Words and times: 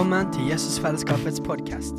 Velkommen 0.00 0.32
til 0.32 0.46
Jesusfellesskapets 0.48 1.42
podkast. 1.44 1.98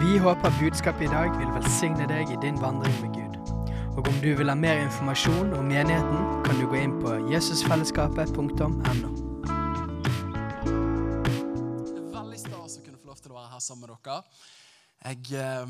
Vi 0.00 0.16
håper 0.16 0.52
budskapet 0.60 1.04
i 1.04 1.10
dag 1.12 1.28
vil 1.36 1.50
velsigne 1.52 2.06
deg 2.08 2.30
i 2.32 2.38
din 2.40 2.56
vandring 2.56 2.94
med 3.02 3.10
Gud. 3.12 3.34
Og 3.98 4.08
om 4.08 4.14
du 4.22 4.30
vil 4.38 4.48
ha 4.48 4.54
mer 4.56 4.80
informasjon 4.80 5.52
om 5.58 5.68
menigheten, 5.68 6.22
kan 6.46 6.56
du 6.56 6.64
gå 6.64 6.78
inn 6.80 6.94
på 7.02 7.18
jesusfellesskapet.no. 7.28 8.68
Det 11.84 11.98
er 12.00 12.08
veldig 12.14 12.40
stas 12.46 12.78
å 12.80 12.84
kunne 12.86 12.96
få 13.02 13.12
lov 13.12 13.20
til 13.20 13.34
å 13.34 13.38
være 13.42 13.52
her 13.52 13.60
sammen 13.66 13.84
med 13.84 13.92
dere. 13.92 14.16
Jeg, 15.04 15.20
eh, 15.36 15.68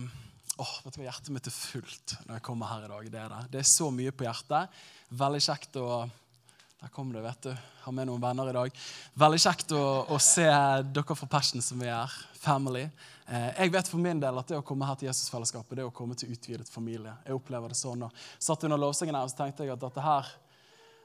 åh, 0.62 0.74
vet 0.84 0.94
du 0.94 1.00
hva, 1.00 1.08
Hjertet 1.08 1.34
mitt 1.34 1.50
er 1.50 1.56
fullt 1.58 2.14
når 2.28 2.38
jeg 2.38 2.46
kommer 2.52 2.70
her 2.70 2.86
i 2.86 2.92
dag. 2.94 3.10
Det 3.16 3.20
er 3.24 3.34
det. 3.34 3.42
Det 3.56 3.64
er 3.64 3.70
så 3.74 3.90
mye 3.90 4.14
på 4.14 4.30
hjertet. 4.30 4.78
Veldig 5.10 5.42
kjekt 5.50 5.82
å 5.82 6.06
Der 6.80 6.88
kom 6.92 7.12
det, 7.12 7.22
vet 7.24 7.42
du. 7.42 7.52
Har 7.82 7.92
med 7.92 8.06
noen 8.06 8.20
venner 8.20 8.50
i 8.50 8.52
dag. 8.52 8.80
Veldig 9.16 9.38
kjekt 9.40 9.72
å, 9.72 9.82
å 10.12 10.18
se 10.20 10.44
dere 10.44 11.16
fra 11.16 11.28
Passion 11.30 11.62
som 11.64 11.80
er 11.80 11.94
her. 11.94 12.16
Family. 12.36 12.82
Eh, 13.26 13.46
jeg 13.62 13.72
vet 13.72 13.88
for 13.88 14.02
min 14.02 14.20
del 14.20 14.36
at 14.38 14.50
det 14.52 14.58
å 14.60 14.64
komme 14.66 14.86
her 14.86 14.98
til 15.00 15.08
Jesusfellesskapet 15.08 15.78
det 15.78 15.86
er 15.86 15.88
å 15.88 15.94
komme 15.94 16.14
til 16.20 16.34
utvidet 16.34 16.68
familie. 16.68 17.14
Jeg 17.24 17.38
opplever 17.38 17.72
det 17.72 17.78
sånn. 17.80 18.04
Og 18.04 18.26
satt 18.38 18.68
under 18.68 18.78
lovsangen 18.82 19.16
her 19.16 19.24
og 19.24 19.32
så 19.32 19.40
tenkte 19.40 19.64
jeg 19.64 19.72
at 19.72 19.86
dette 19.86 20.04
her 20.04 20.28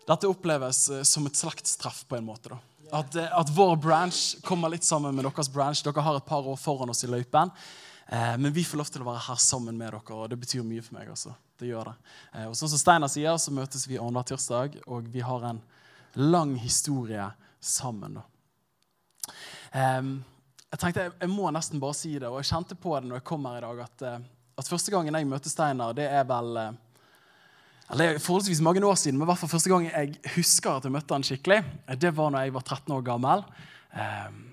dette 0.08 0.28
oppleves 0.28 0.90
eh, 0.90 1.06
som 1.08 1.30
et 1.30 1.40
slektstreff 1.40 2.04
på 2.10 2.20
en 2.20 2.28
måte. 2.28 2.52
da. 2.52 2.60
At, 3.00 3.16
eh, 3.16 3.32
at 3.40 3.54
vår 3.56 3.78
branch 3.80 4.42
kommer 4.44 4.74
litt 4.74 4.84
sammen 4.84 5.16
med 5.16 5.28
deres 5.30 5.50
branch. 5.50 5.84
Dere 5.86 6.04
har 6.04 6.20
et 6.20 6.28
par 6.28 6.48
år 6.48 6.60
foran 6.60 6.92
oss 6.92 7.06
i 7.08 7.12
løypen. 7.12 7.54
Eh, 8.12 8.36
men 8.38 8.52
vi 8.52 8.66
får 8.68 8.82
lov 8.82 8.92
til 8.92 9.06
å 9.06 9.08
være 9.08 9.24
her 9.30 9.40
sammen 9.40 9.78
med 9.78 9.94
dere, 9.94 10.04
og 10.18 10.28
det 10.30 10.40
betyr 10.42 10.68
mye 10.68 10.84
for 10.84 11.00
meg. 11.00 11.14
også. 11.16 11.32
Det 11.62 11.70
gjør 11.70 11.92
det. 11.92 11.94
Eh, 12.34 12.48
og 12.50 12.56
sånn 12.58 12.72
som 12.72 12.80
Steinar 12.82 13.12
sier, 13.14 13.38
så 13.38 13.54
møtes 13.54 13.86
vi 13.86 14.00
annenhver 14.02 14.32
tirsdag, 14.32 14.80
og 14.90 15.10
vi 15.14 15.22
har 15.22 15.44
en 15.46 15.62
lang 16.18 16.56
historie 16.58 17.28
sammen. 17.62 18.18
jeg 19.72 20.80
tenkte, 20.80 21.04
jeg, 21.20 21.30
må 21.30 21.52
nesten 21.54 21.80
bare 21.80 21.96
si 21.96 22.16
det, 22.18 22.28
og 22.28 22.40
jeg 22.42 22.50
kjente 22.50 22.76
på 22.76 22.96
det 22.98 23.08
når 23.12 23.20
jeg 23.20 23.28
kom 23.30 23.46
her 23.46 23.60
i 23.60 23.66
dag, 23.68 23.84
at, 23.86 24.06
eh, 24.08 24.24
at 24.58 24.72
første 24.74 24.92
gangen 24.92 25.16
jeg 25.16 25.30
møtte 25.30 25.54
Steinar, 25.54 25.94
det 25.94 26.10
er 26.10 26.26
vel 26.28 26.58
eh, 26.58 26.72
Det 27.92 28.08
er 28.08 28.20
forholdsvis 28.24 28.64
mange 28.66 28.82
år 28.88 28.98
siden, 28.98 29.20
men 29.20 29.30
hvert 29.30 29.44
fall 29.44 29.54
første 29.54 29.70
gang 29.70 29.86
jeg 29.86 30.18
husker 30.34 30.80
at 30.80 30.88
jeg 30.88 30.96
møtte 30.96 31.14
han 31.14 31.28
skikkelig, 31.28 31.62
det 32.02 32.16
var 32.18 32.34
når 32.34 32.48
jeg 32.48 32.54
var 32.58 32.66
13 32.66 32.96
år 32.96 33.06
gammel. 33.06 33.46
Ehm, 33.94 34.51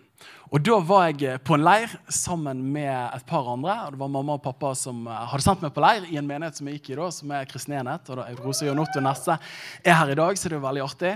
og 0.48 0.62
Da 0.64 0.78
var 0.80 1.08
jeg 1.10 1.26
eh, 1.28 1.40
på 1.44 1.58
en 1.58 1.64
leir 1.66 1.92
sammen 2.08 2.62
med 2.72 2.88
et 3.14 3.26
par 3.28 3.44
andre. 3.52 3.74
og 3.84 3.92
Det 3.92 4.00
var 4.00 4.08
mamma 4.08 4.38
og 4.38 4.42
pappa 4.42 4.72
som 4.78 5.06
eh, 5.06 5.26
hadde 5.32 5.44
sendt 5.44 5.64
meg 5.64 5.74
på 5.76 5.84
leir 5.84 6.06
i 6.08 6.16
en 6.16 6.26
menighet 6.28 6.56
som 6.56 6.70
jeg 6.70 6.78
gikk 6.78 6.94
i 6.94 6.98
da, 7.02 7.10
som 7.12 7.34
er 7.36 7.50
kristen 7.50 7.76
enhet. 7.76 8.08
og 8.08 8.20
da 8.22 8.26
Rose 8.40 8.70
og 8.70 8.80
Otto 8.86 9.02
Nesse 9.04 9.36
er 9.84 9.98
her 10.00 10.14
i 10.14 10.16
dag, 10.18 10.40
så 10.40 10.48
det 10.48 10.56
er 10.56 10.64
veldig 10.64 10.84
artig. 10.86 11.12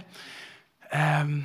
Ehm, 0.92 1.38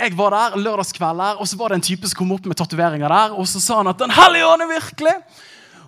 jeg 0.00 0.16
var 0.18 0.34
der 0.34 0.58
lørdagskvelder, 0.58 1.38
og 1.38 1.46
så 1.46 1.60
var 1.60 1.70
det 1.70 1.78
en 1.78 1.88
type 1.92 2.08
som 2.10 2.18
kom 2.18 2.34
opp 2.34 2.50
med 2.50 2.58
tatoveringer 2.58 3.12
der. 3.14 3.38
Og 3.38 3.46
så 3.46 3.62
sa 3.62 3.78
han 3.78 3.92
at 3.92 3.98
'Den 3.98 4.10
hellige 4.10 4.46
ånd 4.50 4.62
er 4.62 4.74
virkelig'. 4.80 5.22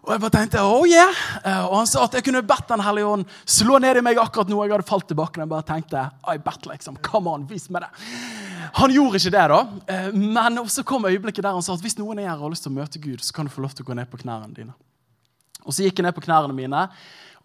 Og 0.03 0.11
jeg 0.11 0.21
bare 0.21 0.35
tenkte, 0.35 0.63
oh 0.63 0.87
yeah. 0.87 1.15
Eh, 1.45 1.65
Og 1.67 1.77
han 1.79 1.87
sa 1.87 2.05
at 2.05 2.15
jeg 2.15 2.25
kunne 2.25 2.43
bedt 2.43 2.69
Den 2.69 2.81
hellige 2.81 3.07
ånd 3.07 3.25
slå 3.47 3.79
ned 3.79 3.97
i 3.97 4.01
meg 4.01 4.19
akkurat 4.19 4.49
nå. 4.49 4.65
Jeg 4.65 4.73
hadde 4.73 4.89
falt 4.89 5.07
tilbake. 5.07 5.39
Og 5.39 5.45
jeg 5.45 5.49
bare 5.49 5.63
tenkte, 5.63 6.11
I 6.27 6.39
bet 6.39 6.67
liksom, 6.67 6.97
come 7.03 7.31
on, 7.31 7.47
vis 7.49 7.71
meg 7.71 7.83
det. 7.83 7.91
Han 8.79 8.95
gjorde 8.95 9.19
ikke 9.21 9.35
det, 9.35 9.45
da. 9.53 9.61
Eh, 9.89 10.13
Men 10.13 10.63
så 10.69 10.85
kom 10.87 11.05
øyeblikket 11.09 11.45
der 11.45 11.57
han 11.57 11.63
sa 11.65 11.75
at 11.75 11.85
hvis 11.85 11.99
noen 11.99 12.21
av 12.23 12.39
og 12.39 12.47
har 12.47 12.55
lyst 12.55 12.67
til 12.67 12.73
å 12.73 12.79
møte 12.79 13.03
Gud, 13.03 13.21
så 13.25 13.35
kan 13.35 13.47
du 13.47 13.53
få 13.53 13.63
lov 13.65 13.75
til 13.75 13.85
å 13.85 13.91
gå 13.91 13.97
ned 13.99 14.11
på 14.11 14.21
knærne 14.23 14.55
dine. 14.55 14.75
Og 15.63 15.73
så 15.75 15.85
gikk 15.85 16.01
jeg 16.01 16.07
ned 16.09 16.15
på 16.17 16.25
knærne 16.25 16.55
mine, 16.57 16.89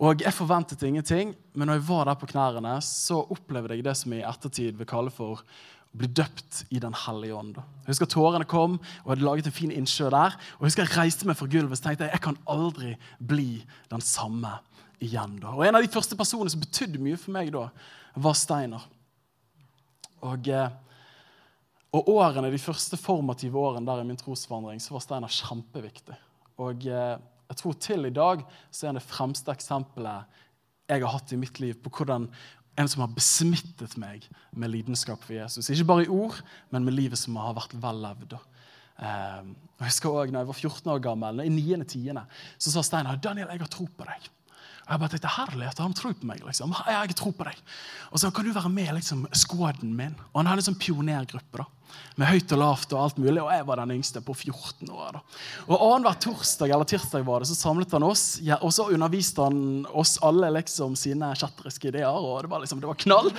og 0.01 0.21
jeg 0.21 0.33
forventet 0.33 0.83
ingenting. 0.85 1.35
Men 1.53 1.69
når 1.69 1.79
jeg 1.79 1.87
var 1.87 2.05
der 2.05 2.19
på 2.19 2.29
knærne, 2.29 2.75
så 2.85 3.21
opplevde 3.33 3.75
jeg 3.75 3.85
det 3.85 3.95
som 3.97 4.13
jeg 4.13 4.21
i 4.21 4.29
ettertid 4.29 4.77
vil 4.77 4.89
kalle 4.89 5.13
for 5.13 5.37
å 5.37 5.41
bli 5.97 6.07
døpt 6.07 6.65
i 6.69 6.79
Den 6.79 6.93
hellige 6.93 7.33
ånd. 7.33 7.57
Jeg 7.57 7.93
husker 7.93 8.09
Tårene 8.11 8.45
kom, 8.45 8.77
og 8.77 9.07
jeg 9.07 9.15
hadde 9.15 9.25
laget 9.25 9.49
en 9.49 9.55
fin 9.55 9.71
innsjø 9.73 10.09
der. 10.13 10.35
Og 10.57 10.65
jeg 10.65 10.71
husker 10.71 10.85
jeg 10.85 10.97
reiste 10.97 11.29
meg 11.29 11.37
fra 11.39 11.47
gulvet 11.49 11.79
og 11.79 11.83
tenkte 11.83 12.05
jeg, 12.05 12.13
jeg 12.13 12.25
kan 12.27 12.37
aldri 12.45 12.95
bli 13.17 13.63
den 13.89 14.03
samme 14.05 14.59
igjen. 15.01 15.39
da. 15.41 15.53
Og 15.55 15.65
En 15.65 15.75
av 15.79 15.85
de 15.85 15.93
første 15.93 16.17
personene 16.17 16.53
som 16.53 16.61
betydde 16.61 17.01
mye 17.01 17.17
for 17.17 17.33
meg 17.33 17.51
da, 17.53 17.69
var 18.15 18.37
Steinar. 18.37 18.85
Og, 20.21 20.47
eh, 20.47 20.69
og 21.95 22.09
årene, 22.11 22.51
de 22.51 22.59
første 22.59 22.99
formative 22.99 23.59
årene 23.59 23.87
der 23.87 24.03
i 24.03 24.07
min 24.07 24.19
trosvandring 24.19 24.81
så 24.83 24.95
var 24.95 25.03
Steinar 25.05 25.33
kjempeviktig. 25.33 26.17
Og 26.59 26.87
eh, 26.89 27.15
jeg 27.47 27.59
tror 27.61 27.77
til 27.79 28.09
i 28.09 28.13
dag 28.13 28.43
så 28.69 28.85
er 28.85 28.91
han 28.91 28.99
det 28.99 29.07
fremste 29.07 29.53
eksempelet 29.53 30.43
jeg 30.87 31.03
har 31.03 31.11
hatt 31.11 31.33
i 31.35 31.39
mitt 31.39 31.59
liv 31.59 31.75
på 31.83 31.91
hvordan 31.91 32.29
en 32.77 32.89
som 32.91 33.01
har 33.03 33.15
besmittet 33.15 33.95
meg 33.99 34.27
med 34.55 34.71
lidenskap 34.71 35.23
for 35.25 35.35
Jesus. 35.35 35.69
Ikke 35.73 35.87
bare 35.89 36.05
i 36.05 36.11
ord, 36.13 36.37
men 36.71 36.85
med 36.85 36.95
livet 36.95 37.19
som 37.19 37.39
har 37.41 37.55
vært 37.57 37.73
vel 37.81 38.03
levd. 38.03 38.37
Eh, 38.37 39.47
jeg 39.81 39.89
husker 39.89 40.11
også, 40.11 40.33
når 40.33 40.43
jeg 40.43 40.49
var 40.51 40.59
14 40.61 40.91
år 40.93 41.03
gammel, 41.07 41.43
i 41.43 41.51
9. 41.53 41.87
tiende, 41.89 42.23
så 42.57 42.73
sa 42.73 42.83
Steinar 42.85 43.19
Daniel, 43.23 43.49
jeg 43.49 43.63
har 43.63 43.71
tro 43.73 43.87
på 43.89 44.07
deg. 44.07 44.29
Og 44.87 44.93
jeg 44.93 45.01
bare 45.01 45.11
tenkte, 45.11 45.33
herlighet, 45.35 45.81
han 45.83 45.97
tror 45.97 46.13
på 46.15 46.29
meg. 46.29 46.43
liksom. 46.45 46.75
Jeg 46.87 46.95
har 46.95 47.15
tro 47.17 47.33
på 47.35 47.47
deg. 47.49 47.57
Og 48.11 48.21
så 48.21 48.29
kan 48.31 48.45
du 48.47 48.53
være 48.55 48.71
med 48.71 48.93
liksom, 48.95 49.25
skåden 49.35 49.91
min. 49.97 50.15
Og 50.31 50.39
han 50.39 50.51
hadde 50.51 50.63
en 50.63 50.69
sånn 50.69 50.79
pionergruppe. 50.79 51.59
da, 51.59 51.65
Med 52.17 52.31
høyt 52.31 52.53
og 52.55 52.59
lavt 52.61 52.93
og 52.95 53.01
alt 53.03 53.19
mulig. 53.21 53.37
Og 53.43 53.51
jeg 53.53 53.65
var 53.67 53.81
den 53.81 53.93
yngste 53.97 54.21
på 54.25 54.33
14 54.33 54.89
år. 54.89 55.17
da. 55.19 55.21
Og 55.67 55.75
Annenhver 55.77 56.17
torsdag 56.23 56.71
eller 56.73 56.87
tirsdag 56.89 57.25
var 57.27 57.43
det, 57.43 57.49
så 57.51 57.57
samlet 57.59 57.93
han 57.93 58.05
oss, 58.07 58.25
ja, 58.41 58.57
og 58.61 58.73
så 58.73 58.87
underviste 58.93 59.43
han 59.45 59.85
oss 59.93 60.15
alle 60.25 60.49
liksom 60.57 60.95
sine 60.97 61.29
kjetteriske 61.37 61.91
ideer. 61.91 62.09
og 62.09 62.41
Det 62.45 62.51
var 62.51 62.63
liksom, 62.63 62.81
det 62.81 62.89
var 62.89 62.99
knall. 63.03 63.29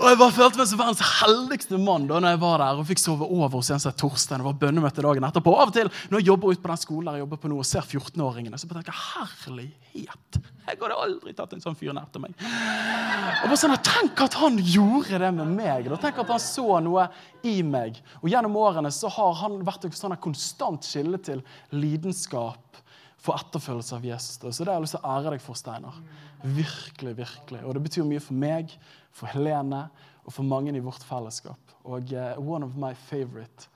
Og 0.00 0.08
jeg 0.10 0.20
bare 0.20 0.36
følte 0.40 0.60
meg 0.60 0.70
som 0.70 0.82
verdens 0.82 1.04
heldigste 1.20 1.78
mann 1.80 2.08
da 2.10 2.18
når 2.18 2.34
jeg 2.34 2.42
var 2.42 2.64
der 2.64 2.82
og 2.82 2.88
fikk 2.88 3.02
sove 3.04 3.28
over 3.30 3.54
hos 3.60 3.70
en 3.70 3.82
som 3.82 3.92
het 3.92 4.00
Torstein. 4.02 4.42
Det 4.42 4.48
var 4.48 4.58
bønnemøte 4.64 5.04
dagen 5.04 5.28
etterpå. 5.30 5.54
Av 5.54 5.70
og 5.70 5.76
til 5.76 5.90
når 6.10 6.20
jeg 6.20 6.30
jobber 6.32 6.54
ute 6.54 6.64
på 6.64 6.72
den 6.72 6.82
skolen 6.82 7.08
der 7.10 7.18
jeg 7.20 7.24
jobber 7.26 7.42
på 7.44 7.52
nå 7.52 7.60
og 7.62 7.68
ser 7.68 7.86
14-åringene, 7.86 8.58
så 8.58 8.70
tenker 8.70 8.90
jeg 8.90 9.04
herlighet. 9.14 10.40
Jeg 10.64 10.80
hadde 10.80 10.96
aldri 10.96 11.34
tatt 11.36 11.52
en 11.54 11.62
sånn 11.62 11.76
fyr 11.76 11.92
nær 11.94 12.08
til 12.12 12.24
meg. 12.24 12.34
Og 12.40 13.50
bare 13.50 13.60
sånn, 13.60 13.76
Tenk 13.84 14.20
at 14.24 14.36
han 14.40 14.56
gjorde 14.58 15.20
det 15.20 15.30
med 15.36 15.52
meg. 15.54 15.88
Da. 15.92 15.98
Tenk 16.00 16.18
at 16.22 16.32
han 16.32 16.40
så 16.42 16.80
noe 16.82 17.06
i 17.46 17.58
meg. 17.66 18.00
Og 18.22 18.30
Gjennom 18.32 18.56
årene 18.60 18.90
så 18.94 19.10
har 19.12 19.36
han 19.42 19.60
vært 19.66 19.86
et 19.88 19.96
sånn 19.98 20.16
konstant 20.22 20.86
skille 20.86 21.20
til 21.22 21.42
lidenskap 21.74 22.80
for 23.24 23.40
etterfølgelse 23.40 23.96
av 23.96 24.04
Jesus. 24.04 24.38
Så 24.40 24.64
det 24.64 24.70
har 24.72 24.78
jeg 24.78 24.86
lyst 24.86 24.96
til 24.98 25.04
å 25.04 25.14
ære 25.14 25.34
deg 25.34 25.44
for, 25.44 25.58
Steinar. 25.58 26.00
Virkelig, 26.44 27.14
virkelig. 27.22 27.62
Og 27.64 27.76
det 27.76 27.84
betyr 27.86 28.08
mye 28.08 28.24
for 28.24 28.36
meg, 28.36 28.74
for 29.14 29.32
Helene 29.32 29.86
og 30.24 30.34
for 30.34 30.48
mange 30.48 30.74
i 30.74 30.84
vårt 30.84 31.04
fellesskap. 31.06 31.72
Og 31.88 32.12
uh, 32.12 32.34
one 32.40 32.66
of 32.66 32.76
my 32.80 32.92
favorite 33.08 33.68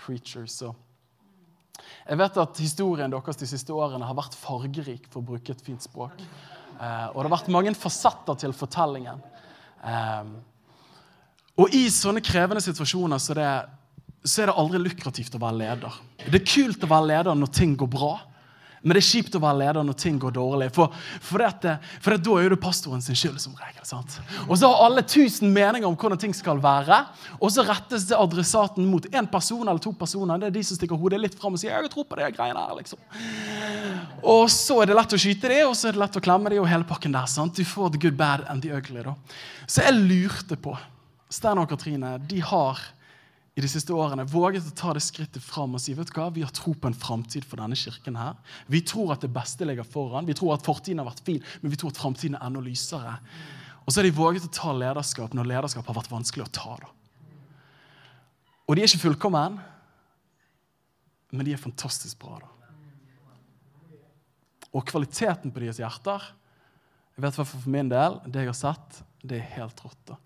preachers. 0.00 0.60
Så 0.60 0.72
jeg 2.04 2.20
vet 2.20 2.40
at 2.40 2.60
historien 2.60 3.12
deres 3.12 3.40
de 3.40 3.48
siste 3.48 3.76
årene 3.76 4.08
har 4.08 4.16
vært 4.16 4.36
fargerik, 4.38 5.08
for 5.10 5.20
å 5.20 5.28
bruke 5.32 5.52
et 5.52 5.64
fint 5.64 5.84
språk. 5.84 6.20
Uh, 6.78 7.12
og 7.12 7.20
det 7.20 7.28
har 7.28 7.36
vært 7.36 7.52
mange 7.52 7.76
fasetter 7.78 8.40
til 8.40 8.56
fortellingen. 8.56 9.20
Eh, 9.84 10.28
og 11.54 11.74
i 11.74 11.86
sånne 11.92 12.22
krevende 12.24 12.62
situasjoner 12.64 13.20
så, 13.22 13.34
det, 13.38 13.48
så 14.26 14.42
er 14.42 14.50
det 14.50 14.58
aldri 14.58 14.80
lukrativt 14.82 15.36
å 15.36 15.42
være 15.42 15.60
leder. 15.60 15.98
Det 16.26 16.40
er 16.40 16.46
kult 16.50 16.86
å 16.86 16.90
være 16.90 17.10
leder 17.12 17.38
når 17.38 17.52
ting 17.54 17.76
går 17.78 17.90
bra. 17.92 18.14
Men 18.84 18.98
det 18.98 19.00
er 19.00 19.06
kjipt 19.06 19.36
å 19.38 19.40
være 19.40 19.58
leder 19.62 19.86
når 19.86 19.96
ting 19.96 20.16
går 20.20 20.34
dårlig. 20.36 20.66
For, 20.76 20.92
for, 21.24 21.40
det, 21.40 21.72
for 22.04 22.20
da 22.20 22.34
er 22.42 22.52
det 22.52 22.58
pastoren 22.60 23.00
sin 23.00 23.16
skyld, 23.16 23.38
som 23.40 23.54
regel. 23.56 23.80
sant? 23.88 24.18
Og 24.44 24.58
så 24.60 24.68
har 24.68 24.82
alle 24.84 25.00
tusen 25.08 25.54
meninger 25.56 25.88
om 25.88 25.96
hvordan 25.96 26.20
ting 26.20 26.36
skal 26.36 26.60
være, 26.60 26.98
og 27.38 27.54
så 27.54 27.64
rettes 27.64 28.04
det 28.10 28.18
adressaten 28.20 28.84
mot 28.84 29.08
én 29.08 29.30
person 29.32 29.64
eller 29.64 29.80
to 29.80 29.94
personer. 29.96 30.42
Det 30.42 30.50
er 30.50 30.56
de 30.58 30.66
som 30.68 30.76
stikker 30.76 31.00
hodet 31.00 31.22
litt 31.22 31.38
fram 31.40 31.56
og 31.56 31.62
sier 31.62 31.72
'jeg 31.72 31.90
tror 31.94 32.04
på 32.04 32.20
det 32.20 32.36
greiene 32.36 32.60
her'. 32.60 32.76
liksom. 32.76 32.98
Og 34.22 34.50
så 34.52 34.82
er 34.82 34.86
det 34.86 34.96
lett 34.96 35.16
å 35.16 35.22
skyte 35.22 35.48
de, 35.48 35.62
og 35.64 35.74
så 35.74 35.88
er 35.88 35.92
det 35.92 36.04
lett 36.04 36.16
å 36.16 36.20
klemme 36.20 36.50
de, 36.50 36.60
og 36.60 36.68
hele 36.68 36.84
pakken 36.84 37.12
der. 37.12 37.26
sant? 37.26 37.56
Du 37.56 37.64
får 37.64 37.92
the 37.92 37.98
good, 37.98 38.16
bad 38.18 38.44
and 38.50 38.60
the 38.60 38.68
ugly. 38.70 39.02
da. 39.02 39.14
Så 39.66 39.80
jeg 39.80 39.94
lurte 39.94 40.56
på 40.60 40.76
Steinar 41.34 41.66
og 41.66 41.72
Katrine 41.72 42.16
de 42.30 42.38
har 42.46 42.80
i 43.54 43.62
de 43.62 43.70
siste 43.70 43.94
årene 43.94 44.26
våget 44.26 44.66
å 44.66 44.74
ta 44.74 44.92
det 44.94 45.02
skrittet 45.04 45.42
fram 45.42 45.76
og 45.76 45.82
si 45.82 45.94
vet 45.94 46.10
du 46.10 46.16
hva, 46.16 46.26
vi 46.34 46.42
har 46.42 46.50
tro 46.54 46.72
på 46.74 46.90
en 46.90 46.96
framtid 46.98 47.46
for 47.46 47.60
denne 47.62 47.78
kirken. 47.78 48.16
her. 48.18 48.34
Vi 48.66 48.80
tror 48.82 49.12
at 49.14 49.22
det 49.22 49.30
beste 49.34 49.66
ligger 49.66 49.86
foran. 49.86 50.26
Vi 50.26 50.34
tror 50.34 50.56
at 50.56 50.66
fortiden 50.66 50.98
har 51.02 51.06
vært 51.06 51.22
fin, 51.26 51.42
men 51.62 51.70
vi 51.70 51.78
tror 51.78 51.94
at 51.94 52.00
framtiden 52.00 52.34
er 52.34 52.46
enda 52.46 52.62
lysere. 52.62 53.18
Og 53.84 53.92
så 53.92 54.00
har 54.00 54.08
de 54.08 54.16
våget 54.16 54.48
å 54.48 54.54
ta 54.54 54.72
lederskap 54.74 55.34
når 55.34 55.50
lederskap 55.52 55.86
har 55.86 55.98
vært 56.00 56.10
vanskelig 56.10 56.46
å 56.46 56.54
ta. 56.54 56.76
da. 56.82 56.90
Og 58.66 58.74
de 58.74 58.82
er 58.82 58.90
ikke 58.90 59.04
fullkommen, 59.06 59.60
men 61.30 61.46
de 61.46 61.54
er 61.54 61.62
fantastisk 61.62 62.18
bra. 62.18 62.40
da. 62.42 62.50
Og 64.74 64.86
kvaliteten 64.86 65.52
på 65.54 65.62
deres 65.62 65.78
hjerter 65.78 66.32
jeg 67.14 67.22
vet 67.22 67.36
hva 67.38 67.44
For 67.46 67.70
min 67.70 67.90
del, 67.92 68.16
det 68.26 68.42
jeg 68.42 68.50
har 68.50 68.56
sett, 68.58 68.96
det 69.22 69.38
er 69.38 69.52
helt 69.60 69.78
rått. 69.84 70.00
da. 70.08 70.16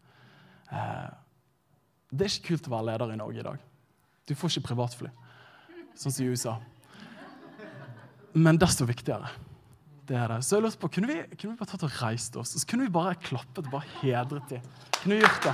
Eh, 0.73 1.09
det 2.13 2.25
er 2.25 2.33
ikke 2.33 2.55
kult 2.55 2.69
å 2.69 2.75
være 2.77 2.89
leder 2.93 3.13
i 3.15 3.21
Norge 3.21 3.43
i 3.43 3.47
dag. 3.47 3.59
Du 4.29 4.35
får 4.37 4.55
ikke 4.57 4.69
privatfly, 4.71 5.11
sånn 5.97 6.15
som 6.15 6.25
i 6.25 6.31
USA. 6.33 6.57
Men 8.37 8.61
desto 8.61 8.87
viktigere. 8.89 9.31
Det 10.09 10.17
er 10.17 10.29
det. 10.33 10.39
Så 10.45 10.57
jeg 10.57 10.65
lurte 10.65 10.81
på, 10.81 10.89
Kunne 10.93 11.09
vi, 11.11 11.19
kunne 11.37 11.53
vi 11.53 11.59
bare 11.61 11.69
tatt 11.69 11.85
og 11.85 11.97
reist 12.01 12.37
oss 12.41 12.55
så 12.57 12.65
kunne 12.69 12.87
vi 12.87 12.95
bare 12.95 13.17
klappet 13.21 13.69
bare 13.73 13.89
hedret 14.01 14.49
dem? 14.49 14.63
Kunne 15.03 15.19
vi 15.19 15.21
gjort 15.21 15.43
det? 15.45 15.53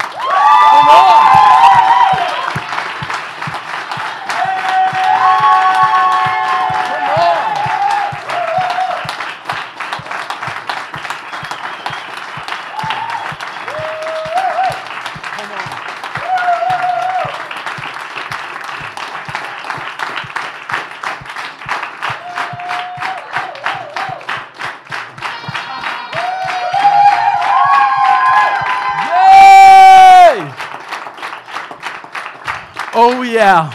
Oh 32.97 33.25
yeah! 33.27 33.75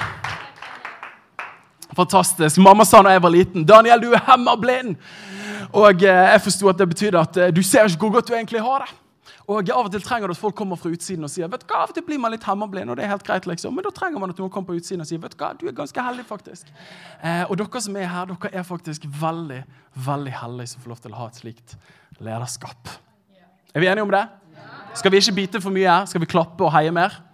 Fantastisk. 1.96 2.58
Mamma 2.58 2.86
sa 2.86 3.02
da 3.04 3.12
jeg 3.12 3.22
var 3.24 3.34
liten 3.34 3.66
'Daniel, 3.68 4.00
du 4.00 4.14
er 4.16 4.22
hemmerblind'. 4.24 4.96
Og 5.76 6.04
eh, 6.04 6.32
jeg 6.32 6.42
forsto 6.42 6.70
at 6.72 6.80
det 6.80 6.88
betydde 6.90 7.20
at 7.20 7.38
eh, 7.38 7.52
du 7.52 7.60
ser 7.64 7.84
ikke 7.84 8.00
hvor 8.06 8.14
godt 8.14 8.30
du 8.30 8.34
egentlig 8.34 8.62
har 8.64 8.86
det. 8.86 8.96
Og 9.50 9.70
Av 9.76 9.90
og 9.90 9.92
til 9.92 10.02
trenger 10.06 10.32
du 10.32 10.32
at 10.32 10.40
folk 10.40 10.56
kommer 10.56 10.80
fra 10.80 10.90
utsiden 10.94 11.28
og 11.28 11.30
sier 11.34 11.50
vet 11.52 11.66
du 11.66 11.68
hva, 11.68 11.82
av 11.84 11.92
og 11.92 11.98
til 11.98 12.06
blir 12.08 12.22
man 12.22 12.32
litt 12.32 12.48
hemmerblind. 12.48 12.90
og 12.90 12.96
det 12.96 13.04
er 13.04 13.12
helt 13.12 13.28
greit 13.28 13.46
liksom. 13.50 13.76
Men 13.76 13.84
da 13.84 13.92
trenger 13.92 14.24
man 14.24 14.32
at 14.32 14.40
noen 14.40 14.56
kommer 14.56 14.72
på 14.72 14.80
utsiden 14.80 15.04
og 15.04 15.12
sier 15.12 15.20
vet 15.20 15.36
du 15.36 15.44
hva, 15.44 15.54
du 15.60 15.68
er 15.68 15.76
ganske 15.76 16.02
heldig. 16.08 16.26
faktisk. 16.26 16.72
Eh, 17.22 17.44
og 17.50 17.58
dere 17.58 17.82
som 17.82 17.96
er 18.00 18.08
her, 18.08 18.26
dere 18.26 18.54
er 18.54 18.64
faktisk 18.64 19.04
veldig 19.20 19.64
veldig 19.96 20.32
heldige 20.32 20.68
som 20.68 20.82
får 20.82 20.96
lov 20.96 21.02
til 21.04 21.12
å 21.12 21.20
ha 21.20 21.28
et 21.28 21.42
slikt 21.44 21.76
lederskap. 22.24 23.00
Er 23.76 23.84
vi 23.84 23.92
enige 23.92 24.08
om 24.08 24.12
det? 24.16 24.28
Skal 24.96 25.12
vi 25.12 25.18
ikke 25.20 25.36
bite 25.36 25.62
for 25.62 25.76
mye 25.76 25.90
her? 25.90 26.06
Skal 26.06 26.22
vi 26.22 26.30
klappe 26.30 26.64
og 26.64 26.72
heie 26.72 26.92
mer? 26.96 27.26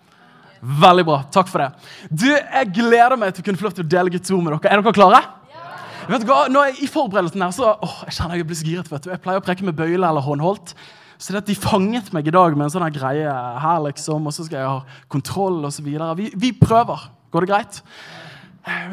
Veldig 0.61 1.05
bra. 1.07 1.21
Takk 1.33 1.49
for 1.51 1.61
det. 1.63 1.71
Du, 2.09 2.27
Jeg 2.31 2.71
gleder 2.73 3.17
meg 3.19 3.33
til 3.35 3.43
å 3.43 3.47
kunne 3.49 3.59
få 3.59 3.67
lov 3.67 3.75
til 3.77 3.85
å 3.85 3.89
dele 3.95 4.13
Guds 4.13 4.31
ord 4.31 4.43
med 4.43 4.55
dere. 4.55 4.71
Er 4.71 4.81
dere 4.81 4.95
klare? 4.95 5.21
Ja. 5.53 5.71
Vet 6.09 6.23
du 6.23 6.29
hva? 6.29 6.39
Når 6.51 6.69
jeg, 6.69 6.77
I 6.85 6.91
forberedelsen 6.91 7.45
her 7.45 7.55
så, 7.55 7.73
åh, 7.85 7.97
jeg 8.07 8.17
kjenner 8.17 8.39
jeg 8.39 8.47
blir 8.49 8.59
så 8.59 8.67
giret. 8.69 8.91
vet 8.91 9.05
du. 9.05 9.09
Jeg 9.13 9.23
pleier 9.23 9.41
å 9.41 9.45
preke 9.45 9.67
med 9.67 9.77
bøyle 9.77 9.99
eller 10.01 10.25
håndholdt. 10.25 10.75
Så 11.17 11.31
det 11.31 11.43
at 11.43 11.47
De 11.47 11.55
fanget 11.55 12.11
meg 12.15 12.27
i 12.27 12.33
dag 12.35 12.57
med 12.57 12.67
en 12.67 12.73
sånn 12.73 12.87
greie 12.93 13.31
her, 13.63 13.79
liksom, 13.85 14.25
og 14.27 14.35
så 14.35 14.43
skal 14.47 14.59
jeg 14.59 14.71
ha 14.71 14.99
kontroll 15.11 15.61
osv. 15.67 15.87
Vi, 16.19 16.31
vi 16.35 16.51
prøver. 16.59 17.07
Går 17.31 17.45
det 17.45 17.51
greit? 17.53 17.81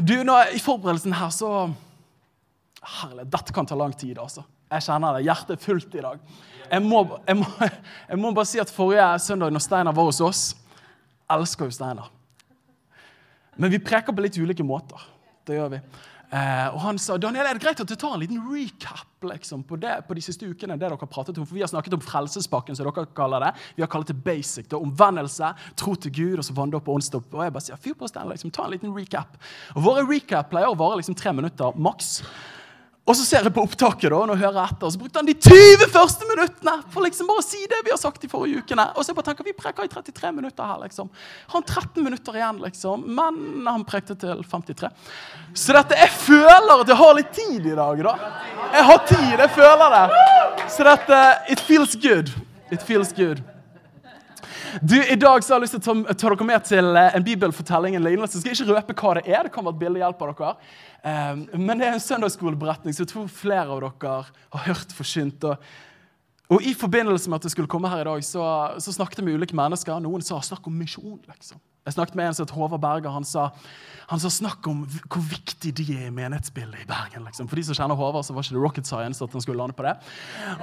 Du, 0.04 0.14
nå, 0.26 0.36
I 0.52 0.60
forberedelsen 0.62 1.16
her 1.16 1.32
så 1.34 1.70
Herlig, 2.82 3.28
dette 3.30 3.54
kan 3.54 3.66
ta 3.66 3.76
lang 3.78 3.92
tid, 3.94 4.16
altså. 4.18 4.42
Jeg 4.72 4.82
kjenner 4.88 5.14
det. 5.14 5.26
Hjertet 5.28 5.52
er 5.54 5.60
fullt 5.62 5.92
i 5.94 6.02
dag. 6.02 6.22
Jeg 6.72 6.82
må, 6.82 7.02
jeg 7.28 7.38
må, 7.38 7.46
jeg 8.10 8.18
må 8.18 8.32
bare 8.34 8.48
si 8.48 8.58
at 8.62 8.72
Forrige 8.74 9.06
søndag 9.22 9.52
når 9.54 9.62
Steinar 9.62 9.94
var 9.94 10.08
hos 10.08 10.18
oss 10.24 10.42
elsker 11.34 11.68
jo 11.68 11.74
Steinar. 11.74 12.10
Men 13.60 13.72
vi 13.72 13.82
preker 13.82 14.14
på 14.14 14.24
litt 14.24 14.38
ulike 14.40 14.64
måter. 14.64 15.00
Det 15.46 15.58
gjør 15.58 15.74
vi. 15.74 15.82
Eh, 16.32 16.68
og 16.72 16.78
han 16.80 16.96
sa 16.96 17.18
Daniel, 17.20 17.44
er 17.44 17.58
det 17.58 17.60
greit 17.60 17.80
at 17.82 17.88
du 17.90 17.92
tar 17.92 18.14
en 18.14 18.22
liten 18.22 18.38
recap 18.48 19.26
liksom, 19.28 19.66
på, 19.68 19.76
det, 19.76 19.98
på 20.06 20.16
de 20.16 20.22
siste 20.24 20.46
ukene. 20.48 20.78
det 20.78 20.86
dere 20.86 20.96
har 20.96 21.10
pratet 21.10 21.36
om, 21.36 21.44
for 21.44 21.58
Vi 21.58 21.60
har 21.60 21.68
snakket 21.68 21.92
om 21.98 22.00
Frelsespakken, 22.00 22.78
som 22.78 22.88
dere 22.88 23.04
kaller 23.12 23.44
det. 23.44 23.50
Vi 23.76 23.84
har 23.84 23.90
kalt 23.92 24.08
det 24.08 24.16
basic. 24.24 24.70
Det 24.70 24.80
omvendelse, 24.80 25.52
tro 25.76 25.92
til 25.94 26.14
Gud 26.16 26.40
og 26.40 26.46
så 26.48 26.56
vanndåp 26.56 26.88
og 26.88 26.96
åndsdåp. 26.96 27.28
Og 27.36 27.44
jeg 27.44 27.52
bare 27.52 27.66
sier, 27.66 27.82
fyr 27.84 27.98
på 28.00 28.08
stedet, 28.08 28.30
liksom, 28.32 28.54
ta 28.54 28.64
en 28.64 28.72
liten 28.72 28.96
recap. 28.96 29.36
Og 29.76 29.84
Våre 29.84 30.06
recap 30.08 30.48
pleier 30.54 30.72
å 30.72 30.78
vare 30.80 31.02
liksom 31.02 31.18
tre 31.20 31.34
minutter 31.36 31.76
maks. 31.76 32.22
Og 33.02 33.16
så 33.18 33.24
ser 33.26 33.42
jeg 33.42 33.50
på 33.50 33.64
opptaket 33.66 34.12
da, 34.12 34.18
og 34.30 34.38
hører 34.38 34.60
etter, 34.62 34.86
og 34.86 34.92
så 34.94 34.98
brukte 35.00 35.18
han 35.18 35.26
de 35.26 35.34
20 35.34 35.88
første 35.90 36.26
minuttene 36.28 36.74
for 36.94 37.02
liksom 37.02 37.26
bare 37.26 37.42
å 37.42 37.44
si 37.44 37.64
det 37.66 37.80
vi 37.82 37.90
har 37.90 37.98
sagt 37.98 38.22
de 38.22 38.30
forrige 38.30 38.62
ukene. 38.62 38.84
Og 38.94 39.02
så 39.02 39.10
jeg 39.10 39.16
bare 39.18 39.26
tenker, 39.26 39.48
Vi 39.48 39.54
preker 39.58 39.88
i 39.88 39.90
33 39.90 40.30
minutter 40.36 40.62
her. 40.62 40.78
liksom. 40.84 41.10
Han 41.50 41.62
13 41.66 42.04
minutter 42.04 42.32
igjen, 42.38 42.60
liksom. 42.62 43.02
Men 43.10 43.66
han 43.66 43.82
prekte 43.84 44.14
til 44.14 44.44
53. 44.46 44.88
Så 45.52 45.74
dette, 45.74 45.98
jeg 45.98 46.10
føler 46.14 46.80
at 46.80 46.88
jeg 46.94 46.96
har 47.02 47.14
litt 47.18 47.32
tid 47.34 47.66
i 47.66 47.74
dag. 47.74 48.02
da. 48.06 48.14
Jeg 48.72 48.84
har 48.84 48.98
tid, 49.10 49.38
jeg 49.38 49.50
føler 49.50 49.96
det. 49.98 50.70
Så 50.70 50.84
dette 50.86 51.22
It 51.50 51.60
feels 51.60 51.96
good. 51.96 52.30
It 52.70 52.82
feels 52.82 53.12
good. 53.12 53.42
Du, 54.80 54.96
I 54.96 55.16
dag 55.16 55.44
så 55.44 55.52
har 55.52 55.60
jeg 55.60 55.66
lyst 55.66 55.74
til 55.76 56.00
å 56.00 56.14
ta, 56.14 56.28
dere 56.30 56.46
med 56.48 56.64
til 56.64 56.96
eh, 56.96 57.16
en 57.16 57.24
bibelfortelling. 57.26 57.96
en 57.96 58.04
lignelse. 58.06 58.40
Jeg 58.40 58.56
skal 58.56 58.70
ikke 58.70 58.78
røpe 58.78 58.96
hva 58.96 59.14
det 59.18 59.24
er. 59.28 59.42
Det 59.44 59.52
kan 59.52 59.66
være 59.66 59.76
et 59.76 59.82
bilde 59.82 60.00
hjelper 60.00 60.32
dere. 60.32 60.52
Um, 61.02 61.42
men 61.66 61.80
det 61.80 61.88
er 61.88 61.96
en 61.96 62.04
søndagsskoleberetning 62.04 62.94
som 62.94 63.04
jeg 63.04 63.10
tror 63.12 63.26
flere 63.28 63.66
av 63.66 63.82
dere 63.82 64.14
har 64.54 64.64
hørt 64.68 64.94
forkynt. 64.96 65.44
Og, 65.44 65.68
og 66.56 66.64
I 66.64 66.72
forbindelse 66.78 67.28
med 67.28 67.42
at 67.42 67.48
jeg 67.48 67.56
skulle 67.56 67.68
komme 67.68 67.90
her 67.92 68.04
i 68.04 68.08
dag, 68.08 68.24
så, 68.24 68.46
så 68.80 68.96
snakket 68.96 69.20
jeg 69.20 69.28
med 69.28 69.36
ulike 69.42 69.58
mennesker. 69.58 70.00
Noen 70.00 70.24
sa 70.24 70.40
'snakk 70.40 70.66
om 70.66 70.80
misjon'. 70.80 71.20
liksom. 71.28 71.60
Jeg 71.84 71.96
snakket 71.96 72.14
med 72.14 72.26
en 72.26 72.34
som 72.34 72.46
het 72.46 72.54
Håvard 72.54 72.80
Berger. 72.80 73.10
Han 73.10 73.24
sa, 73.24 73.50
han 74.08 74.20
sa 74.20 74.28
'snakk 74.28 74.66
om 74.70 74.86
hvor 74.86 75.24
viktig 75.28 75.76
de 75.76 75.84
er 75.98 76.06
i 76.06 76.10
menighetsbildet 76.14 76.80
i 76.80 76.88
Bergen'. 76.88 77.26
liksom. 77.26 77.48
For 77.48 77.56
de 77.56 77.64
som 77.64 77.74
kjenner 77.74 77.98
Håvard, 77.98 78.24
så 78.24 78.32
var 78.32 78.42
ikke 78.42 78.56
det 78.56 78.64
rocket 78.64 78.86
science 78.86 79.24
at 79.24 79.32
han 79.32 79.40
skulle 79.40 79.58
lande 79.58 79.74
på 79.74 79.82
det. 79.82 79.96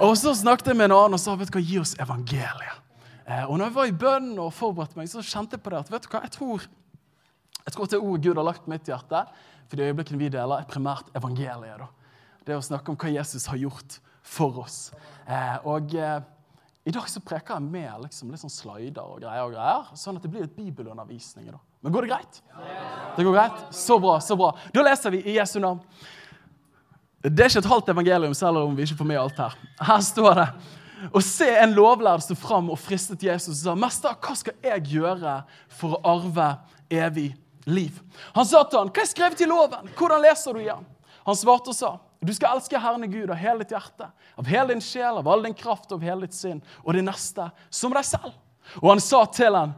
Og 0.00 0.16
så 0.16 0.34
snakket 0.34 0.66
jeg 0.66 0.76
med 0.76 0.90
en 0.90 0.98
annen 0.98 1.14
og 1.14 1.20
sa 1.20 1.36
vet 1.36 1.52
du 1.52 1.58
hva, 1.58 1.62
'gi 1.62 1.78
oss 1.78 1.94
evangeliet'. 1.94 2.89
Eh, 3.26 3.44
og 3.44 3.56
når 3.56 3.68
jeg 3.68 3.76
var 3.76 3.90
i 3.90 3.96
bønn 4.04 4.32
og 4.38 4.52
forberedte 4.56 4.98
meg, 4.98 5.10
så 5.10 5.24
kjente 5.24 5.58
jeg 5.58 5.64
på 5.64 5.72
det 5.72 5.82
at 5.82 5.92
vet 5.92 6.06
du 6.06 6.10
hva, 6.12 6.22
jeg 6.26 6.34
tror, 6.36 6.66
jeg 7.60 7.74
tror 7.74 7.86
at 7.86 7.94
det 7.94 8.00
ordet 8.00 8.24
Gud 8.26 8.40
har 8.40 8.48
lagt 8.48 8.66
på 8.66 8.72
mitt 8.72 8.90
hjerte, 8.90 9.24
for 9.70 9.78
de 9.78 9.86
øyeblikkene 9.86 10.18
vi 10.20 10.32
deler, 10.32 10.60
er 10.60 10.70
primært 10.70 11.12
evangeliet. 11.16 11.84
da. 11.84 11.88
Det 12.46 12.56
å 12.56 12.64
snakke 12.64 12.90
om 12.90 12.98
hva 12.98 13.12
Jesus 13.12 13.46
har 13.50 13.60
gjort 13.60 14.00
for 14.26 14.62
oss. 14.64 14.78
Eh, 15.28 15.56
og 15.68 15.94
eh, 15.94 16.20
i 16.88 16.94
dag 16.94 17.06
så 17.12 17.20
preker 17.22 17.58
jeg 17.58 17.68
med 17.68 18.06
liksom, 18.06 18.30
litt 18.32 18.42
sånn 18.42 18.52
slider 18.52 19.04
og 19.04 19.20
greier, 19.20 19.44
og 19.44 19.52
greier, 19.54 19.92
sånn 19.98 20.16
at 20.18 20.24
det 20.24 20.32
blir 20.32 20.46
et 20.46 20.56
bibelundervisning. 20.56 21.50
da. 21.52 21.60
Men 21.84 21.94
går 21.94 22.06
det 22.06 22.12
greit? 22.14 22.40
Det 23.16 23.26
går 23.26 23.36
greit? 23.36 23.60
Så 23.76 23.98
bra. 24.00 24.16
så 24.24 24.36
bra. 24.36 24.50
Da 24.74 24.84
leser 24.84 25.14
vi 25.14 25.22
i 25.22 25.36
Jesu 25.36 25.58
navn. 25.60 25.82
Det 27.20 27.44
er 27.44 27.52
ikke 27.52 27.60
et 27.60 27.68
halvt 27.68 27.92
evangelium, 27.92 28.34
selv 28.34 28.62
om 28.62 28.76
vi 28.76 28.86
ikke 28.86 28.96
får 29.02 29.08
med 29.10 29.20
alt 29.20 29.40
her. 29.42 29.56
Her 29.84 30.04
står 30.04 30.38
det 30.38 30.46
og 31.08 31.22
se 31.24 31.48
en 31.62 31.72
lovlærd 31.76 32.24
stå 32.24 32.36
fram 32.38 32.70
og 32.72 32.78
fristet 32.80 33.22
Jesus 33.24 33.62
og 33.62 33.62
sa, 33.62 33.74
'Mester, 33.74 34.16
hva 34.20 34.36
skal 34.36 34.54
jeg 34.64 34.86
gjøre 34.92 35.42
for 35.68 35.96
å 35.96 36.00
arve 36.16 36.48
evig 36.90 37.34
liv?' 37.66 38.00
Han 38.34 38.46
sa 38.46 38.62
til 38.64 38.78
han, 38.78 38.90
'Hva 38.90 39.02
er 39.02 39.12
skrevet 39.12 39.40
i 39.40 39.48
loven? 39.48 39.88
Hvordan 39.96 40.22
leser 40.22 40.52
du 40.52 40.60
igjen?' 40.60 40.86
Han 41.26 41.36
svarte 41.36 41.72
og 41.72 41.74
sa, 41.74 41.98
'Du 42.22 42.32
skal 42.34 42.56
elske 42.56 42.78
Herren 42.78 43.10
Gud 43.10 43.30
av 43.30 43.36
hele 43.36 43.64
ditt 43.64 43.72
hjerte, 43.72 44.10
av 44.36 44.46
hele 44.46 44.74
din 44.74 44.80
sjel, 44.80 45.18
av 45.18 45.28
all 45.28 45.42
din 45.42 45.54
kraft 45.54 45.92
av 45.92 46.02
hele 46.02 46.26
ditt 46.26 46.34
sinn, 46.34 46.62
og 46.84 46.94
din 46.94 47.04
neste 47.04 47.50
som 47.70 47.92
deg 47.92 48.04
selv.' 48.04 48.36
Og 48.82 48.90
han 48.90 49.00
sa 49.00 49.24
til 49.24 49.54
han, 49.54 49.74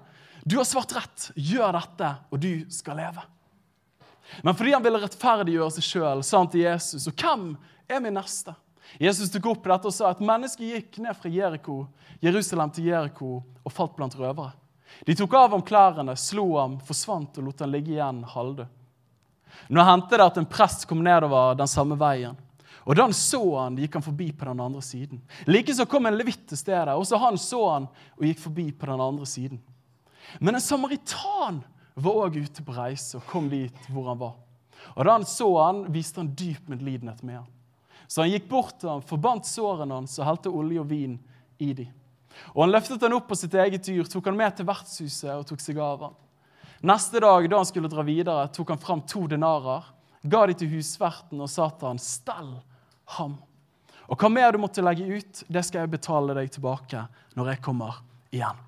'Du 0.46 0.56
har 0.56 0.64
svart 0.64 0.92
rett. 0.92 1.30
Gjør 1.36 1.72
dette, 1.72 2.16
og 2.32 2.40
du 2.40 2.64
skal 2.70 2.96
leve.' 2.96 3.26
Men 4.42 4.54
fordi 4.54 4.72
han 4.72 4.82
ville 4.82 4.98
rettferdiggjøre 4.98 5.70
seg 5.70 5.84
sjøl, 5.84 6.22
sa 6.24 6.38
han 6.38 6.48
til 6.48 6.64
Jesus, 6.64 7.06
'Og 7.06 7.14
hvem 7.14 7.56
er 7.88 8.00
min 8.00 8.14
neste?' 8.14 8.54
Jesus 9.00 9.30
tok 9.32 9.46
opp 9.54 9.64
dette 9.70 9.88
og 9.88 9.94
sa 9.94 10.10
at 10.12 10.20
mennesket 10.24 10.74
gikk 10.74 10.98
ned 11.04 11.16
fra 11.16 11.30
Jericho, 11.32 11.86
Jerusalem 12.22 12.70
til 12.74 12.90
Jeriko 12.90 13.32
og 13.40 13.72
falt 13.72 13.96
blant 13.96 14.16
røvere. 14.18 14.52
De 15.06 15.16
tok 15.16 15.34
av 15.34 15.54
ham 15.54 15.64
klærne, 15.64 16.14
slo 16.20 16.58
ham, 16.58 16.76
forsvant 16.84 17.38
og 17.40 17.48
lot 17.48 17.64
ham 17.64 17.72
ligge 17.72 17.94
igjen 17.94 18.22
halvdød. 18.28 18.68
Nå 19.72 19.84
hendte 19.84 20.18
det 20.18 20.26
at 20.26 20.38
en 20.40 20.48
prest 20.48 20.86
kom 20.88 21.02
nedover 21.04 21.56
den 21.58 21.70
samme 21.70 21.96
veien. 22.00 22.36
Og 22.82 22.96
Da 22.96 23.04
han 23.06 23.14
så 23.14 23.40
han, 23.60 23.76
gikk 23.78 23.94
han 23.94 24.04
forbi 24.04 24.32
på 24.34 24.46
den 24.48 24.60
andre 24.60 24.82
siden. 24.82 25.20
Likeså 25.46 25.86
kom 25.86 26.06
en 26.06 26.16
levitt 26.18 26.48
til 26.50 26.58
stedet. 26.58 26.96
Også 26.96 27.20
han 27.20 27.38
så 27.38 27.60
han 27.70 27.86
og 28.18 28.24
gikk 28.26 28.40
forbi 28.42 28.70
på 28.72 28.88
den 28.90 29.00
andre 29.00 29.26
siden. 29.28 29.60
Men 30.40 30.56
en 30.56 30.64
samaritan 30.64 31.60
var 31.94 32.24
òg 32.24 32.40
ute 32.42 32.64
på 32.64 32.74
reise 32.74 33.20
og 33.20 33.26
kom 33.30 33.50
dit 33.52 33.86
hvor 33.92 34.08
han 34.10 34.18
var. 34.18 34.34
Og 34.96 35.04
Da 35.04 35.14
han 35.14 35.26
så 35.28 35.48
han, 35.60 35.84
viste 35.94 36.20
han 36.20 36.32
dyp 36.34 36.68
medlidenhet 36.68 37.22
med 37.22 37.42
han. 37.42 37.50
Så 38.12 38.20
han 38.20 38.32
gikk 38.34 38.50
bort 38.50 38.74
til 38.76 38.90
ham, 38.90 39.00
forbandt 39.08 39.48
sårene 39.48 39.96
hans 39.96 40.18
og 40.18 40.26
helte 40.28 40.50
olje 40.52 40.82
og 40.82 40.88
vin 40.90 41.14
i 41.64 41.70
dem. 41.72 41.92
Og 42.52 42.66
han 42.66 42.72
løftet 42.74 43.04
han 43.06 43.14
opp 43.16 43.30
på 43.30 43.38
sitt 43.40 43.54
eget 43.56 43.86
dyr, 43.86 44.04
tok 44.04 44.28
han 44.28 44.36
med 44.36 44.52
til 44.58 44.68
vertshuset 44.68 45.30
og 45.32 45.46
tok 45.48 45.62
seg 45.64 45.80
av 45.80 46.04
ham. 46.04 46.18
Neste 46.84 47.22
dag 47.24 47.46
da 47.48 47.60
han 47.62 47.68
skulle 47.68 47.88
dra 47.88 48.04
videre, 48.04 48.50
tok 48.52 48.74
han 48.74 48.82
fram 48.82 49.00
to 49.08 49.24
denarer, 49.32 49.86
ga 50.28 50.42
de 50.50 50.58
til 50.60 50.68
husverten 50.74 51.40
og 51.40 51.48
sa 51.48 51.70
til 51.70 51.88
han, 51.88 52.02
stell 52.02 52.52
ham. 53.16 53.38
Og 54.12 54.20
hva 54.20 54.28
mer 54.28 54.52
du 54.52 54.60
måtte 54.60 54.84
legge 54.84 55.08
ut, 55.08 55.44
det 55.48 55.64
skal 55.64 55.86
jeg 55.86 55.94
betale 55.94 56.36
deg 56.36 56.52
tilbake 56.52 57.06
når 57.38 57.54
jeg 57.54 57.64
kommer 57.64 58.02
igjen. 58.28 58.60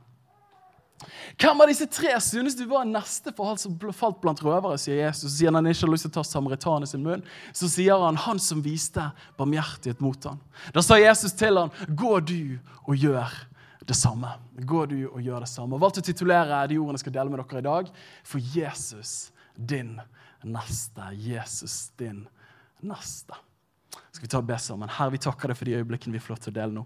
Hvem 1.41 1.63
av 1.63 1.71
disse 1.71 1.87
tre 1.91 2.13
synes 2.23 2.57
du 2.59 2.65
var 2.71 2.87
neste 2.89 3.33
for 3.37 3.51
han 3.51 3.61
som 3.61 3.77
falt 3.97 4.21
blant 4.23 4.43
røvere? 4.45 4.79
sier 4.81 5.03
Jesus. 5.03 5.39
Så 5.39 5.51
han 5.51 5.67
ikke 5.67 5.87
har 5.87 5.93
lyst 5.93 6.07
til 6.09 6.13
å 6.13 6.19
ta 6.19 6.27
samaritanen 6.27 6.87
i 6.87 6.91
sin 6.91 7.05
munn. 7.05 7.25
Så 7.53 7.71
sier 7.73 8.01
han 8.05 8.21
han 8.25 8.43
som 8.43 8.63
viste 8.65 9.05
barmhjertighet 9.39 10.03
mot 10.05 10.31
ham. 10.31 10.41
Da 10.75 10.85
sa 10.85 10.99
Jesus 11.01 11.37
til 11.39 11.61
ham, 11.61 11.73
gå 11.89 12.19
du 12.25 12.57
og 12.85 12.97
gjør 12.97 13.35
det 13.85 13.97
samme. 13.99 14.33
Gå 14.57 14.85
du 14.91 14.99
og 15.11 15.21
gjør 15.23 15.45
det 15.45 15.51
samme. 15.51 15.77
Jeg 15.77 15.85
valgte 15.85 16.05
å 16.05 16.09
titulere 16.09 16.61
de 16.71 16.79
ordene 16.81 16.99
jeg 16.99 17.05
skal 17.05 17.17
dele 17.19 17.33
med 17.33 17.43
dere 17.43 17.63
i 17.63 17.69
dag, 17.69 17.91
for 18.25 18.53
Jesus 18.55 19.15
din 19.55 19.97
neste. 20.45 21.11
Jesus 21.21 21.79
din 22.01 22.25
neste. 22.85 23.37
Skal 24.11 24.27
vi 24.27 24.31
ta 24.31 24.41
og 24.41 24.49
be 24.49 24.59
sammen? 24.61 24.91
Herre, 24.91 25.15
vi 25.15 25.23
takker 25.23 25.51
deg 25.51 25.59
for 25.59 25.69
de 25.69 25.81
øyeblikkene 25.81 26.17
vi 26.17 26.23
får 26.23 26.37
lov 26.37 26.45
til 26.45 26.55
å 26.55 26.59
dele 26.61 26.79
nå. 26.79 26.85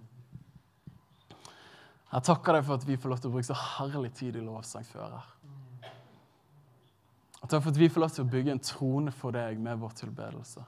Jeg 2.09 2.25
takker 2.25 2.57
deg 2.57 2.65
for 2.65 2.81
at 2.81 2.87
vi 2.89 2.97
får 2.97 3.13
lov 3.13 3.21
til 3.21 3.29
å 3.29 3.35
bruke 3.35 3.49
så 3.51 3.57
herlig 3.59 4.15
tid 4.17 4.39
i 4.39 4.45
lovsang 4.45 4.87
før 4.89 5.19
her. 5.19 5.33
Og 7.39 7.47
takk 7.47 7.63
for 7.63 7.71
at 7.71 7.79
vi 7.79 7.89
får 7.93 8.03
lov 8.03 8.15
til 8.15 8.25
å 8.25 8.31
bygge 8.33 8.55
en 8.55 8.65
trone 8.65 9.13
for 9.15 9.37
deg 9.37 9.61
med 9.63 9.79
vår 9.83 9.93
tilbedelse. 10.01 10.65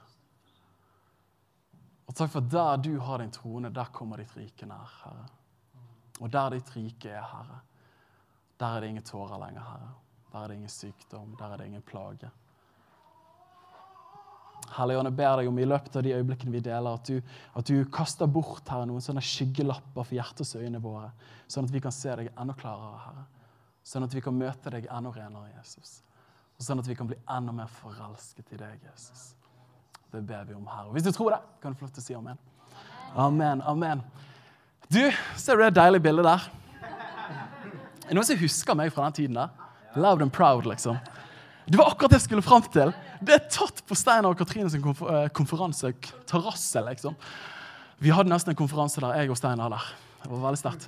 Og 2.07 2.15
takk 2.15 2.31
for 2.31 2.43
at 2.43 2.51
der 2.53 2.83
du 2.85 2.93
har 3.01 3.23
din 3.23 3.33
trone, 3.33 3.71
der 3.73 3.91
kommer 3.95 4.21
ditt 4.21 4.35
rike 4.37 4.67
nær, 4.69 4.93
Herre. 5.01 5.25
Og 6.21 6.29
der 6.31 6.57
ditt 6.57 6.69
rike 6.75 7.09
er, 7.09 7.25
Herre, 7.25 7.59
der 8.61 8.77
er 8.77 8.83
det 8.83 8.91
ingen 8.93 9.07
tårer 9.07 9.41
lenger, 9.41 9.65
Herre. 9.65 9.91
Der 10.31 10.43
er 10.43 10.51
det 10.51 10.57
ingen 10.59 10.71
sykdom, 10.71 11.35
der 11.39 11.53
er 11.53 11.57
det 11.57 11.67
ingen 11.71 11.85
plage. 11.87 12.29
Hellige 14.71 15.03
jeg 15.03 15.15
ber 15.17 15.39
deg 15.39 15.49
om 15.49 15.57
i 15.59 15.67
løpet 15.67 15.95
av 15.99 16.03
de 16.05 16.13
øyeblikkene 16.15 16.53
vi 16.53 16.61
deler, 16.63 16.93
at 16.95 17.09
du, 17.09 17.33
at 17.59 17.67
du 17.67 17.83
kaster 17.91 18.29
bort 18.31 18.69
her 18.71 18.85
noen 18.87 19.03
sånne 19.03 19.23
skyggelapper 19.25 20.05
for 20.05 20.15
hjertets 20.15 20.55
øyne 20.55 20.79
våre, 20.83 21.09
sånn 21.51 21.67
at 21.67 21.73
vi 21.73 21.81
kan 21.83 21.95
se 21.95 22.15
deg 22.15 22.31
enda 22.31 22.55
klarere, 22.55 23.01
Herre. 23.07 23.25
Sånn 23.83 24.05
at 24.05 24.13
vi 24.15 24.21
kan 24.23 24.37
møte 24.37 24.71
deg 24.71 24.87
enda 24.87 25.11
renere, 25.15 25.51
Jesus. 25.57 25.99
Og 26.55 26.65
sånn 26.65 26.79
at 26.79 26.87
vi 26.87 26.95
kan 26.95 27.09
bli 27.09 27.17
enda 27.25 27.53
mer 27.55 27.69
forelsket 27.81 28.53
i 28.53 28.59
deg, 28.61 28.79
Jesus. 28.91 29.31
Det 30.11 30.21
ber 30.27 30.45
vi 30.47 30.55
om 30.55 30.67
her. 30.69 30.87
Og 30.87 30.95
Hvis 30.95 31.07
du 31.07 31.11
tror 31.15 31.33
det, 31.35 31.41
kan 31.61 31.73
du 31.73 31.79
få 31.79 31.87
lov 31.87 31.95
til 31.95 32.03
å 32.03 32.05
si 32.05 32.17
amen. 32.17 32.39
Amen, 33.17 33.63
amen. 33.67 34.03
Du, 34.91 35.01
ser 35.39 35.57
du 35.57 35.63
det 35.65 35.75
deilige 35.75 36.03
bildet 36.03 36.27
der? 36.27 36.47
Er 36.83 38.07
det 38.11 38.17
noen 38.17 38.27
som 38.27 38.39
husker 38.39 38.75
meg 38.75 38.91
fra 38.93 39.07
den 39.07 39.17
tiden 39.21 39.39
der? 39.39 39.51
Loud 39.95 40.21
and 40.21 40.31
proud, 40.35 40.67
liksom. 40.67 40.99
Det 41.65 41.77
var 41.77 41.91
akkurat 41.91 42.11
det 42.11 42.19
jeg 42.19 42.25
skulle 42.25 42.45
fram 42.45 42.65
til. 42.73 42.91
Det 43.21 43.35
er 43.35 43.47
tatt 43.53 43.83
på 43.87 43.95
Steinar 43.97 44.33
og 44.33 44.39
Katrines 44.39 44.75
konferanse. 45.37 45.93
Terrasse, 46.29 46.81
liksom. 46.87 47.17
Vi 48.01 48.13
hadde 48.13 48.31
nesten 48.33 48.55
en 48.55 48.59
konferanse 48.59 49.03
der, 49.03 49.19
jeg 49.21 49.29
og 49.29 49.37
Steinar 49.37 49.69
der. 49.73 49.89
Det 50.23 50.31
var 50.31 50.45
veldig 50.47 50.61
sterkt. 50.61 50.87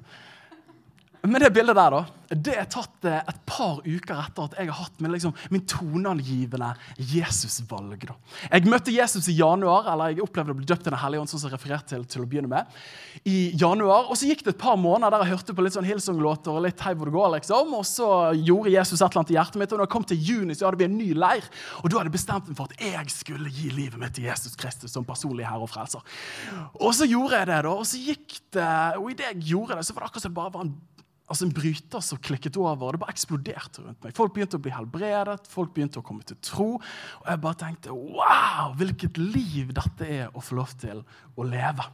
Men 1.24 1.40
det 1.40 1.54
bildet 1.56 1.78
der, 1.78 1.94
da, 1.94 2.00
det 2.36 2.54
er 2.60 2.66
tatt 2.68 3.06
eh, 3.08 3.22
et 3.32 3.38
par 3.48 3.78
uker 3.86 4.18
etter 4.20 4.44
at 4.44 4.58
jeg 4.60 4.68
har 4.68 4.76
hatt 4.76 4.98
min, 5.00 5.14
liksom, 5.14 5.32
min 5.54 5.62
toneangivende 5.72 6.74
Jesusvalg. 7.14 8.04
da. 8.10 8.16
Jeg 8.50 8.68
møtte 8.68 8.92
Jesus 8.92 9.30
i 9.32 9.38
januar, 9.38 9.88
eller 9.94 10.12
jeg 10.12 10.26
opplevde 10.26 10.52
å 10.52 10.58
bli 10.58 10.68
døpt 10.68 10.84
i 10.84 10.92
Den 10.92 11.00
hellige 11.00 11.24
ånd. 11.24 11.32
sånn 11.32 11.40
som 11.40 11.48
jeg 11.48 11.56
refererte 11.56 11.94
til, 11.94 12.04
til 12.12 12.26
å 12.26 12.28
begynne 12.28 12.52
med, 12.52 12.76
i 13.24 13.54
januar, 13.56 14.10
Og 14.12 14.20
så 14.20 14.28
gikk 14.28 14.44
det 14.44 14.58
et 14.58 14.62
par 14.66 14.76
måneder 14.76 15.16
der 15.16 15.24
jeg 15.24 15.38
hørte 15.38 15.56
på 15.56 15.64
litt 15.64 15.78
sånn 15.78 15.88
Hillsong-låter 15.88 16.52
og 16.52 16.66
litt 16.68 16.84
hei 16.84 16.92
hvor 16.92 17.08
det 17.08 17.16
går, 17.16 17.30
liksom, 17.38 17.74
og 17.80 17.88
så 17.88 18.10
gjorde 18.36 18.76
Jesus 18.76 19.00
et 19.00 19.08
eller 19.08 19.24
annet 19.24 19.32
i 19.32 19.40
hjertet 19.40 19.62
mitt. 19.64 19.72
Og 19.72 19.80
når 19.80 19.88
jeg 19.88 19.96
kom 19.96 20.08
til 20.12 20.30
juni, 20.32 20.60
så 20.60 20.68
hadde 20.68 20.84
vi 20.84 20.90
en 20.92 21.00
ny 21.00 21.12
leir, 21.16 21.52
og 21.80 21.88
da 21.88 22.02
hadde 22.02 22.12
jeg 22.12 22.18
bestemt 22.20 22.52
meg 22.52 22.60
for 22.60 22.68
at 22.68 22.84
jeg 22.84 23.16
skulle 23.16 23.54
gi 23.54 23.72
livet 23.72 23.96
mitt 24.02 24.18
til 24.20 24.28
Jesus 24.28 24.60
Kristus 24.60 24.92
som 24.92 25.08
personlig 25.08 25.48
herre 25.48 25.64
og 25.64 25.72
frelser. 25.72 26.04
Og 26.84 26.92
så 27.00 27.08
gjorde 27.08 27.40
jeg 27.40 27.54
det, 27.54 27.64
da, 27.64 27.78
og 27.78 27.88
så 27.88 28.08
gikk 28.12 28.42
det, 28.60 28.72
og 29.00 29.08
i 29.08 29.22
det 29.22 29.32
jeg 29.32 29.54
gjorde 29.54 29.80
det, 29.80 29.88
så 29.88 29.96
var 29.96 30.04
det 30.04 30.12
akkurat 30.12 30.28
som 30.28 30.36
det 30.36 30.42
bare 30.42 30.58
var 30.58 30.68
en 30.68 30.76
altså 31.28 31.48
en 31.48 31.56
bryter 31.56 32.04
som 32.04 32.20
klikket 32.22 32.58
over. 32.60 32.88
og 32.88 32.94
Det 32.96 33.02
bare 33.04 33.16
eksploderte 33.16 33.84
rundt 33.84 34.04
meg. 34.04 34.16
Folk 34.18 34.36
begynte 34.36 34.60
å 34.60 34.64
bli 34.64 34.74
helbredet, 34.76 35.50
folk 35.52 35.74
begynte 35.76 36.02
å 36.02 36.06
komme 36.06 36.26
til 36.28 36.40
tro. 36.44 36.70
Og 36.78 37.28
jeg 37.30 37.44
bare 37.44 37.62
tenkte 37.64 37.96
wow, 37.96 38.74
hvilket 38.80 39.20
liv 39.22 39.74
dette 39.76 40.08
er 40.08 40.32
å 40.34 40.44
få 40.44 40.60
lov 40.60 40.74
til 40.82 41.04
å 41.36 41.48
leve. 41.48 41.88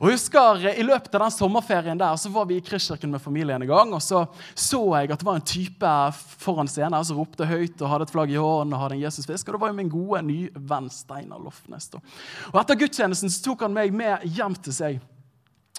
Og 0.00 0.10
jeg 0.10 0.18
husker 0.18 0.64
I 0.70 0.84
løpet 0.84 1.14
av 1.14 1.24
den 1.24 1.34
sommerferien 1.34 2.00
der, 2.00 2.16
så 2.20 2.30
var 2.32 2.46
vi 2.48 2.58
i 2.58 2.64
Kristkirken 2.64 3.12
med 3.12 3.22
familien 3.22 3.62
en 3.62 3.68
gang. 3.68 3.94
og 3.94 4.02
Så 4.02 4.26
så 4.54 4.82
jeg 4.98 5.12
at 5.12 5.22
det 5.22 5.26
var 5.26 5.38
en 5.40 5.46
type 5.52 5.92
foran 6.42 6.68
scenen 6.68 7.06
som 7.06 7.20
ropte 7.20 7.48
høyt 7.48 7.80
og 7.80 7.92
hadde 7.92 8.08
et 8.08 8.14
flagg 8.14 8.34
i 8.34 8.40
hånden. 8.40 8.74
og 8.74 8.82
hadde 8.82 8.98
en 8.98 9.04
Jesusfisk, 9.06 9.48
og 9.48 9.54
Det 9.54 9.60
var 9.60 9.72
jo 9.72 9.78
min 9.80 9.92
gode 9.92 10.22
nye 10.26 10.50
venn 10.54 10.90
Steinar 10.90 11.40
Lofnes. 11.40 11.90
Og 12.52 12.60
Etter 12.60 12.76
gudstjenesten 12.76 13.30
så 13.32 13.42
tok 13.44 13.62
han 13.62 13.74
meg 13.74 13.92
med 13.92 14.20
hjem 14.24 14.54
til 14.62 14.72
seg. 14.72 15.00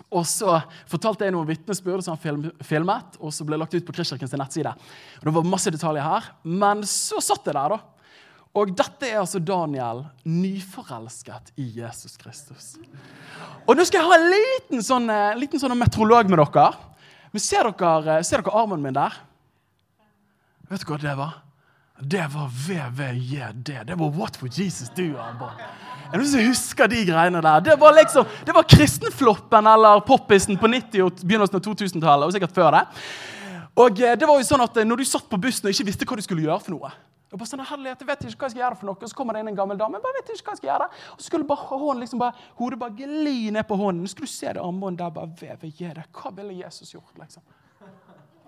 Og 0.09 0.25
så 0.27 0.57
fortalte 0.89 1.27
jeg 1.27 1.35
noen 1.35 1.47
vitnesbyrd 1.47 2.03
som 2.03 2.17
han 2.17 2.49
filmet, 2.65 3.17
og 3.21 3.31
så 3.35 3.45
ble 3.47 3.59
lagt 3.61 3.75
ut 3.75 3.85
på 3.87 3.95
Kristkirkens 3.95 4.33
nettside. 4.39 4.73
Og 5.21 5.27
Det 5.27 5.33
var 5.37 5.47
masse 5.47 5.71
detaljer 5.71 6.03
her, 6.03 6.31
men 6.43 6.83
så 6.87 7.21
satt 7.23 7.45
jeg 7.47 7.55
der, 7.55 7.77
da. 7.77 7.79
Og 8.51 8.73
dette 8.75 9.07
er 9.07 9.21
altså 9.21 9.39
Daniel, 9.39 10.03
nyforelsket 10.27 11.53
i 11.61 11.69
Jesus 11.77 12.17
Kristus. 12.19 12.73
Og 13.63 13.77
nå 13.77 13.85
skal 13.87 14.01
jeg 14.01 14.09
ha 14.09 14.17
en 14.17 14.31
liten 14.33 14.83
sånn, 14.83 15.07
eh, 15.07 15.37
liten 15.39 15.61
sånn 15.61 15.77
meteorolog 15.79 16.27
med 16.27 16.41
dere. 16.41 16.65
Men 17.31 17.39
ser 17.39 17.71
dere, 17.71 18.17
eh, 18.17 18.23
ser 18.27 18.41
dere 18.41 18.57
armen 18.59 18.81
min 18.81 18.93
der? 18.93 19.15
Vet 20.67 20.83
dere 20.83 20.97
hva 20.97 20.99
det 20.99 21.15
var? 21.15 21.33
Det 22.03 22.27
var 22.33 22.49
VVJD. 22.49 23.85
Det 23.85 23.95
var 23.95 24.09
What 24.09 24.41
Would 24.41 24.57
Jesus 24.57 24.89
Do? 24.89 25.17
Armbånd. 25.21 25.59
Er 26.13 26.47
husker 26.47 26.87
de 26.87 27.05
greiene 27.05 27.41
der? 27.41 27.61
Det 27.61 27.75
var 27.79 27.93
liksom, 27.93 28.25
det 28.45 28.55
var 28.55 28.63
kristenfloppen 28.63 29.67
eller 29.67 29.99
poppisen 29.99 30.57
på 30.57 30.67
90- 30.67 31.05
og 31.05 31.21
begynnelsen 31.21 31.55
av 31.55 31.61
2000-tallet. 31.61 32.25
og 32.25 32.33
sikkert 32.33 32.51
før 32.55 32.71
det. 32.71 32.81
Og 33.75 34.01
eh, 34.01 34.17
det 34.19 34.27
var 34.27 34.35
jo 34.35 34.43
sånn 34.43 34.61
at 34.65 34.77
eh, 34.77 34.83
Når 34.85 34.97
du 34.99 35.05
satt 35.07 35.29
på 35.29 35.39
bussen 35.39 35.69
og 35.69 35.71
ikke 35.71 35.87
visste 35.87 36.05
hva 36.05 36.17
du 36.19 36.25
skulle 36.25 36.43
gjøre 36.43 36.59
for 36.59 36.75
noe 36.75 36.91
og 37.31 37.39
bare 37.39 37.47
sånn, 37.47 37.61
herlighet, 37.63 38.01
jeg 38.03 38.07
vet 38.09 38.23
ikke 38.27 38.41
hva 38.41 38.47
jeg 38.49 38.51
skal 38.51 38.61
gjøre 38.65 38.75
for 38.75 38.89
noe, 38.89 38.97
og 38.99 39.07
Så 39.07 39.15
kommer 39.15 39.37
det 39.37 39.39
inn 39.39 39.47
en 39.53 39.55
gammel 39.55 39.77
dame. 39.79 39.95
jeg 39.95 40.03
bare 40.03 40.17
vet 40.17 40.31
ikke 40.33 40.49
hva 40.49 40.51
jeg 40.51 40.59
skal 40.59 40.69
gjøre. 40.69 40.87
Og 41.13 41.21
så 41.21 41.25
skulle 41.29 41.47
bare 41.47 41.77
hånden 41.79 42.03
liksom 42.03 42.19
bare, 42.19 42.47
hodet 42.59 42.79
bare 42.81 42.91
gli 42.97 43.51
ned 43.55 43.63
på 43.69 43.77
hånden. 43.79 44.07
Skulle 44.11 44.27
du 44.27 44.33
se 44.33 44.51
det 44.51 44.59
armbåndet 44.59 44.99
der 44.99 45.13
bare 45.15 45.31
det. 45.95 46.03
Hva 46.11 46.33
ville 46.35 46.57
Jesus 46.59 46.91
gjort? 46.91 47.15
liksom? 47.15 47.45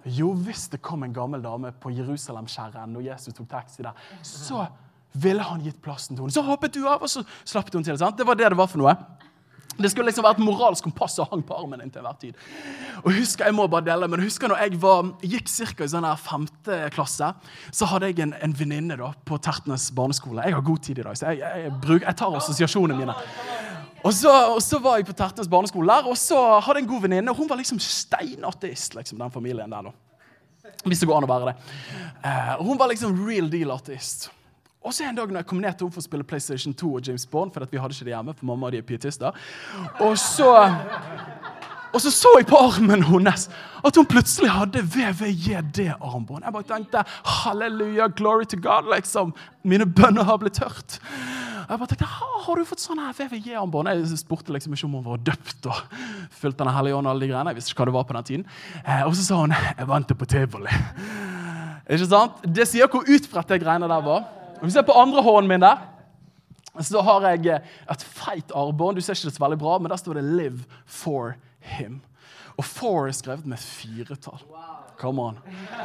Jo, 0.05 0.33
hvis 0.36 0.67
det 0.74 0.81
kom 0.83 1.05
en 1.05 1.13
gammel 1.15 1.43
dame 1.43 1.72
på 1.79 1.91
Jerusalem-skjæren 1.95 2.91
når 2.91 3.05
Jesus 3.12 3.36
tok 3.38 3.50
taxi 3.51 3.86
der, 3.86 3.95
så 4.25 4.65
ville 5.13 5.43
han 5.45 5.62
gitt 5.63 5.79
plassen 5.83 6.17
til 6.17 6.25
henne. 6.25 6.33
Så 6.33 6.43
hoppet 6.43 6.74
du 6.75 6.83
av, 6.89 7.03
og 7.05 7.12
så 7.12 7.24
slapp 7.45 7.72
hun 7.74 7.86
til. 7.86 7.98
sant? 7.98 8.17
Det 8.17 8.27
var 8.27 8.36
det 8.36 8.50
det 8.50 8.57
var 8.57 8.67
for 8.67 8.81
noe. 8.81 8.95
Det 9.74 9.89
skulle 9.89 10.05
liksom 10.12 10.25
være 10.25 10.38
et 10.38 10.45
moralsk 10.45 10.86
kompass 10.86 11.15
som 11.17 11.25
hang 11.31 11.41
på 11.45 11.55
armen 11.57 11.81
din 11.81 11.89
til 11.89 12.03
enhver 12.03 12.17
tid. 12.22 12.38
Og 13.01 13.13
husker, 13.15 13.48
jeg 13.48 13.55
må 13.57 13.65
bare 13.67 13.88
dele, 13.88 14.07
men 14.07 14.22
husker 14.22 14.51
når 14.51 14.62
jeg 14.62 14.81
var, 14.83 15.07
gikk 15.25 15.50
cirka 15.50 15.86
i 15.86 15.89
sånn 15.89 16.05
her 16.05 16.19
femte 16.22 16.77
klasse, 16.93 17.31
så 17.74 17.89
hadde 17.89 18.12
jeg 18.12 18.22
en, 18.27 18.36
en 18.38 18.53
venninne 18.57 18.98
på 19.25 19.39
Tertnes 19.41 19.88
barneskole. 19.95 20.45
Jeg 20.45 20.53
har 20.60 20.65
god 20.67 20.83
tid 20.86 21.01
i 21.01 21.07
dag, 21.07 21.17
så 21.17 21.33
jeg, 21.33 21.41
jeg, 21.41 21.74
bruk, 21.81 22.05
jeg 22.05 22.19
tar 22.22 22.38
assosiasjonene 22.38 23.00
mine. 23.01 23.17
Og 24.03 24.13
så, 24.13 24.31
og 24.51 24.60
så, 24.63 24.79
var 24.83 25.00
jeg 25.00 25.07
på 25.07 25.15
Tertnes 25.15 25.48
barneskole 25.48 25.88
der, 25.88 26.07
og 26.12 26.17
så 26.19 26.38
hadde 26.60 26.81
jeg 26.81 26.86
en 26.86 26.91
god 26.91 27.03
venninne. 27.05 27.36
Hun 27.36 27.50
var 27.50 27.60
liksom 27.60 27.79
steinateist, 27.79 28.98
liksom, 28.98 29.22
den 29.22 29.31
familien 29.31 29.72
der. 29.72 29.89
da. 29.89 30.74
Hvis 30.83 31.00
det 31.00 31.07
går 31.07 31.22
an 31.22 31.27
å 31.27 31.31
være 31.31 31.51
det. 31.51 31.75
Uh, 32.24 32.55
hun 32.67 32.79
var 32.79 32.91
liksom 32.91 33.15
real 33.24 33.48
deal 33.51 33.72
ateist. 33.75 34.27
Og 34.83 34.91
så 34.91 35.05
en 35.07 35.15
dag 35.15 35.31
når 35.31 35.39
jeg 35.39 35.48
kom 35.48 35.62
ned 35.63 35.77
til 35.77 35.88
henne 35.88 35.95
for 35.95 36.03
å 36.03 36.07
spille 36.10 36.27
PlayStation 36.27 36.74
2 36.75 36.89
og 36.98 37.07
James 37.07 37.25
Bond, 37.31 37.53
for 37.55 37.63
vi 37.72 37.79
hadde 37.79 37.95
ikke 37.95 38.07
det 38.10 38.15
hjemme, 38.15 38.36
for 38.36 38.50
mamma 38.50 38.67
og 38.67 38.75
de 38.75 38.81
er 38.81 38.88
pietister, 38.88 39.38
og 40.03 40.17
så, 40.19 40.50
og 41.93 42.03
så 42.03 42.12
så 42.12 42.33
jeg 42.36 42.50
på 42.50 42.60
armen 42.60 43.05
hennes 43.07 43.48
at 43.79 44.00
hun 44.00 44.10
plutselig 44.12 44.51
hadde 44.51 44.83
VVJD-armbånd. 44.83 46.43
Jeg 46.43 46.55
bare 46.57 46.67
tenkte 46.67 47.05
halleluja, 47.38 48.10
glory 48.17 48.50
to 48.51 48.60
God, 48.60 48.91
liksom. 48.91 49.31
Mine 49.63 49.88
bønner 49.88 50.27
har 50.27 50.43
blitt 50.43 50.60
hørt. 50.60 51.00
Jeg 51.70 51.79
bare 51.79 51.88
tenkte, 51.88 52.05
Har 52.05 52.60
du 52.60 52.65
fått 52.67 52.84
sånn 52.84 53.00
VVJ-armbånd? 53.00 53.89
Jeg 53.91 54.20
spurte 54.20 54.53
liksom 54.53 54.75
ikke 54.75 54.88
om 54.89 54.98
hun 55.00 55.05
var 55.05 55.24
døpt 55.32 55.70
og 55.72 55.79
fulgt 56.34 56.60
Den 56.60 56.72
hellige 56.75 56.98
ånd. 56.98 57.08
og 57.08 57.13
alle 57.13 57.25
de 57.25 57.32
greiene. 57.32 57.53
Jeg 57.53 57.60
visste 57.60 57.74
ikke 57.74 57.84
hva 57.84 57.89
det 57.89 57.96
var 57.98 58.08
på 58.10 58.17
den 58.17 58.27
tiden. 58.29 58.46
Eh, 58.84 59.03
og 59.08 59.15
så 59.15 59.24
sa 59.24 59.39
hun 59.41 59.55
jeg 59.55 59.88
vant 59.88 60.08
det 60.08 60.17
på 60.20 60.29
tivoli. 60.29 60.75
Ikke 61.89 62.08
sant? 62.08 62.43
Det 62.43 62.67
sier 62.67 62.91
hvor 62.91 63.08
utbredt 63.08 63.50
det 63.51 63.62
greiene 63.63 63.89
der 63.91 64.05
var. 64.05 64.27
Hvis 64.62 64.72
jeg 64.74 64.82
ser 64.82 64.88
på 64.88 65.00
andre 65.00 65.24
hånden 65.24 65.51
min 65.51 65.63
der, 65.63 65.89
så 66.82 67.01
har 67.05 67.27
jeg 67.29 67.60
et 67.91 68.03
feit 68.03 68.51
armbånd. 68.55 68.98
Du 68.98 69.01
ser 69.01 69.13
ikke 69.13 69.29
det 69.29 69.36
så 69.36 69.43
veldig 69.43 69.60
bra, 69.62 69.77
men 69.77 69.91
der 69.91 70.00
står 70.00 70.13
det 70.17 70.24
'Live 70.24 70.63
for 70.86 71.36
him'. 71.62 72.00
Og 72.57 72.65
four 72.65 73.07
er 73.10 73.15
skrevet 73.17 73.48
med 73.50 73.57
firetall. 73.60 74.41
Come 75.00 75.22
on. 75.22 75.38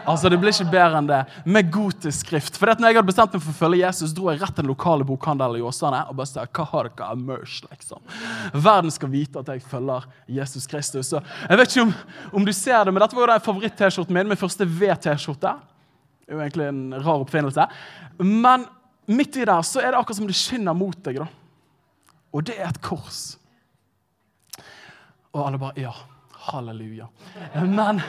Altså, 0.06 0.28
Det 0.28 0.38
blir 0.38 0.52
ikke 0.52 0.70
bedre 0.70 0.98
enn 1.00 1.08
det. 1.08 1.20
Med 1.48 1.70
gotisk 1.72 2.26
skrift. 2.26 2.58
For 2.60 2.68
når 2.68 2.90
jeg 2.92 2.98
hadde 2.98 3.08
bestemt 3.08 3.32
meg 3.34 3.42
for 3.42 3.54
å 3.54 3.60
følge 3.62 3.80
Jesus, 3.80 4.12
dro 4.14 4.28
jeg 4.30 4.42
rett 4.42 4.52
til 4.54 4.66
den 4.66 4.70
lokale 4.70 5.06
bokhandelen 5.08 5.58
i 5.58 5.64
Åsane 5.64 6.02
og 6.10 6.18
bare 6.18 6.28
sa 6.28 6.44
hva 6.44 6.66
har 6.72 6.90
dere 6.90 7.08
av 7.08 7.22
merch, 7.22 7.62
liksom. 7.70 8.02
Verden 8.52 8.92
skal 8.94 9.12
vite 9.12 9.40
at 9.40 9.48
jeg 9.54 9.64
følger 9.64 10.04
Jesus 10.38 10.68
Kristus. 10.70 11.08
Så 11.08 11.22
jeg 11.48 11.60
vet 11.60 11.72
ikke 11.72 11.87
om, 11.87 11.94
om 12.40 12.44
du 12.46 12.52
ser 12.52 12.84
det, 12.84 12.92
men 12.92 13.02
dette 13.02 13.16
var 13.16 13.25
jo 13.25 13.32
den 13.32 13.46
favoritt-T-skjorten 13.48 14.18
min. 14.18 14.28
Min 14.28 14.40
første 14.40 14.68
V-T-skjorte. 14.68 15.54
Det 16.20 16.34
er 16.34 16.37
jo 16.37 16.44
egentlig 16.44 16.68
en 16.68 16.84
rar 17.00 17.25
oppfinnelse. 17.25 17.66
Men 18.20 18.68
midt 19.08 19.40
i 19.40 19.48
der 19.48 19.64
så 19.64 19.80
er 19.80 19.94
det 19.94 20.02
akkurat 20.02 20.20
som 20.20 20.28
det 20.28 20.37
skinner 20.37 20.76
mot 20.76 21.00
deg. 21.08 21.22
da. 21.25 21.30
Og 22.37 22.44
det 22.44 22.58
er 22.60 22.68
et 22.68 22.82
kors. 22.84 23.38
Og 25.32 25.46
alle 25.46 25.58
bare 25.60 25.80
Ja, 25.80 25.96
halleluja. 26.52 27.09
Men 27.64 28.02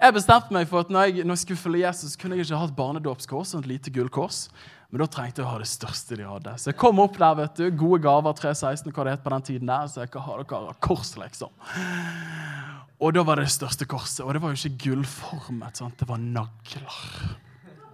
jeg 0.00 0.16
bestemte 0.16 0.54
meg 0.54 0.68
for 0.70 0.84
at 0.84 0.92
når 0.92 1.08
jeg, 1.08 1.24
når 1.24 1.36
jeg 1.36 1.44
skulle 1.44 1.62
følge 1.62 1.86
Jesus, 1.86 2.18
kunne 2.20 2.36
jeg 2.36 2.46
ikke 2.46 2.60
ha 2.60 2.68
et 2.68 2.76
barnedåpskors 2.76 3.54
og 3.54 3.64
et 3.64 3.72
lite 3.74 3.92
gullkors. 3.94 4.44
Men 4.90 5.04
da 5.04 5.06
trengte 5.06 5.42
jeg 5.42 5.46
å 5.46 5.52
ha 5.52 5.60
det 5.62 5.70
største 5.70 6.16
de 6.18 6.26
hadde. 6.26 6.56
Så 6.58 6.72
jeg 6.72 6.78
kom 6.80 6.98
opp 7.02 7.18
der, 7.20 7.36
vet 7.38 7.60
du, 7.60 7.68
gode 7.78 8.00
gaver, 8.02 8.34
316, 8.34 8.90
hva 8.90 9.06
det 9.06 9.12
het 9.14 9.22
på 9.22 9.32
den 9.34 9.44
tiden 9.46 9.70
der. 9.70 9.90
Så 9.90 10.02
jeg 10.02 10.10
kan 10.10 10.24
ha 10.26 10.38
dere 10.40 10.74
kors, 10.82 11.12
liksom. 11.20 11.52
Og 13.00 13.14
da 13.16 13.22
var 13.24 13.38
det 13.38 13.46
det 13.46 13.54
største 13.54 13.86
korset. 13.88 14.24
Og 14.26 14.34
det 14.34 14.42
var 14.42 14.52
jo 14.52 14.58
ikke 14.58 14.88
gullformet. 14.88 15.78
Sant? 15.78 15.94
Det 16.00 16.08
var 16.10 16.18
nagler. 16.20 16.98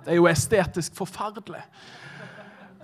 Det 0.06 0.14
er 0.14 0.18
jo 0.18 0.30
estetisk 0.30 0.97
forferdelig. 0.97 1.61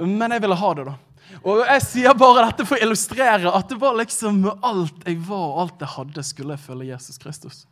Men 0.03 0.37
jeg 0.37 0.45
ville 0.45 0.61
ha 0.61 0.75
det, 0.77 0.87
da. 0.91 0.95
Og 1.41 1.63
jeg 1.65 1.85
sier 1.87 2.17
bare 2.19 2.47
dette 2.47 2.67
for 2.69 2.77
å 2.77 2.87
illustrere 2.87 3.53
at 3.53 3.71
det 3.71 3.79
var 3.81 3.97
liksom 3.99 4.45
alt 4.53 5.07
jeg 5.09 5.21
var 5.27 5.47
og 5.49 5.61
alt 5.65 5.85
jeg 5.85 5.95
hadde, 5.97 6.27
skulle 6.27 6.57
jeg 6.57 6.67
følge 6.67 6.91
Jesus 6.93 7.21
Kristus. 7.23 7.65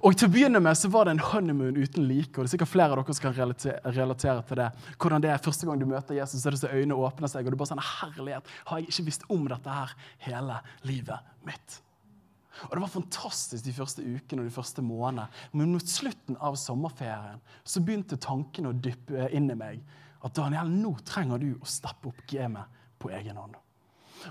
Og 0.00 0.14
til 0.16 0.30
å 0.30 0.32
begynne 0.32 0.60
med 0.62 0.78
så 0.78 0.88
var 0.92 1.06
det 1.06 1.16
en 1.16 1.24
honeymoon 1.32 1.76
uten 1.76 2.06
like. 2.08 2.32
og 2.36 2.44
det 2.44 2.50
er 2.50 2.54
sikkert 2.54 2.72
flere 2.72 2.94
av 2.94 3.02
dere 3.02 3.16
som 3.16 3.26
kan 3.26 3.36
relatere, 3.36 3.92
relatere 3.96 4.44
til 4.48 4.60
det. 4.62 4.68
Hvordan 4.96 5.24
det 5.24 5.30
er 5.32 5.44
Første 5.44 5.66
gang 5.66 5.80
du 5.80 5.86
møter 5.90 6.16
Jesus, 6.16 6.40
så 6.40 6.48
er 6.48 6.56
det 6.56 6.62
så 6.62 6.72
øynene 6.72 6.96
åpner 6.96 7.28
seg, 7.28 7.44
og 7.44 7.52
du 7.52 7.60
bare 7.60 7.72
sånn 7.72 7.84
Herlighet, 7.84 8.48
har 8.70 8.80
jeg 8.80 8.88
ikke 8.88 9.06
visst 9.10 9.26
om 9.28 9.46
dette 9.50 9.76
her 9.76 9.94
hele 10.24 10.60
livet 10.88 11.32
mitt? 11.44 11.80
Og 12.68 12.76
Det 12.76 12.82
var 12.82 12.92
fantastisk 12.92 13.64
de 13.64 13.72
første 13.72 14.04
ukene 14.04 14.42
og 14.42 14.48
de 14.48 14.54
første 14.54 14.84
månedene. 14.84 15.28
Men 15.52 15.72
mot 15.72 15.88
slutten 15.88 16.36
av 16.40 16.58
sommerferien 16.60 17.40
så 17.64 17.82
begynte 17.84 18.20
tankene 18.20 18.72
å 18.72 18.76
dyppe 18.76 19.30
inn 19.36 19.48
i 19.52 19.58
meg. 19.58 19.80
At 20.20 20.36
Daniel, 20.36 20.68
nå 20.68 20.92
trenger 21.06 21.40
du 21.40 21.50
å 21.56 21.68
steppe 21.68 22.10
opp 22.10 22.22
gamet 22.28 22.80
på 23.00 23.10
egen 23.16 23.38
hånd. 23.40 23.56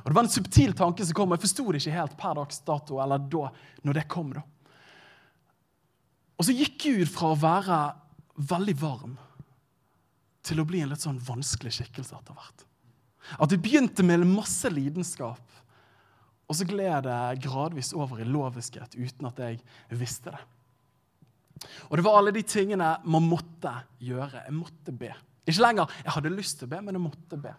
Og 0.03 0.05
Det 0.05 0.13
var 0.13 0.23
en 0.23 0.29
subtil 0.29 0.75
tanke 0.77 1.05
som 1.05 1.17
kom. 1.17 1.31
og 1.31 1.39
Jeg 1.39 1.47
forsto 1.47 1.71
det 1.71 1.81
ikke 1.81 1.97
helt 1.97 2.17
per 2.17 2.35
dags 2.37 2.59
dato, 2.61 2.99
eller 3.01 3.17
da, 3.17 3.49
når 3.83 3.93
det 3.93 4.07
kom. 4.07 4.33
da. 4.33 4.43
Og 6.37 6.45
så 6.45 6.55
gikk 6.55 6.77
Gud 6.83 7.09
fra 7.11 7.33
å 7.33 7.39
være 7.39 7.79
veldig 8.49 8.75
varm 8.79 9.17
til 10.45 10.61
å 10.61 10.65
bli 10.67 10.81
en 10.81 10.93
litt 10.93 11.03
sånn 11.03 11.19
vanskelig 11.19 11.73
skikkelse 11.75 12.15
etter 12.15 12.37
hvert. 12.37 12.65
At 13.37 13.49
det 13.51 13.59
begynte 13.61 14.05
med 14.05 14.23
masse 14.29 14.69
lidenskap, 14.71 15.41
og 16.49 16.57
så 16.57 16.65
gled 16.65 17.03
det 17.05 17.41
gradvis 17.43 17.91
over 17.93 18.21
i 18.21 18.25
loviskhet 18.25 18.95
uten 18.97 19.27
at 19.29 19.41
jeg 19.43 19.59
visste 19.99 20.33
det. 20.33 20.41
Og 21.89 21.99
det 21.99 22.05
var 22.05 22.17
alle 22.17 22.33
de 22.33 22.41
tingene 22.47 22.95
man 23.03 23.27
måtte 23.27 23.73
gjøre. 24.01 24.45
Jeg 24.47 24.55
måtte 24.55 24.95
be. 24.95 25.11
Ikke 25.49 25.65
lenger 25.65 25.97
jeg 26.03 26.15
hadde 26.15 26.31
lyst 26.35 26.59
til 26.59 26.69
å 26.69 26.71
be, 26.73 26.81
men 26.85 26.97
jeg 26.97 27.03
måtte 27.03 27.41
be. 27.41 27.55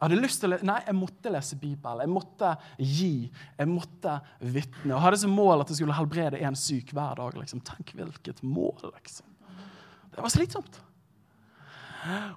Jeg 0.00 0.06
hadde 0.06 0.20
lyst 0.22 0.40
til 0.40 0.56
å, 0.56 0.58
nei, 0.64 0.78
jeg 0.86 0.96
måtte 0.96 1.32
lese 1.34 1.56
Bibelen, 1.60 2.00
jeg 2.06 2.08
måtte 2.08 2.54
gi, 2.78 3.14
jeg 3.58 3.68
måtte 3.68 4.14
vitne. 4.40 4.94
Og 4.94 5.02
hadde 5.04 5.18
som 5.20 5.34
mål 5.36 5.60
at 5.60 5.72
jeg 5.72 5.82
skulle 5.82 5.96
helbrede 5.98 6.40
én 6.40 6.56
syk 6.56 6.94
hver 6.96 7.18
dag. 7.20 7.36
Liksom. 7.36 7.60
Tenk 7.68 7.92
hvilket 7.98 8.40
mål, 8.40 8.86
liksom. 8.94 9.28
Det 10.10 10.24
var 10.24 10.32
slitsomt. 10.32 10.80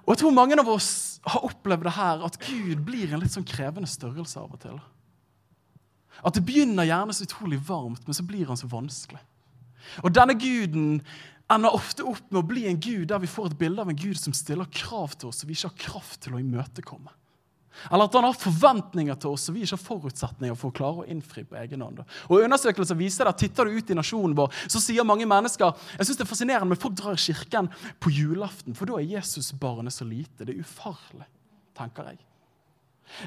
Og 0.04 0.12
jeg 0.12 0.20
tror 0.20 0.34
mange 0.36 0.58
av 0.60 0.68
oss 0.68 0.90
har 1.24 1.46
opplevd 1.48 1.86
det 1.88 1.94
her, 1.96 2.24
at 2.26 2.36
Gud 2.44 2.82
blir 2.84 3.14
en 3.14 3.22
litt 3.24 3.32
sånn 3.32 3.48
krevende 3.48 3.88
størrelse 3.88 4.42
av 4.42 4.52
og 4.52 4.60
til. 4.60 4.76
At 6.20 6.36
det 6.36 6.44
begynner 6.46 6.86
gjerne 6.86 7.16
så 7.16 7.24
utrolig 7.24 7.62
varmt, 7.64 8.04
men 8.04 8.16
så 8.16 8.26
blir 8.28 8.44
han 8.50 8.60
så 8.60 8.68
vanskelig. 8.70 9.22
Og 10.04 10.12
denne 10.14 10.36
guden 10.40 11.00
ender 11.52 11.76
ofte 11.76 12.06
opp 12.08 12.30
med 12.30 12.40
å 12.40 12.46
bli 12.46 12.64
en 12.70 12.80
gud 12.80 13.08
der 13.10 13.20
vi 13.22 13.30
får 13.30 13.50
et 13.50 13.58
bilde 13.60 13.82
av 13.82 13.90
en 13.92 13.98
gud 13.98 14.16
som 14.18 14.34
stiller 14.36 14.70
krav 14.72 15.12
til 15.18 15.28
oss 15.28 15.44
og 15.44 15.50
vi 15.50 15.58
ikke 15.58 15.70
har 15.70 15.84
kraft 15.84 16.22
til 16.24 16.36
å 16.36 16.40
imøtekomme. 16.40 17.12
Eller 17.90 18.06
at 18.06 18.14
han 18.14 18.24
har 18.24 18.36
forventninger 18.38 19.16
til 19.20 19.34
oss 19.34 19.48
og 19.50 19.56
vi 19.56 19.64
ikke 19.64 19.76
har 19.76 19.82
forutsetninger 19.82 20.58
for 20.58 20.70
å 20.70 20.76
klare 20.78 21.02
å 21.02 21.08
innfri 21.10 21.42
på 21.48 21.58
egen 21.60 21.82
hånd. 21.84 22.02
Og 22.30 22.44
Undersøkelser 22.46 22.98
viser 22.98 23.28
at 23.28 23.40
Titter 23.42 23.68
du 23.68 23.76
ut 23.76 23.90
i 23.90 23.98
nasjonen 23.98 24.36
vår, 24.38 24.52
så 24.70 24.80
sier 24.82 25.06
mange 25.06 25.26
mennesker 25.28 25.72
jeg 25.98 26.06
synes 26.06 26.20
det 26.20 26.26
er 26.26 26.30
fascinerende, 26.30 26.70
men 26.72 26.80
folk 26.80 26.96
drar 26.98 27.18
i 27.18 27.24
kirken 27.24 27.70
på 28.00 28.12
julaften, 28.14 28.76
for 28.78 28.88
da 28.88 29.00
er 29.00 29.16
Jesusbarnet 29.16 29.94
så 29.94 30.06
lite. 30.08 30.46
Det 30.46 30.54
er 30.54 30.62
ufarlig, 30.62 31.26
tenker 31.76 32.12
jeg. 32.12 32.22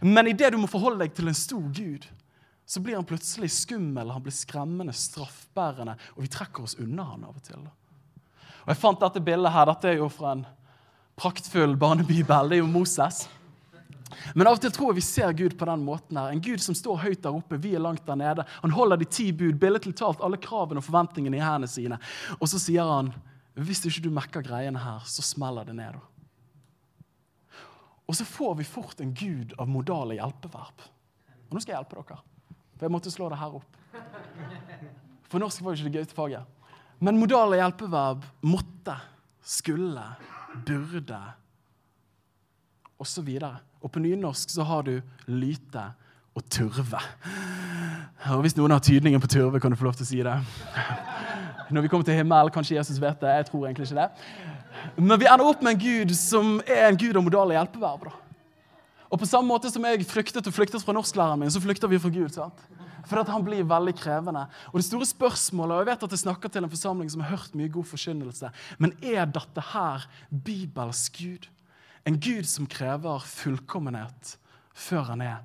Men 0.01 0.31
idet 0.31 0.53
du 0.55 0.61
må 0.61 0.69
forholde 0.71 1.03
deg 1.03 1.13
til 1.15 1.29
en 1.29 1.37
stor 1.37 1.67
Gud, 1.75 2.07
så 2.67 2.81
blir 2.83 2.97
han 2.97 3.07
plutselig 3.07 3.51
skummel, 3.55 4.09
han 4.11 4.23
blir 4.23 4.35
skremmende, 4.35 4.95
straffbærende, 4.95 5.95
og 6.17 6.25
vi 6.25 6.31
trekker 6.31 6.65
oss 6.65 6.75
unna 6.83 7.05
han 7.13 7.27
av 7.27 7.37
og 7.37 7.45
til. 7.45 7.61
Og 8.67 8.73
Jeg 8.73 8.81
fant 8.81 8.99
dette 8.99 9.23
bildet 9.23 9.53
her. 9.55 9.69
Dette 9.69 9.87
er 9.87 10.01
jo 10.01 10.09
fra 10.11 10.33
en 10.35 10.41
praktfull 11.15 11.77
barnebibel. 11.79 12.49
Det 12.51 12.57
er 12.57 12.59
jo 12.59 12.67
Moses. 12.67 13.21
Men 14.35 14.49
av 14.49 14.57
og 14.57 14.63
til 14.63 14.73
tror 14.75 14.91
jeg 14.91 14.97
vi 14.99 15.05
ser 15.07 15.37
Gud 15.39 15.55
på 15.59 15.67
den 15.69 15.85
måten. 15.87 16.19
her. 16.19 16.33
En 16.35 16.43
Gud 16.43 16.59
som 16.59 16.75
står 16.75 16.99
høyt 17.05 17.23
der 17.23 17.31
oppe, 17.31 17.55
vi 17.63 17.75
er 17.75 17.83
langt 17.83 18.03
der 18.05 18.19
nede. 18.19 18.43
Han 18.59 18.75
holder 18.75 18.99
de 18.99 19.07
ti 19.07 19.31
bud, 19.31 19.55
billedlig 19.55 19.95
talt 19.95 20.19
alle 20.19 20.35
kravene 20.37 20.83
og 20.83 20.87
forventningene 20.87 21.39
i 21.39 21.43
hendene 21.43 21.71
sine. 21.71 21.99
Og 22.41 22.51
så 22.51 22.59
sier 22.59 22.83
han 22.83 23.13
hvis 23.55 23.85
ikke 23.87 24.03
du 24.03 24.11
mekker 24.13 24.43
greiene 24.45 24.83
her, 24.83 24.99
så 25.07 25.23
smeller 25.25 25.65
det 25.65 25.77
ned. 25.79 25.95
Og 28.07 28.15
så 28.19 28.27
får 28.27 28.59
vi 28.59 28.67
fort 28.67 28.99
en 29.01 29.15
gud 29.15 29.55
av 29.57 29.71
modale 29.71 30.19
hjelpeverb. 30.19 30.83
Og 31.47 31.55
nå 31.55 31.63
skal 31.63 31.77
jeg 31.77 31.79
hjelpe 31.79 32.03
dere. 32.03 32.19
For 32.75 32.85
jeg 32.85 32.93
måtte 32.93 33.15
slå 33.15 33.31
det 33.31 33.39
her 33.39 33.57
opp. 33.57 33.79
For 35.31 35.39
norsk 35.39 35.63
var 35.63 35.73
jo 35.73 35.79
ikke 35.79 35.89
det 35.89 36.01
gøyeste 36.01 36.15
faget. 36.15 36.56
Men 36.99 37.19
modale 37.21 37.59
hjelpeverb 37.59 38.25
måtte, 38.47 38.95
skulle, 39.45 40.03
burde 40.65 41.19
osv. 42.97 43.29
Og, 43.37 43.53
og 43.81 43.93
på 43.93 44.01
nynorsk 44.01 44.51
så 44.51 44.65
har 44.65 44.87
du 44.87 44.95
lyte 45.29 45.85
og 46.37 46.45
turve. 46.49 47.01
Og 48.27 48.41
Hvis 48.43 48.57
noen 48.57 48.73
har 48.73 48.83
tydningen 48.83 49.21
på 49.21 49.29
turve, 49.29 49.61
kan 49.61 49.71
du 49.71 49.77
få 49.77 49.87
lov 49.87 49.97
til 49.97 50.07
å 50.07 50.09
si 50.09 50.21
det. 50.25 50.37
Når 51.69 51.83
vi 51.83 51.89
kommer 51.91 52.07
til 52.07 52.17
himmelen, 52.17 52.53
kanskje 52.53 52.77
Jesus 52.77 53.01
vet 53.01 53.19
det. 53.21 53.33
Jeg 53.41 53.49
tror 53.49 53.67
egentlig 53.67 53.89
ikke 53.89 54.01
det. 54.01 54.09
Men 54.97 55.19
vi 55.19 55.27
ender 55.27 55.49
opp 55.49 55.61
med 55.61 55.75
en 55.75 55.81
gud 55.81 56.13
som 56.15 56.57
er 56.65 56.87
en 56.87 56.99
gud 56.99 57.17
av 57.17 57.25
modale 57.25 57.57
hjelpeverb. 57.57 58.07
da. 58.07 58.15
Og 59.07 59.19
på 59.21 59.27
samme 59.29 59.47
måte 59.47 59.71
som 59.71 59.85
jeg 59.87 60.05
fryktet 60.07 60.47
og 60.47 60.55
flyktet 60.55 60.83
fra 60.83 60.95
norsklæreren 60.95 61.39
min, 61.39 61.51
så 61.51 61.61
flykter 61.63 61.91
vi 61.91 61.99
fra 61.99 62.11
Gud. 62.11 62.29
sant? 62.35 62.65
For 63.07 63.21
at 63.21 63.29
han 63.31 63.45
blir 63.45 63.67
veldig 63.67 63.93
krevende. 63.97 64.45
Og 64.71 64.79
det 64.79 64.87
store 64.87 65.07
spørsmålet, 65.07 65.73
og 65.75 65.83
Jeg 65.83 65.91
vet 65.91 66.03
at 66.03 66.15
jeg 66.15 66.23
snakker 66.25 66.51
til 66.51 66.63
en 66.63 66.69
forsamling 66.69 67.11
som 67.11 67.21
har 67.21 67.35
hørt 67.37 67.55
mye 67.55 67.71
god 67.71 67.87
forkynnelse, 67.87 68.51
men 68.77 68.93
er 69.01 69.25
dette 69.25 69.63
her 69.73 70.07
Bibels 70.29 71.09
Gud? 71.09 71.47
En 72.07 72.19
Gud 72.19 72.47
som 72.47 72.67
krever 72.67 73.19
fullkommenhet 73.19 74.37
før 74.77 75.09
han 75.11 75.21
er 75.21 75.37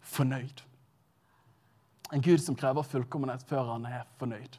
fornøyd. 0.00 0.64
En 2.12 2.22
Gud 2.22 2.38
som 2.38 2.56
krever 2.56 2.84
fullkommenhet 2.86 3.44
før 3.48 3.72
han 3.72 3.86
er 3.88 4.04
fornøyd. 4.20 4.58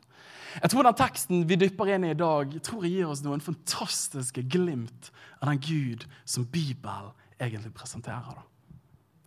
Jeg 0.55 0.71
tror 0.71 0.87
den 0.87 0.97
teksten 0.97 1.43
vi 1.47 1.57
dypper 1.59 1.91
inn 1.93 2.07
i 2.07 2.13
i 2.13 2.17
dag, 2.17 2.55
tror 2.63 2.85
jeg 2.85 2.95
gir 2.95 3.11
oss 3.11 3.21
noen 3.25 3.43
fantastiske 3.43 4.45
glimt 4.49 5.11
av 5.41 5.51
den 5.51 5.61
Gud 5.61 6.07
som 6.23 6.47
Bibelen 6.47 7.11
egentlig 7.39 7.73
presenterer. 7.75 8.41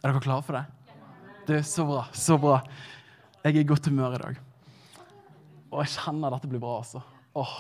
Er 0.02 0.12
dere 0.12 0.24
klare 0.24 0.46
for 0.46 0.58
det? 0.58 0.64
Det 1.48 1.60
er 1.60 1.66
Så 1.66 1.84
bra. 1.88 2.06
Så 2.12 2.38
bra. 2.38 2.60
Jeg 3.44 3.54
er 3.54 3.60
i 3.60 3.66
godt 3.68 3.86
humør 3.86 4.16
i 4.16 4.22
dag. 4.22 4.38
Og 5.70 5.82
jeg 5.84 5.94
kjenner 5.94 6.32
dette 6.34 6.48
blir 6.50 6.62
bra, 6.62 6.78
altså. 6.80 7.02
Åh. 7.38 7.56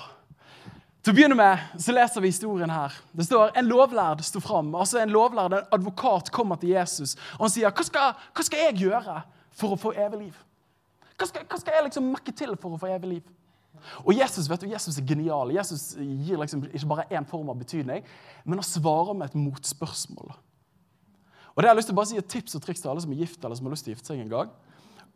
Til 1.04 1.14
å 1.14 1.16
begynne 1.16 1.36
med 1.38 1.80
så 1.80 1.94
leser 1.94 2.24
vi 2.24 2.32
historien 2.32 2.72
her. 2.72 2.94
Det 3.16 3.28
står 3.28 3.54
En 3.56 3.68
lovlærd 3.68 4.24
sto 4.26 4.42
fram. 4.42 4.72
Altså 4.74 4.98
en 5.02 5.14
lovlærd, 5.14 5.54
en 5.54 5.72
advokat 5.78 6.32
kommer 6.34 6.58
til 6.60 6.74
Jesus 6.74 7.14
og 7.38 7.46
han 7.46 7.54
sier, 7.54 7.70
hva 7.70 7.86
skal, 7.86 8.18
hva 8.34 8.44
skal 8.44 8.64
jeg 8.66 8.80
gjøre 8.82 9.20
for 9.56 9.74
å 9.74 9.80
få 9.80 9.94
evig 9.94 10.26
liv? 10.26 10.42
Hva 11.18 11.30
skal, 11.30 11.46
hva 11.46 11.60
skal 11.62 11.78
jeg 11.78 11.86
liksom 11.88 12.10
mekke 12.12 12.34
til 12.36 12.52
for 12.58 12.74
å 12.74 12.80
få 12.82 12.90
evig 12.94 13.14
liv? 13.14 13.30
Og 14.02 14.12
Jesus 14.16 14.48
vet 14.50 14.64
du, 14.64 14.68
Jesus 14.72 14.98
er 14.98 15.06
genial. 15.06 15.52
Jesus 15.54 15.92
gir 15.96 16.40
liksom 16.40 16.64
ikke 16.66 16.90
bare 16.90 17.06
én 17.14 17.26
form 17.28 17.50
av 17.52 17.58
betydning, 17.60 18.02
men 18.44 18.58
han 18.58 18.66
svarer 18.66 19.14
med 19.14 19.30
et 19.30 19.38
motspørsmål. 19.38 20.34
Og 21.54 21.62
det 21.62 21.68
har 21.68 21.74
jeg 21.74 21.80
lyst 21.80 21.90
til 21.90 21.96
å 21.96 21.98
bare 21.98 22.10
si 22.10 22.18
Et 22.18 22.32
tips 22.34 22.54
og 22.54 22.62
triks 22.62 22.82
til 22.82 22.90
alle 22.90 23.02
som 23.02 23.12
er 23.14 23.22
gift 23.22 23.44
eller 23.44 23.58
som 23.58 23.66
har 23.66 23.74
lyst 23.74 23.86
til 23.86 23.94
å 23.94 23.96
gifte 23.96 24.12
seg 24.12 24.22
en 24.22 24.30
gang. 24.30 24.50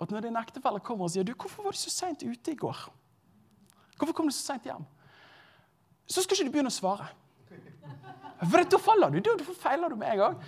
At 0.01 0.11
Når 0.11 0.21
din 0.21 0.37
ektefelle 0.37 0.81
kommer 0.81 1.05
og 1.05 1.11
sier 1.11 1.25
du, 1.25 1.35
'Hvorfor 1.35 1.63
var 1.63 1.71
du 1.73 1.79
så 1.79 1.91
seint 1.91 2.23
ute 2.23 2.53
i 2.53 2.55
går?' 2.55 2.91
Hvorfor 3.99 4.13
kom 4.13 4.27
du 4.27 4.33
så 4.33 4.53
seint 4.53 4.65
hjem? 4.65 4.85
Så 6.07 6.23
skal 6.23 6.37
ikke 6.37 6.49
du 6.49 6.53
begynne 6.53 6.73
å 6.73 6.81
svare. 6.81 7.09
For 8.51 8.65
da 8.65 8.79
faller 8.79 9.11
du. 9.11 9.21
Da 9.21 9.45
feiler 9.55 9.89
du 9.89 9.97
med 9.97 10.09
en 10.13 10.19
gang. 10.19 10.39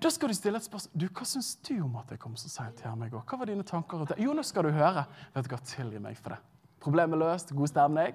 Da 0.00 0.10
skal 0.10 0.28
du 0.28 0.34
stille 0.34 0.56
et 0.56 0.64
spørsmål. 0.64 1.00
Du, 1.00 1.08
'Hva 1.08 1.24
syns 1.24 1.54
du 1.56 1.82
om 1.82 1.96
at 1.96 2.10
jeg 2.10 2.18
kom 2.18 2.36
så 2.36 2.48
seint 2.48 2.80
hjem 2.80 3.02
i 3.02 3.08
går?' 3.08 3.24
Hva 3.24 3.38
var 3.38 3.46
dine 3.46 3.62
tanker? 3.62 4.06
Jo, 4.18 4.32
nå 4.32 4.42
skal 4.42 4.64
du 4.64 4.70
høre. 4.70 5.06
Vet 5.34 5.44
du 5.44 5.48
hva, 5.54 5.60
tilgi 5.64 6.00
meg 6.00 6.16
for 6.16 6.30
det. 6.30 6.38
Problemet 6.80 7.18
løst. 7.18 7.54
God 7.56 7.68
stemning. 7.68 8.14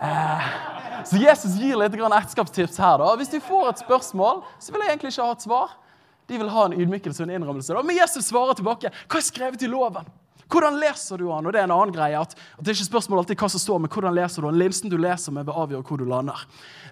Eh, 0.00 1.04
så 1.04 1.18
Jesus 1.18 1.56
gir 1.58 1.76
litt 1.76 1.94
ekteskapstips 1.94 2.78
her. 2.78 2.98
da. 2.98 3.16
Hvis 3.16 3.30
du 3.30 3.40
får 3.40 3.68
et 3.68 3.78
spørsmål, 3.78 4.44
så 4.58 4.72
vil 4.72 4.80
jeg 4.80 4.90
egentlig 4.90 5.12
ikke 5.12 5.26
ha 5.26 5.32
et 5.32 5.42
svar. 5.42 5.70
De 6.28 6.38
vil 6.38 6.50
ha 6.52 6.64
en 6.68 6.76
ydmykelse 6.76 7.22
og 7.22 7.28
en 7.28 7.36
innrømmelse. 7.38 7.76
Men 7.82 8.00
Jesus 8.00 8.30
svarer 8.30 8.58
tilbake. 8.58 8.92
Hva 9.08 9.20
er 9.20 9.28
skrevet 9.28 9.64
i 9.64 9.70
loven? 9.70 10.08
Hvordan 10.48 10.78
leser 10.80 11.20
du 11.20 11.26
den? 11.28 11.46
Og 11.46 11.52
det 11.52 11.60
er 11.60 11.68
en 11.68 11.76
annen 11.76 11.92
greie, 11.92 12.16
at, 12.16 12.32
at 12.32 12.64
Det 12.64 12.72
er 12.72 12.78
ikke 12.78 12.92
spørsmål 12.92 13.22
alltid 13.22 13.40
hva 13.40 13.50
som 13.52 13.60
står, 13.60 13.84
men 13.84 13.92
hvordan 13.92 14.16
leser 14.16 14.42
du 14.42 14.48
den. 14.48 14.60
Linsen 14.62 14.92
du 14.92 14.96
leser 15.00 15.34
med, 15.34 15.48
vil 15.48 15.60
avgjøre 15.60 15.84
hvor 15.84 16.00
du 16.00 16.08
lander. 16.08 16.44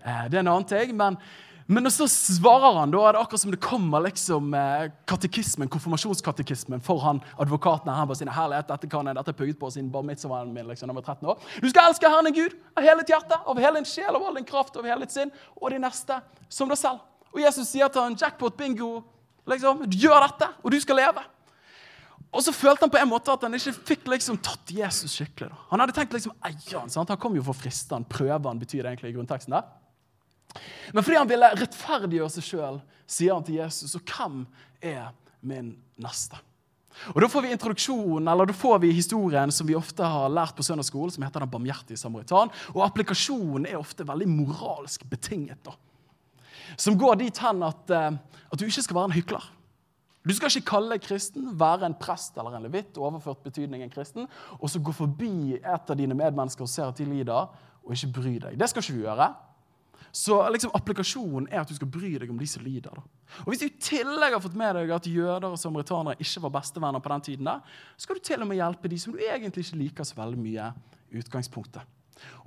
Eh, 0.02 0.26
det 0.28 0.38
er 0.38 0.44
en 0.44 0.54
annen 0.54 0.68
ting, 0.68 0.96
men 0.96 1.20
men 1.68 1.90
så 1.90 2.06
svarer 2.08 2.76
han, 2.78 2.92
da 2.94 3.00
er 3.08 3.16
det 3.16 3.20
akkurat 3.24 3.42
som 3.42 3.50
det 3.50 3.58
kommer 3.58 4.04
liksom 4.04 4.52
eh, 4.54 4.84
katekismen, 5.10 5.66
konfirmasjonskatekismen 5.68 6.82
for 6.86 7.02
han 7.02 7.18
advokaten. 7.42 7.90
Han 7.90 8.06
bare 8.06 8.20
sier, 8.20 8.30
herlighet, 8.30 8.68
dette 8.70 8.90
kan 8.92 9.10
jeg, 9.10 9.18
dette 9.18 9.34
er 9.34 9.38
pugget 9.40 9.58
på 9.58 9.72
siden 9.74 9.88
bar 9.90 10.06
mitzvahen 10.06 10.52
min 10.54 10.68
liksom, 10.70 10.86
da 10.86 10.94
jeg 10.94 11.00
var 11.00 11.16
13 11.16 11.32
år. 11.32 11.50
Du 11.64 11.66
skal 11.72 11.90
elske 11.90 12.12
Herren 12.12 12.36
Gud 12.36 12.54
av 12.78 12.86
hele 12.86 13.02
ditt 13.02 13.10
hjerte, 13.10 13.40
av 13.42 13.58
hele 13.58 13.80
din 13.80 13.90
sjel, 13.90 14.14
av 14.14 14.28
all 14.28 14.38
din 14.38 14.46
kraft, 14.46 14.78
av 14.78 14.86
hele 14.86 15.02
ditt 15.02 15.16
sinn, 15.16 15.34
og 15.58 15.74
de 15.74 15.82
neste 15.82 16.20
som 16.46 16.70
deg 16.70 16.78
selv. 16.78 17.02
Og 17.34 17.42
Jesus 17.42 17.74
sier 17.74 17.90
til 17.90 18.04
han, 18.04 18.14
jackpot, 18.14 18.54
bingo, 18.54 18.92
liksom, 19.50 19.86
gjør 19.90 20.20
dette, 20.26 20.50
og 20.62 20.74
du 20.74 20.78
skal 20.82 21.00
leve. 21.00 21.24
Og 22.36 22.42
så 22.44 22.52
følte 22.52 22.84
han 22.84 22.92
på 22.92 22.98
en 23.00 23.08
måte 23.08 23.32
at 23.32 23.44
han 23.46 23.56
ikke 23.56 23.72
fikk 23.92 24.08
liksom 24.12 24.38
tatt 24.44 24.72
Jesus 24.74 25.14
skikkelig. 25.16 25.48
Da. 25.52 25.60
Han 25.70 25.82
hadde 25.82 25.94
tenkt 25.96 26.16
liksom, 26.16 26.34
han, 26.42 26.90
sant? 26.92 27.12
han 27.12 27.20
kom 27.20 27.36
jo 27.38 27.44
for 27.46 27.54
å 27.54 27.60
friste 27.60 27.96
han, 27.96 28.04
prøve 28.04 28.42
han, 28.44 28.60
betyr 28.60 28.82
det 28.82 28.92
egentlig 28.92 29.14
i 29.14 29.16
grunnteksten 29.16 29.56
der. 29.56 29.70
Men 30.92 31.04
fordi 31.04 31.20
han 31.20 31.30
ville 31.30 31.52
rettferdiggjøre 31.56 32.34
seg 32.36 32.44
sjøl, 32.44 32.82
sier 33.06 33.36
han 33.36 33.46
til 33.46 33.60
Jesus, 33.60 33.94
og 33.96 34.12
hvem 34.12 34.42
er 34.84 35.08
min 35.46 35.74
neste? 36.02 36.38
Og 37.12 37.20
Da 37.20 37.28
får 37.28 37.44
vi 37.44 37.52
introduksjonen, 37.52 38.28
eller 38.32 38.48
da 38.48 38.54
får 38.56 38.78
vi 38.84 38.92
historien 38.96 39.52
som 39.52 39.68
vi 39.68 39.76
ofte 39.76 40.04
har 40.04 40.30
lært 40.32 40.56
på 40.56 40.64
søndagsskolen, 40.64 41.12
som 41.12 41.26
heter 41.26 41.44
Den 41.44 41.52
barmhjertige 41.52 42.00
samaritan. 42.00 42.52
Og 42.72 42.84
applikasjonen 42.86 43.68
er 43.68 43.76
ofte 43.76 44.06
veldig 44.08 44.28
moralsk 44.32 45.04
betinget. 45.10 45.60
da. 45.64 45.76
Som 46.76 46.98
går 46.98 47.20
dit 47.22 47.38
hen 47.44 47.62
at, 47.66 47.90
eh, 47.90 48.18
at 48.52 48.58
du 48.58 48.66
ikke 48.66 48.82
skal 48.82 48.98
være 48.98 49.10
en 49.12 49.16
hykler. 49.18 49.52
Du 50.26 50.34
skal 50.34 50.50
ikke 50.50 50.72
kalle 50.72 50.96
deg 50.96 51.04
kristen, 51.06 51.52
være 51.54 51.86
en 51.86 51.94
prest 51.94 52.34
eller 52.38 52.56
en 52.56 52.64
levitt, 52.66 52.98
overført 52.98 53.44
betydning 53.46 53.84
en 53.84 53.92
kristen, 53.92 54.26
og 54.58 54.70
så 54.70 54.82
gå 54.82 54.90
forbi 54.92 55.54
et 55.54 55.90
av 55.90 55.98
dine 55.98 56.16
medmennesker 56.18 56.66
og 56.66 56.70
ser 56.70 56.90
at 56.90 56.98
de 56.98 57.06
lider, 57.06 57.52
og 57.86 57.92
ikke 57.94 58.10
bry 58.16 58.32
deg. 58.42 58.56
Det 58.58 58.68
skal 58.68 58.82
ikke 58.82 58.96
du 58.96 59.04
gjøre. 59.04 59.28
Så 60.16 60.38
liksom, 60.50 60.72
applikasjonen 60.74 61.46
er 61.52 61.60
at 61.60 61.70
du 61.70 61.76
skal 61.76 61.90
bry 61.92 62.14
deg 62.18 62.30
om 62.32 62.38
de 62.40 62.48
som 62.48 62.64
lider. 62.64 62.90
Da. 62.96 63.02
Og 63.44 63.52
Hvis 63.52 63.62
du 63.62 63.66
i 63.68 63.74
tillegg 63.78 64.34
har 64.34 64.42
fått 64.42 64.56
med 64.58 64.74
deg 64.78 64.90
at 64.96 65.06
jøder 65.06 65.46
og 65.50 65.60
samaritanere 65.60 66.16
ikke 66.24 66.42
var 66.46 66.54
bestevenner 66.56 67.02
på 67.04 67.12
den 67.12 67.26
tiden, 67.28 67.50
så 67.94 68.06
skal 68.06 68.18
du 68.18 68.24
til 68.24 68.42
og 68.42 68.48
med 68.50 68.58
hjelpe 68.58 68.90
de 68.90 68.98
som 68.98 69.12
du 69.12 69.20
egentlig 69.22 69.66
ikke 69.66 69.80
liker 69.82 70.08
så 70.08 70.18
veldig 70.18 70.40
mye 70.40 70.70
utgangspunktet. 71.20 71.84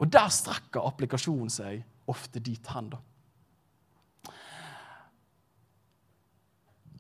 Og 0.01 0.09
der 0.11 0.33
strekker 0.33 0.87
applikasjonen 0.89 1.53
seg 1.53 1.85
ofte 2.09 2.41
dit 2.41 2.73
hen. 2.73 2.89
da. 2.89 2.99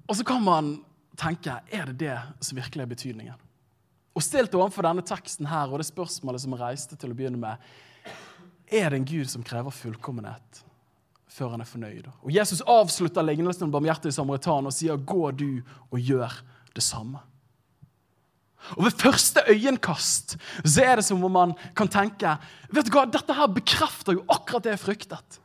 Og 0.09 0.17
så 0.17 0.25
kan 0.25 0.41
man 0.41 0.71
tenke 1.19 1.59
er 1.69 1.91
det 1.91 1.99
det 2.01 2.17
som 2.41 2.57
virkelig 2.57 2.81
er 2.81 2.89
betydningen. 2.89 3.45
Og 4.17 4.25
stilt 4.25 4.55
overfor 4.57 4.87
denne 4.87 5.05
teksten 5.05 5.47
her 5.47 5.69
og 5.69 5.79
det 5.79 5.87
spørsmålet 5.87 6.41
som 6.41 6.55
jeg 6.55 6.63
reiste 6.63 6.97
til 6.99 7.13
å 7.13 7.17
begynne 7.17 7.39
med, 7.39 7.61
er 8.69 8.89
det 8.89 8.99
en 8.99 9.07
Gud 9.07 9.29
som 9.29 9.45
krever 9.45 9.73
fullkommenhet 9.73 10.63
før 11.29 11.53
han 11.53 11.61
er 11.61 11.69
fornøyd? 11.69 12.09
Og 12.25 12.33
Jesus 12.33 12.63
avslutter 12.65 13.25
lignelsen 13.25 13.67
om 13.67 13.73
barmhjertig 13.73 14.11
samaritan 14.13 14.65
og 14.65 14.73
sier, 14.73 14.97
'Gå 14.97 15.31
du 15.37 15.61
og 15.91 15.99
gjør 15.99 16.41
det 16.75 16.83
samme'. 16.83 17.21
Og 18.77 18.85
Ved 18.85 18.91
første 18.91 19.41
øyenkast 19.47 20.37
så 20.65 20.83
er 20.83 20.95
det 20.95 21.05
som 21.05 21.23
om 21.23 21.31
man 21.31 21.53
kan 21.75 21.87
tenke 21.87 22.37
vet 22.69 22.85
du 22.85 22.91
hva, 22.91 23.05
dette 23.05 23.33
her 23.33 23.47
bekrefter 23.47 24.13
jo 24.13 24.25
akkurat 24.27 24.63
det 24.63 24.71
jeg 24.71 24.79
fryktet. 24.79 25.39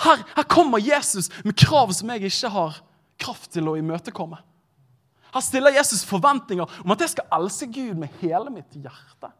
Her, 0.00 0.24
her 0.36 0.42
kommer 0.42 0.78
Jesus 0.78 1.30
med 1.44 1.56
krav 1.56 1.92
som 1.92 2.10
jeg 2.10 2.24
ikke 2.24 2.48
har 2.48 2.80
kraft 3.20 3.52
til 3.54 3.68
å 3.70 3.76
imøtekomme. 3.78 4.40
Her 5.30 5.44
stiller 5.46 5.76
Jesus 5.76 6.02
forventninger 6.08 6.80
om 6.82 6.94
at 6.94 7.04
jeg 7.04 7.14
skal 7.14 7.28
elske 7.38 7.68
Gud 7.70 8.00
med 8.00 8.16
hele 8.22 8.50
mitt 8.52 8.74
hjerte. 8.74 9.30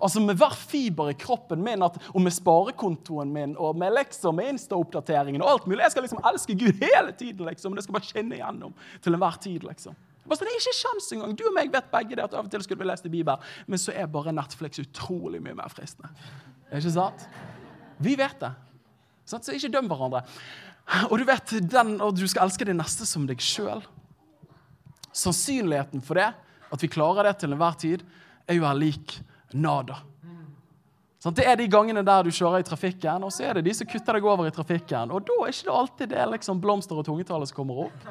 Altså 0.00 0.20
Med 0.24 0.38
hver 0.40 0.54
fiber 0.56 1.10
i 1.10 1.16
kroppen 1.18 1.60
min 1.64 1.82
at, 1.84 1.98
og 2.14 2.22
med 2.24 2.32
sparekontoen 2.32 3.32
min 3.32 3.56
og 3.60 3.76
med 3.76 3.92
lekser, 3.96 4.32
med 4.32 4.54
Insta-oppdateringen 4.54 5.42
og 5.44 5.50
alt 5.50 5.66
mulig. 5.68 5.82
Jeg 5.84 5.94
skal 5.94 6.06
liksom 6.06 6.22
elske 6.30 6.56
Gud 6.56 6.80
hele 6.80 7.12
tiden. 7.12 7.46
liksom, 7.46 7.74
Det 7.74 7.84
skal 7.84 7.98
bare 7.98 8.08
skinne 8.08 8.38
igjennom 8.38 8.74
til 9.02 9.14
enhver 9.14 9.36
tid. 9.40 9.66
liksom. 9.68 9.96
Sånn, 10.22 10.46
det 10.46 10.52
er 10.52 10.60
ikke 10.60 10.78
kjans 10.78 11.12
engang. 11.12 11.36
Du 11.36 11.44
og 11.44 11.54
meg 11.56 11.72
vet 11.72 11.90
begge 11.92 12.16
det 12.16 12.24
at 12.24 12.34
av 12.38 12.46
og 12.46 12.50
til 12.50 12.62
skulle 12.64 12.84
vi 12.84 12.88
lest 12.88 13.06
i 13.08 13.12
Bibelen, 13.12 13.42
men 13.66 13.80
så 13.80 13.92
er 13.92 14.06
bare 14.08 14.32
Netflix 14.32 14.80
utrolig 14.80 15.42
mye 15.42 15.56
mer 15.58 15.72
fristende. 15.72 16.12
Er 16.70 16.80
ikke 16.80 16.94
sant? 16.94 17.26
Vi 18.00 18.14
vet 18.16 18.38
det. 18.40 18.52
Så 19.28 19.40
ikke 19.52 19.72
døm 19.72 19.90
hverandre. 19.90 20.22
Og 21.10 21.18
du 21.18 21.26
vet, 21.28 21.56
den, 21.72 21.96
og 22.02 22.16
du 22.18 22.24
skal 22.28 22.46
elske 22.46 22.66
det 22.68 22.76
neste 22.76 23.06
som 23.08 23.26
deg 23.28 23.42
sjøl. 23.42 23.82
Sannsynligheten 25.12 26.02
for 26.04 26.20
det, 26.20 26.30
at 26.72 26.82
vi 26.82 26.90
klarer 26.90 27.28
det 27.28 27.38
til 27.42 27.52
enhver 27.52 27.76
tid, 27.80 28.02
er 28.48 28.58
jo 28.58 28.66
her 28.66 28.78
lik 28.78 29.18
nada. 29.52 30.00
Sånn, 31.22 31.36
det 31.38 31.44
er 31.46 31.54
de 31.54 31.68
gangene 31.70 32.02
der 32.02 32.24
du 32.26 32.32
kjører 32.34 32.64
i 32.64 32.66
trafikken, 32.66 33.22
og 33.22 33.30
så 33.30 33.44
er 33.46 33.58
det 33.58 33.68
de 33.68 33.74
som 33.78 33.86
kutter 33.86 34.16
deg 34.18 34.24
over 34.26 34.48
i 34.48 34.54
trafikken. 34.54 35.12
Og 35.14 35.22
da 35.22 35.36
er 35.44 35.52
ikke 35.52 35.68
det 35.68 35.76
alltid 35.78 36.10
det 36.10 36.24
liksom 36.32 36.62
blomster 36.64 36.98
og 36.98 37.06
tungetale 37.06 37.46
som 37.46 37.60
kommer 37.60 37.84
opp. 37.84 38.06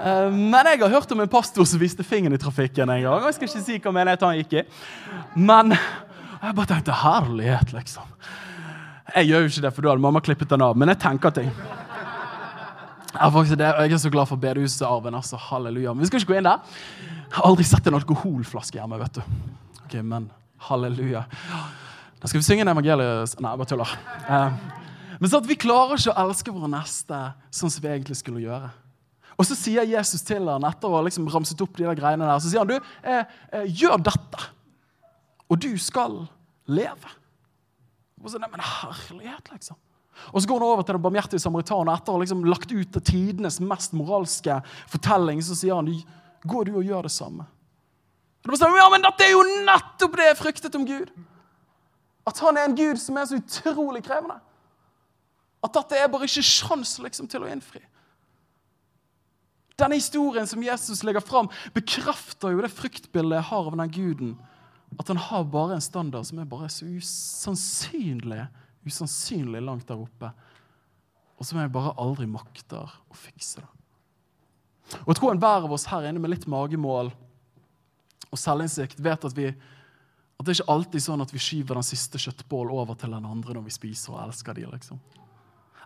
Uh, 0.00 0.32
men 0.32 0.70
jeg 0.70 0.80
har 0.80 0.94
hørt 0.94 1.12
om 1.12 1.20
en 1.20 1.28
pastor 1.28 1.68
som 1.68 1.82
viste 1.82 2.06
fingeren 2.06 2.38
i 2.38 2.40
trafikken 2.40 2.88
en 2.88 3.02
gang. 3.04 3.18
og 3.18 3.28
Jeg 3.28 3.36
skal 3.36 3.50
ikke 3.50 3.64
si 3.66 3.76
hva 3.84 3.92
menighet 3.92 4.24
han 4.24 4.38
gikk 4.40 4.56
i. 4.56 4.64
Men 5.36 5.76
jeg 5.76 6.56
bare 6.56 6.70
tenkte 6.72 6.96
herlighet, 7.02 7.76
liksom. 7.76 8.16
Jeg 9.14 9.30
gjør 9.30 9.44
jo 9.44 9.50
ikke 9.50 9.64
det, 9.64 9.72
for 9.74 9.84
da 9.84 9.92
hadde 9.92 10.04
mamma 10.04 10.20
klippet 10.24 10.50
den 10.52 10.64
av. 10.64 10.76
Men 10.76 10.92
jeg 10.92 11.00
tenker 11.00 11.32
ting. 11.34 11.48
Jeg 13.08 13.24
er, 13.24 13.30
faktisk, 13.32 13.62
jeg 13.64 13.92
er 13.96 14.00
så 14.02 14.10
glad 14.12 14.28
for 14.28 14.40
bedehusarven. 14.40 15.14
altså, 15.16 15.38
Halleluja. 15.40 15.94
Men 15.94 16.04
vi 16.04 16.10
skal 16.10 16.20
ikke 16.20 16.34
gå 16.34 16.40
inn 16.42 16.48
der. 16.50 16.74
Jeg 17.00 17.36
har 17.38 17.48
aldri 17.48 17.64
sett 17.66 17.88
en 17.88 17.96
alkoholflaske 17.98 18.78
hjemme. 18.78 18.98
vet 19.00 19.20
du. 19.20 19.22
Ok, 19.84 19.94
Men 20.04 20.28
halleluja. 20.68 21.24
Da 22.18 22.28
skal 22.28 22.40
vi 22.40 22.44
synge 22.44 22.66
en 22.66 22.72
evangelius... 22.74 23.36
Nei, 23.40 23.54
jeg 23.54 23.62
bare 23.62 23.70
tuller. 23.70 23.94
Eh, 24.26 25.16
men 25.18 25.30
sånn 25.30 25.44
at 25.44 25.48
vi 25.48 25.56
klarer 25.58 25.98
ikke 25.98 26.12
å 26.12 26.26
elske 26.26 26.54
våre 26.54 26.70
neste 26.72 27.20
sånn 27.54 27.72
som 27.72 27.84
vi 27.84 27.90
egentlig 27.92 28.18
skulle 28.18 28.42
gjøre. 28.42 28.70
Og 29.38 29.46
så 29.46 29.54
sier 29.54 29.86
Jesus 29.86 30.24
til 30.26 30.50
han 30.50 30.66
etter 30.66 30.90
å 30.90 30.98
ha 30.98 31.04
liksom 31.06 31.28
ramset 31.30 31.60
opp 31.62 31.78
de 31.78 31.86
der 31.86 31.98
greiene 31.98 32.26
der, 32.26 32.42
så 32.42 32.50
sier 32.50 32.64
han 32.64 32.70
du, 32.70 32.90
eh, 33.06 33.22
eh, 33.54 33.68
gjør 33.70 34.02
dette, 34.10 34.48
og 35.46 35.60
du 35.62 35.70
skal 35.78 36.24
leve. 36.66 37.14
Og 38.22 38.32
så, 38.32 38.40
nei, 38.40 38.50
men 38.52 38.64
herlighet, 38.64 39.52
liksom. 39.52 39.78
Og 40.32 40.42
så 40.42 40.50
går 40.50 40.58
han 40.60 40.72
over 40.72 40.82
til 40.82 40.96
den 40.96 41.04
barmhjertige 41.04 41.42
samaritanen 41.42 41.92
etter 41.92 42.10
å 42.10 42.16
ha 42.16 42.22
liksom 42.24 42.40
lagt 42.48 42.72
ut 42.72 42.90
til 42.96 43.04
tidenes 43.06 43.60
mest 43.62 43.94
moralske 43.94 44.56
fortelling. 44.90 45.42
Så 45.44 45.54
sier 45.58 45.78
han 45.78 45.92
gå 46.42 46.64
du 46.66 46.72
og 46.74 46.86
gjør 46.86 47.06
det 47.06 47.14
samme. 47.14 47.46
Og 48.48 48.54
da 48.54 48.70
ja, 48.72 48.88
men 48.90 49.04
Dette 49.04 49.26
er 49.26 49.34
jo 49.34 49.44
nettopp 49.66 50.16
det 50.18 50.30
jeg 50.30 50.40
fryktet 50.40 50.78
om 50.78 50.86
Gud. 50.88 51.12
At 52.28 52.40
han 52.44 52.58
er 52.58 52.68
en 52.68 52.76
gud 52.76 53.00
som 53.00 53.16
er 53.16 53.28
så 53.28 53.38
utrolig 53.38 54.02
krevende. 54.04 54.38
At 55.64 55.74
dette 55.74 55.98
er 55.98 56.10
bare 56.10 56.28
ikke 56.28 56.44
sjans 56.44 56.98
liksom, 57.02 57.28
til 57.30 57.44
å 57.44 57.48
innfri. 57.50 57.80
Denne 59.78 59.98
historien 59.98 60.46
som 60.50 60.62
Jesus 60.62 61.04
legger 61.06 61.22
fram, 61.22 61.48
bekrefter 61.74 62.54
jo 62.54 62.62
det 62.62 62.72
fryktbildet 62.74 63.38
jeg 63.38 63.48
har 63.50 63.70
av 63.70 63.76
den 63.78 63.92
guden. 63.94 64.32
At 64.96 65.10
han 65.10 65.20
har 65.20 65.44
bare 65.52 65.76
en 65.76 65.84
standard 65.84 66.26
som 66.26 66.40
er 66.40 66.48
bare 66.48 66.70
så 66.72 66.86
usannsynlig, 66.88 68.46
usannsynlig 68.88 69.62
langt 69.62 69.88
der 69.88 70.00
oppe. 70.00 70.30
Og 71.38 71.46
som 71.46 71.60
jeg 71.60 71.72
bare 71.74 71.94
aldri 72.00 72.26
makter 72.30 72.88
å 72.88 73.18
fikse. 73.18 73.60
det. 73.60 74.98
Og 75.04 75.12
Jeg 75.12 75.20
tror 75.20 75.34
enhver 75.34 75.66
av 75.68 75.72
oss 75.72 75.86
her 75.90 76.08
inne 76.08 76.22
med 76.22 76.32
litt 76.32 76.46
magemål 76.48 77.12
og 78.28 78.40
selvinnsikt 78.40 79.00
vet 79.00 79.24
at 79.24 79.36
vi 79.36 79.52
at 80.38 80.46
det 80.46 80.52
er 80.52 80.60
ikke 80.60 80.72
alltid 80.72 81.02
sånn 81.02 81.22
at 81.24 81.32
vi 81.34 81.40
skyver 81.42 81.74
den 81.74 81.86
siste 81.86 82.18
kjøttbålen 82.22 82.70
over 82.78 82.94
til 82.94 83.10
den 83.10 83.24
andre 83.26 83.56
når 83.56 83.64
vi 83.66 83.74
spiser 83.74 84.14
og 84.14 84.20
elsker 84.22 84.54
de, 84.54 84.68
liksom. 84.70 85.00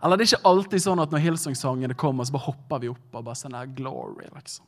Eller 0.02 0.18
det 0.18 0.26
er 0.26 0.34
ikke 0.34 0.50
alltid 0.50 0.82
sånn 0.84 1.00
at 1.00 1.14
når 1.14 1.22
Hillsong-sangene 1.24 1.96
kommer, 1.96 2.26
så 2.26 2.34
bare 2.34 2.50
hopper 2.50 2.82
vi 2.82 2.90
opp 2.92 3.16
og 3.16 3.24
bare 3.24 3.38
sier 3.38 3.72
glory, 3.78 4.28
liksom. 4.34 4.66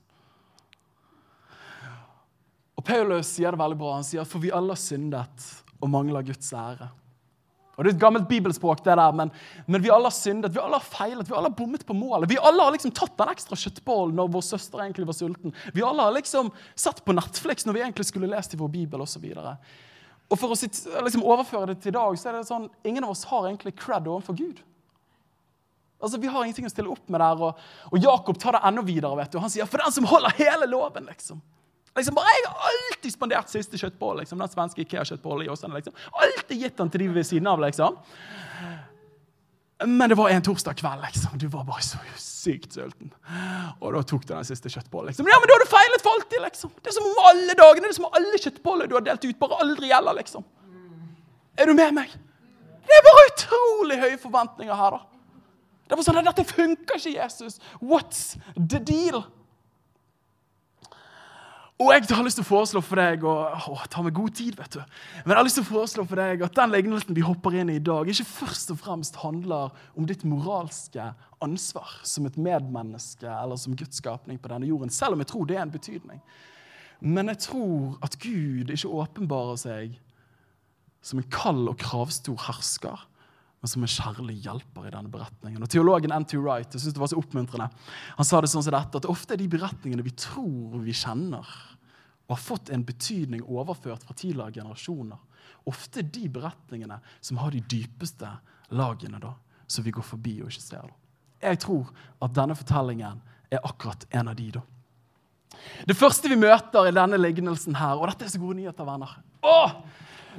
Og 2.84 2.88
Paulus 2.90 3.30
sier 3.32 3.54
det 3.54 3.56
veldig 3.56 3.78
bra. 3.80 3.94
Han 3.96 4.04
sier 4.04 4.20
at 4.20 4.28
for 4.28 4.44
vi 4.44 4.50
alle 4.52 4.74
har 4.74 4.80
syndet 4.80 5.44
og 5.80 5.88
mangler 5.88 6.26
Guds 6.26 6.50
ære. 6.52 6.90
Og 7.74 7.82
Det 7.82 7.90
er 7.90 7.94
et 7.96 8.02
gammelt 8.02 8.28
bibelspråk, 8.28 8.84
det 8.84 8.92
der, 9.00 9.14
men, 9.16 9.32
men, 9.66 9.82
vi 9.82 9.90
alle 9.90 10.06
har 10.06 10.14
syndet, 10.14 10.52
vi 10.54 10.60
alle 10.60 10.76
har 10.76 10.84
feilet, 10.84 11.26
vi 11.26 11.34
alle 11.34 11.48
har 11.48 11.56
bommet 11.56 11.86
på 11.86 11.96
målet. 11.96 12.28
Vi 12.30 12.36
alle 12.36 12.62
har 12.62 12.74
liksom 12.76 12.92
tatt 12.94 13.16
den 13.18 13.32
ekstra 13.32 13.56
kjøttbollen 13.58 14.14
når 14.20 14.28
vår 14.36 14.44
søster 14.46 14.84
egentlig 14.84 15.08
var 15.08 15.16
sulten. 15.16 15.56
Vi 15.74 15.82
alle 15.82 16.04
har 16.04 16.14
liksom 16.14 16.52
sett 16.78 17.00
på 17.04 17.16
Netflix 17.16 17.66
når 17.66 17.78
vi 17.78 17.82
egentlig 17.82 18.06
skulle 18.06 18.28
lest 18.30 18.54
i 18.54 18.60
vår 18.60 18.70
bibel 18.76 19.02
osv. 19.02 19.24
Og 19.24 20.38
for 20.38 20.52
å 20.52 20.60
liksom 21.08 21.24
overføre 21.24 21.72
det 21.72 21.80
til 21.80 21.94
i 21.94 21.96
dag, 21.96 22.20
så 22.20 22.30
er 22.30 22.38
det 22.38 22.44
sånn 22.52 22.68
ingen 22.84 23.08
av 23.08 23.16
oss 23.16 23.24
har 23.32 23.48
egentlig 23.48 23.74
cred 23.80 24.06
overfor 24.06 24.38
Gud. 24.38 24.60
Altså, 26.04 26.20
Vi 26.20 26.28
har 26.28 26.44
ingenting 26.44 26.68
å 26.68 26.70
stille 26.70 26.92
opp 26.92 27.08
med 27.08 27.24
der. 27.24 27.42
Og, 27.48 27.66
og 27.90 28.06
Jakob 28.06 28.38
tar 28.38 28.58
det 28.58 28.62
enda 28.68 28.86
videre. 28.86 29.16
vet 29.18 29.32
du. 29.32 29.40
Han 29.42 29.50
sier 29.50 29.66
for 29.66 29.82
den 29.82 29.94
som 29.98 30.06
holder 30.12 30.36
hele 30.38 30.68
loven. 30.70 31.08
liksom. 31.10 31.42
Liksom 31.96 32.14
bare, 32.14 32.26
Jeg 32.34 32.50
har 32.50 32.70
alltid 32.70 33.12
spandert 33.14 33.50
siste 33.52 33.78
kjøttboll. 33.78 34.18
Liksom, 34.18 34.38
den 34.42 34.50
svenske 34.50 34.82
Ikea-kjøttbollen 34.82 35.46
i 35.46 35.50
Åsane. 35.52 35.74
Liksom. 35.78 35.94
Alltid 36.12 36.58
gitt 36.64 36.76
den 36.80 36.90
til 36.90 37.04
de 37.04 37.08
ved 37.14 37.26
siden 37.28 37.46
av. 37.46 37.60
liksom. 37.62 37.98
Men 39.86 40.08
det 40.10 40.16
var 40.18 40.30
en 40.30 40.42
torsdag 40.42 40.74
kveld. 40.80 41.02
liksom. 41.06 41.38
Du 41.38 41.46
var 41.52 41.64
bare 41.64 41.82
så 41.82 41.98
sykt 42.18 42.72
sulten. 42.74 43.12
Og 43.80 43.94
da 43.94 44.02
tok 44.02 44.26
du 44.26 44.34
den 44.34 44.44
siste 44.48 44.70
kjøttbollen. 44.72 45.10
liksom. 45.12 45.28
Ja, 45.28 45.38
men 45.38 45.50
da 45.50 45.54
har 45.54 45.64
du 45.64 45.70
feilet 45.70 46.02
for 46.02 46.18
alltid! 46.18 46.42
liksom. 46.42 46.70
Det 46.82 46.90
er 46.90 46.98
som 46.98 47.08
om 47.10 47.24
alle 47.30 47.54
dagene, 47.58 47.86
det 47.86 47.94
er 47.94 47.98
som 47.98 48.08
om 48.10 48.18
alle 48.18 48.38
kjøttboller 48.42 48.90
du 48.90 48.94
har 48.98 49.06
delt 49.06 49.24
ut, 49.24 49.38
bare 49.38 49.58
aldri 49.62 49.90
gjelder. 49.90 50.18
liksom. 50.18 50.44
Er 51.58 51.66
du 51.70 51.74
med 51.74 51.94
meg? 51.94 52.10
Det 52.84 52.94
er 52.98 53.04
bare 53.06 53.26
utrolig 53.32 54.00
høye 54.02 54.18
forventninger 54.20 54.74
her. 54.74 54.98
da. 54.98 55.00
Det 55.88 55.98
var 55.98 56.06
sånn 56.06 56.18
at 56.20 56.30
Dette 56.30 56.44
funker 56.48 56.98
ikke, 56.98 57.14
Jesus. 57.18 57.58
What's 57.80 58.36
the 58.56 58.80
deal? 58.80 59.24
Og 61.82 61.88
jeg 61.90 62.04
har 62.06 62.22
lyst 62.22 62.38
til 62.38 62.44
å 62.44 62.46
foreslå 62.46 62.80
for 62.86 63.00
deg 63.02 63.24
og, 63.26 63.70
å, 63.72 63.76
ta 63.90 64.02
meg 64.04 64.14
god 64.14 64.36
tid, 64.38 64.54
vet 64.54 64.76
du. 64.76 64.82
Men 65.24 65.32
jeg 65.32 65.38
har 65.40 65.46
lyst 65.48 65.58
til 65.58 65.64
å 65.64 65.70
foreslå 65.72 66.04
for 66.06 66.20
deg 66.22 66.44
at 66.46 66.54
den 66.54 66.70
lignelsen 66.70 67.16
vi 67.16 67.24
hopper 67.26 67.56
inn 67.58 67.72
i 67.72 67.80
i 67.80 67.82
dag, 67.82 68.06
ikke 68.06 68.26
først 68.28 68.70
og 68.70 68.78
fremst 68.78 69.18
handler 69.24 69.74
om 69.98 70.06
ditt 70.06 70.22
moralske 70.28 71.08
ansvar 71.42 71.96
som 72.06 72.28
et 72.28 72.38
medmenneske 72.38 73.26
eller 73.26 73.58
som 73.58 73.74
Guds 73.74 73.98
skapning 73.98 74.38
på 74.38 74.52
denne 74.52 74.70
jorden, 74.70 74.92
selv 74.94 75.16
om 75.16 75.24
jeg 75.24 75.32
tror 75.32 75.50
det 75.50 75.58
er 75.58 75.64
en 75.64 75.74
betydning. 75.74 76.22
Men 77.02 77.32
jeg 77.32 77.42
tror 77.48 77.98
at 78.06 78.14
Gud 78.22 78.70
ikke 78.70 78.94
åpenbarer 79.02 79.58
seg 79.60 79.98
som 81.04 81.18
en 81.20 81.32
kald 81.32 81.66
og 81.68 81.80
kravstor 81.82 82.38
hersker, 82.46 83.02
men 83.64 83.70
som 83.72 83.84
en 83.86 83.88
kjærlig 83.88 84.34
hjelper 84.44 84.84
i 84.84 84.90
denne 84.92 85.08
beretningen. 85.08 85.62
Og 85.64 85.70
Teologen 85.72 86.12
N.T. 86.12 86.36
Wright 86.36 86.74
jeg 86.76 86.82
synes 86.82 86.92
det 86.92 87.00
var 87.00 87.08
så 87.08 87.16
oppmuntrende. 87.16 87.70
Han 88.18 88.26
sa 88.28 88.42
det 88.44 88.50
sånn 88.52 88.64
som 88.66 88.74
dette, 88.74 89.00
at 89.00 89.06
ofte 89.08 89.32
er 89.32 89.40
de 89.40 89.46
beretningene 89.48 90.04
vi 90.04 90.10
tror 90.20 90.74
vi 90.84 90.92
kjenner, 90.92 91.48
og 92.26 92.34
har 92.34 92.42
fått 92.44 92.68
en 92.76 92.82
betydning 92.84 93.40
overført 93.40 94.04
fra 94.04 94.12
tidligere 94.20 94.58
generasjoner, 94.58 95.16
ofte 95.64 96.04
de 96.04 96.26
beretningene 96.34 96.98
som 97.24 97.40
har 97.40 97.56
de 97.56 97.62
dypeste 97.64 98.34
lagene, 98.76 99.22
da, 99.22 99.30
som 99.64 99.86
vi 99.86 99.94
går 99.96 100.04
forbi 100.10 100.34
og 100.42 100.52
ikke 100.52 100.64
ser. 100.66 100.84
Da. 100.84 101.48
Jeg 101.48 101.62
tror 101.64 101.88
at 102.20 102.34
denne 102.36 102.58
fortellingen 102.58 103.22
er 103.48 103.64
akkurat 103.64 104.04
en 104.12 104.28
av 104.28 104.36
de. 104.42 104.50
da. 104.58 104.64
Det 105.88 105.96
første 105.96 106.28
vi 106.28 106.36
møter 106.36 106.90
i 106.90 106.92
denne 107.00 107.22
lignelsen 107.22 107.80
her, 107.80 107.96
og 107.96 108.12
dette 108.12 108.28
er 108.28 108.36
så 108.36 108.42
gode 108.44 108.60
nyheter, 108.60 108.84
venner 108.84 109.16
Åh! 109.40 109.74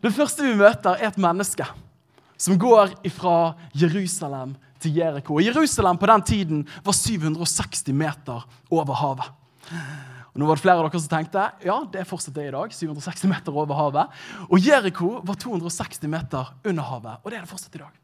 Det 0.05 0.13
første 0.13 0.45
vi 0.45 0.53
møter, 0.61 0.93
er 0.93 1.09
et 1.09 1.17
menneske 1.17 1.65
som 2.37 2.59
går 2.59 2.95
fra 3.15 3.55
Jerusalem 3.73 4.55
til 4.81 4.99
Jeriko. 4.99 5.39
Jerusalem 5.39 5.97
på 5.97 6.09
den 6.11 6.25
tiden 6.27 6.63
var 6.85 6.93
760 6.97 7.93
meter 7.95 8.45
over 8.71 8.99
havet. 9.01 9.29
Og 10.35 10.41
nå 10.41 10.47
var 10.49 10.59
det 10.59 10.65
flere 10.65 10.81
av 10.81 10.89
dere 10.89 10.99
som 10.99 11.11
tenkte 11.13 11.43
ja, 11.63 11.77
det 11.91 12.01
er 12.01 12.09
fortsatt 12.09 12.35
det 12.35 12.49
i 12.49 12.55
dag. 12.55 12.73
760 12.75 13.29
meter 13.31 13.55
over 13.55 13.77
havet. 13.79 14.17
Og 14.49 14.59
Jeriko 14.59 15.21
var 15.23 15.39
260 15.39 16.11
meter 16.11 16.51
under 16.67 16.89
havet. 16.89 17.21
Og 17.23 17.31
det 17.31 17.39
er 17.39 17.45
det 17.45 17.51
fortsatt 17.53 17.79
i 17.79 17.83
dag. 17.85 18.01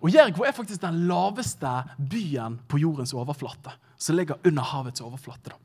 Og 0.00 0.08
Jeriko 0.10 0.46
er 0.46 0.56
faktisk 0.56 0.80
den 0.82 1.04
laveste 1.10 1.70
byen 1.98 2.56
på 2.68 2.80
jordens 2.80 3.12
overflate, 3.14 3.76
som 4.00 4.16
ligger 4.16 4.40
under 4.48 4.64
havets 4.72 5.04
overflate. 5.04 5.52
da. 5.52 5.60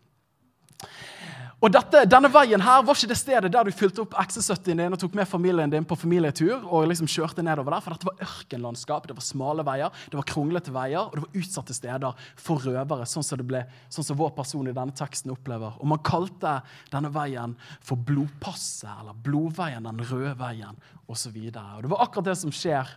Og 1.59 1.71
dette, 1.75 2.05
denne 2.07 2.29
veien 2.31 2.61
her 2.63 2.83
var 2.87 2.95
ikke 2.95 3.09
det 3.11 3.17
stedet 3.19 3.49
der 3.51 3.67
du 3.67 3.75
fylte 3.75 3.99
opp 4.05 4.13
XC70-en 4.21 4.79
din 4.79 4.95
og 4.95 4.99
tok 5.01 5.15
med 5.17 5.27
familien 5.27 5.71
din 5.71 5.83
på 5.87 5.97
familietur. 5.99 6.61
og 6.63 6.87
liksom 6.87 7.09
kjørte 7.11 7.43
nedover 7.43 7.75
der, 7.75 7.83
For 7.83 7.91
dette 7.91 8.07
var 8.07 8.23
ørkenlandskap, 8.23 9.07
det 9.07 9.17
var 9.17 9.25
smale 9.25 9.65
veier, 9.67 9.91
det 10.07 10.15
var 10.15 10.27
kronglete 10.29 10.71
veier, 10.71 11.01
og 11.03 11.17
det 11.17 11.25
var 11.25 11.41
utsatte 11.41 11.75
steder 11.75 12.23
for 12.39 12.63
røvere, 12.63 13.05
sånn 13.05 13.27
som, 13.27 13.43
ble, 13.43 13.65
sånn 13.91 14.07
som 14.07 14.19
vår 14.21 14.31
person 14.39 14.71
i 14.71 14.75
denne 14.75 14.95
teksten 14.95 15.35
opplever. 15.35 15.75
Og 15.83 15.91
Man 15.91 15.99
kalte 15.99 16.61
denne 16.93 17.11
veien 17.11 17.57
for 17.83 17.99
Blodpasset, 17.99 18.95
eller 18.95 19.19
Blodveien, 19.19 19.83
den 19.83 19.99
røde 19.99 20.37
veien, 20.39 20.79
osv. 21.11 21.37
Det 21.51 21.91
var 21.91 22.07
akkurat 22.07 22.31
det 22.31 22.39
som 22.39 22.55
skjer 22.55 22.87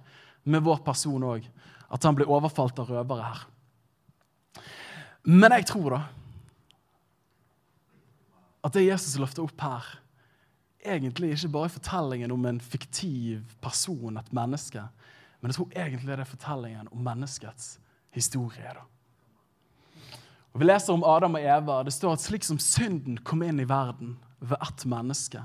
med 0.44 0.62
vår 0.62 0.84
person 0.86 1.30
òg, 1.34 1.50
at 1.90 2.06
han 2.06 2.14
ble 2.14 2.30
overfalt 2.30 2.78
av 2.78 2.94
røvere 2.94 3.26
her. 3.26 3.46
Men 5.26 5.50
jeg 5.58 5.72
tror 5.74 5.96
da 5.98 6.04
at 8.62 8.74
det 8.74 8.86
Jesus 8.86 9.18
løfter 9.18 9.42
opp 9.44 9.60
her, 9.60 9.86
egentlig 10.82 11.32
ikke 11.34 11.52
bare 11.54 11.70
er 11.70 11.76
fortellingen 11.76 12.34
om 12.34 12.46
en 12.46 12.60
fiktiv 12.60 13.42
person, 13.62 14.16
et 14.18 14.32
menneske, 14.34 14.82
men 15.40 15.50
jeg 15.50 15.58
tror 15.58 15.76
egentlig 15.76 16.12
det 16.12 16.20
er 16.22 16.30
fortellingen 16.30 16.90
om 16.92 17.02
menneskets 17.02 17.78
historie. 18.14 18.74
da. 18.74 18.84
Og 20.52 20.60
Vi 20.60 20.64
leser 20.64 20.92
om 20.92 21.04
Adam 21.04 21.34
og 21.34 21.40
Eva. 21.40 21.82
Det 21.82 21.92
står 21.92 22.12
at 22.12 22.20
slik 22.20 22.44
som 22.44 22.58
synden 22.60 23.18
kom 23.24 23.42
inn 23.42 23.60
i 23.60 23.68
verden 23.68 24.18
ved 24.40 24.56
ett 24.60 24.84
menneske, 24.86 25.42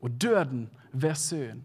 og 0.00 0.10
døden 0.20 0.68
ved 0.92 1.14
synd, 1.14 1.62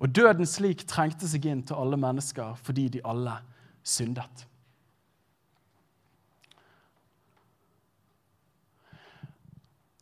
og 0.00 0.10
døden 0.14 0.46
slik 0.46 0.86
trengte 0.88 1.28
seg 1.30 1.46
inn 1.46 1.62
til 1.62 1.78
alle 1.78 1.96
mennesker 1.96 2.58
fordi 2.60 2.88
de 2.88 3.04
alle 3.04 3.38
syndet. 3.82 4.46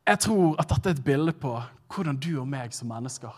Jeg 0.06 0.18
tror 0.18 0.58
at 0.58 0.70
dette 0.72 0.90
er 0.90 0.96
et 0.96 1.04
bilde 1.04 1.32
på 1.38 1.54
hvordan 1.92 2.18
du 2.18 2.32
og 2.40 2.48
meg 2.48 2.74
som 2.74 2.90
mennesker 2.90 3.36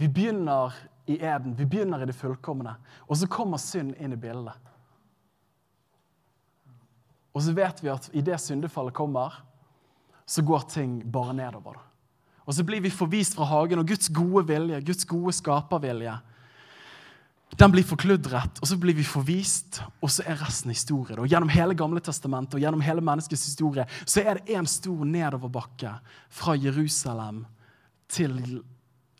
Vi 0.00 0.08
begynner 0.10 0.74
i 1.06 1.20
eden, 1.20 1.54
vi 1.54 1.66
begynner 1.68 2.02
i 2.02 2.06
det 2.08 2.16
fullkomne, 2.16 2.72
og 3.06 3.16
så 3.16 3.28
kommer 3.30 3.60
synd 3.60 3.92
inn 4.00 4.14
i 4.16 4.18
bildet. 4.18 4.56
Og 7.34 7.42
så 7.44 7.52
vet 7.54 7.82
vi 7.82 7.90
at 7.92 8.08
idet 8.16 8.40
syndefallet 8.40 8.94
kommer, 8.96 9.36
så 10.26 10.42
går 10.42 10.64
ting 10.72 10.96
bare 11.12 11.34
nedover. 11.36 11.76
Og 12.44 12.54
så 12.54 12.64
blir 12.64 12.80
vi 12.80 12.90
forvist 12.90 13.36
fra 13.36 13.44
hagen, 13.44 13.78
og 13.78 13.88
Guds 13.88 14.08
gode 14.08 14.46
vilje, 14.48 14.80
Guds 14.80 15.04
gode 15.04 15.32
skapervilje, 15.32 16.16
den 17.58 17.70
blir 17.70 17.86
forkludret, 17.86 18.58
og 18.58 18.66
så 18.66 18.76
blir 18.80 18.96
vi 18.98 19.04
forvist, 19.06 19.80
og 20.02 20.10
så 20.10 20.24
er 20.26 20.40
resten 20.42 20.72
historie. 20.74 21.16
Og 21.20 21.30
gjennom 21.30 21.52
hele 21.54 21.76
Gamle 21.78 22.02
testamentet 22.02 22.56
og 22.58 22.64
gjennom 22.64 22.82
hele 22.82 23.04
menneskets 23.04 23.46
historie 23.46 23.86
så 24.02 24.24
er 24.24 24.40
det 24.40 24.56
en 24.56 24.66
stor 24.66 25.04
nedoverbakke 25.06 25.92
fra 26.34 26.56
Jerusalem 26.58 27.44
til 28.10 28.34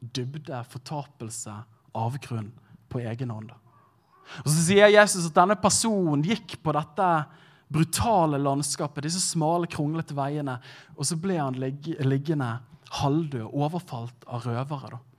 dybde, 0.01 0.65
fortapelse, 0.71 1.55
avgrunn 1.95 2.51
på 2.91 3.05
egen 3.07 3.31
hånd. 3.31 3.55
Og 4.43 4.51
Så 4.51 4.67
sier 4.67 4.91
Jesus 4.93 5.29
at 5.29 5.37
denne 5.37 5.57
personen 5.61 6.25
gikk 6.25 6.59
på 6.65 6.75
dette 6.75 7.09
brutale 7.75 8.39
landskapet, 8.39 9.07
disse 9.07 9.23
smale, 9.23 9.71
kronglete 9.71 10.17
veiene, 10.17 10.59
og 10.97 11.07
så 11.07 11.17
ble 11.21 11.39
han 11.41 11.57
liggende 11.59 12.51
halvdød, 13.01 13.49
overfalt 13.51 14.27
av 14.27 14.47
røvere. 14.47 14.95
da. 14.95 15.14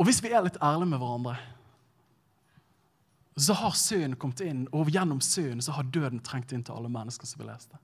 Og 0.00 0.08
hvis 0.08 0.22
vi 0.24 0.32
er 0.32 0.46
litt 0.46 0.56
ærlige 0.64 0.88
med 0.88 1.00
hverandre, 1.02 1.34
så 3.40 3.56
har 3.56 3.76
synd 3.76 4.16
kommet 4.20 4.40
inn, 4.44 4.64
og 4.72 4.88
gjennom 4.92 5.20
synd 5.24 5.60
så 5.64 5.76
har 5.76 5.88
døden 5.92 6.22
trengt 6.24 6.52
inn 6.56 6.64
til 6.64 6.76
alle 6.76 6.90
mennesker 6.92 7.28
som 7.28 7.40
vil 7.40 7.50
lese 7.52 7.68
det. 7.72 7.80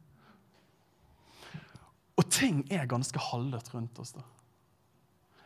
Og 2.16 2.24
ting 2.32 2.62
er 2.72 2.88
ganske 2.88 3.20
halvdødt 3.20 3.68
rundt 3.74 4.00
oss. 4.00 4.14
da. 4.16 4.24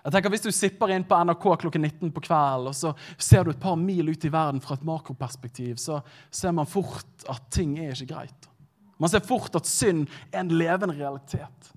Jeg 0.05 0.15
tenker 0.15 0.33
Hvis 0.33 0.47
du 0.47 0.53
sipper 0.55 0.93
inn 0.95 1.05
på 1.05 1.19
NRK 1.19 1.47
klokken 1.65 1.83
19 1.83 2.13
på 2.15 2.23
kvelden, 2.25 2.71
og 2.71 2.77
så 2.79 2.95
ser 3.19 3.45
du 3.45 3.51
et 3.51 3.61
par 3.61 3.77
mil 3.77 4.09
ut 4.09 4.25
i 4.25 4.33
verden 4.33 4.63
fra 4.63 4.79
et 4.79 4.87
makroperspektiv, 4.87 5.77
så 5.77 6.01
ser 6.31 6.55
man 6.57 6.71
fort 6.71 7.27
at 7.29 7.51
ting 7.51 7.77
er 7.79 7.93
ikke 7.93 8.15
greit. 8.15 8.49
Man 9.01 9.11
ser 9.11 9.27
fort 9.27 9.59
at 9.59 9.69
synd 9.69 10.07
er 10.33 10.45
en 10.45 10.55
levende 10.55 10.95
realitet. 10.97 11.75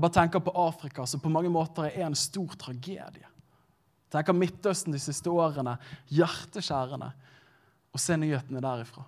Jeg 0.00 0.06
bare 0.06 0.16
tenker 0.16 0.40
på 0.40 0.52
Afrika, 0.56 1.04
som 1.04 1.20
på 1.20 1.28
mange 1.28 1.50
måter 1.52 1.90
er 1.90 2.06
en 2.06 2.14
stor 2.16 2.54
tragedie. 2.56 3.20
Jeg 3.20 4.14
tenker 4.14 4.32
Midtøsten 4.32 4.94
de 4.96 5.00
siste 5.02 5.28
årene, 5.28 5.74
hjerteskjærende. 6.08 7.10
Og 7.92 8.00
se 8.00 8.16
nyhetene 8.16 8.62
derifra. 8.64 9.04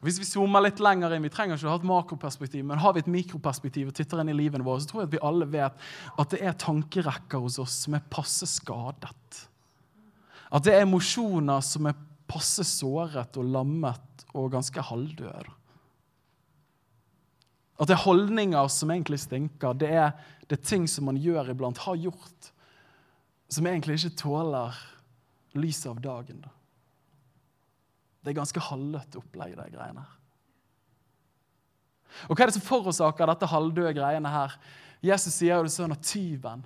Hvis 0.00 0.22
vi 0.22 0.30
zoomer 0.30 0.64
litt 0.64 0.80
lenger 0.80 1.12
inn, 1.12 1.28
Vi 1.28 1.34
trenger 1.36 1.60
ikke 1.60 1.68
å 1.68 1.74
ha 1.74 1.82
et 1.82 1.86
makroperspektiv, 1.92 2.64
men 2.64 2.80
har 2.80 2.96
vi 2.96 3.04
et 3.04 3.12
mikroperspektiv 3.12 3.92
og 3.92 3.94
titter 3.94 4.24
inn 4.24 4.32
i 4.32 4.40
livene 4.40 4.64
våre, 4.64 4.80
så 4.80 4.88
tror 4.88 5.02
jeg 5.02 5.10
at 5.10 5.18
vi 5.18 5.24
alle 5.28 5.52
vet 5.52 5.86
at 6.16 6.32
det 6.32 6.40
er 6.40 6.56
tankerekker 6.64 7.44
hos 7.44 7.60
oss 7.60 7.76
som 7.84 8.00
er 8.00 8.08
passe 8.08 8.48
skadet. 8.48 9.44
At 10.48 10.64
det 10.64 10.78
er 10.78 10.88
emosjoner 10.88 11.60
som 11.60 11.92
er 11.92 12.04
passe 12.24 12.64
såret 12.64 13.36
og 13.36 13.52
lammet 13.52 14.30
og 14.32 14.48
ganske 14.56 14.80
halvdøde. 14.80 15.59
At 17.80 17.88
det 17.88 17.96
er 17.96 18.04
holdninger 18.04 18.68
som 18.68 18.92
egentlig 18.92 19.22
stinker. 19.22 19.74
Det 19.80 19.88
er, 19.88 20.12
det 20.46 20.58
er 20.58 20.68
ting 20.68 20.86
som 20.90 21.08
man 21.08 21.18
gjør 21.20 21.52
iblant, 21.54 21.80
har 21.86 21.96
gjort, 21.96 22.50
som 23.50 23.66
egentlig 23.66 23.96
ikke 23.98 24.18
tåler 24.20 24.76
lyset 25.56 25.88
av 25.90 26.00
dagen. 26.04 26.42
Det 28.20 28.32
er 28.32 28.36
ganske 28.36 28.62
halvdødt 28.62 29.16
opplegg, 29.16 29.56
de 29.56 29.70
greiene 29.72 30.04
her. 30.04 30.16
Og 32.28 32.34
Hva 32.34 32.44
er 32.44 32.50
det 32.50 32.58
som 32.58 32.66
forårsaker 32.66 33.30
dette 33.30 33.48
halvdøde 33.48 33.94
greiene 33.96 34.32
her? 34.32 34.54
Jesus 35.00 35.38
sier 35.38 35.56
jo 35.56 35.64
det 35.64 35.72
sånn 35.72 35.94
at 35.94 36.04
tyven, 36.04 36.64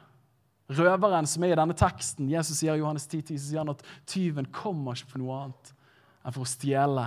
røveren 0.74 1.28
som 1.28 1.44
er 1.44 1.52
i 1.52 1.58
denne 1.60 1.76
teksten 1.76 2.30
Jesus 2.32 2.56
sier 2.58 2.74
i 2.74 2.80
Johannes 2.80 3.04
10, 3.06 3.20
10 3.28 3.36
så 3.36 3.50
sier 3.50 3.60
han 3.60 3.72
at 3.74 3.84
tyven 4.08 4.48
kommer 4.48 4.96
ikke 4.96 5.12
for 5.12 5.22
noe 5.22 5.36
annet 5.42 5.72
enn 6.24 6.32
for 6.32 6.46
å 6.46 6.48
stjele, 6.48 7.04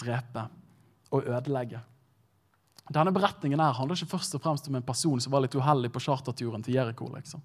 drepe 0.00 0.46
og 1.12 1.28
ødelegge. 1.28 1.82
Denne 2.88 3.12
beretningen 3.12 3.60
her 3.60 3.74
handler 3.76 3.98
ikke 3.98 4.14
først 4.16 4.36
og 4.38 4.42
fremst 4.44 4.68
om 4.70 4.78
en 4.78 4.86
person 4.86 5.20
som 5.20 5.32
var 5.34 5.44
litt 5.44 5.56
uheldig 5.56 5.90
på 5.92 6.00
charterturen 6.00 6.62
til 6.64 6.78
Jeriko. 6.78 7.10
Liksom. 7.12 7.42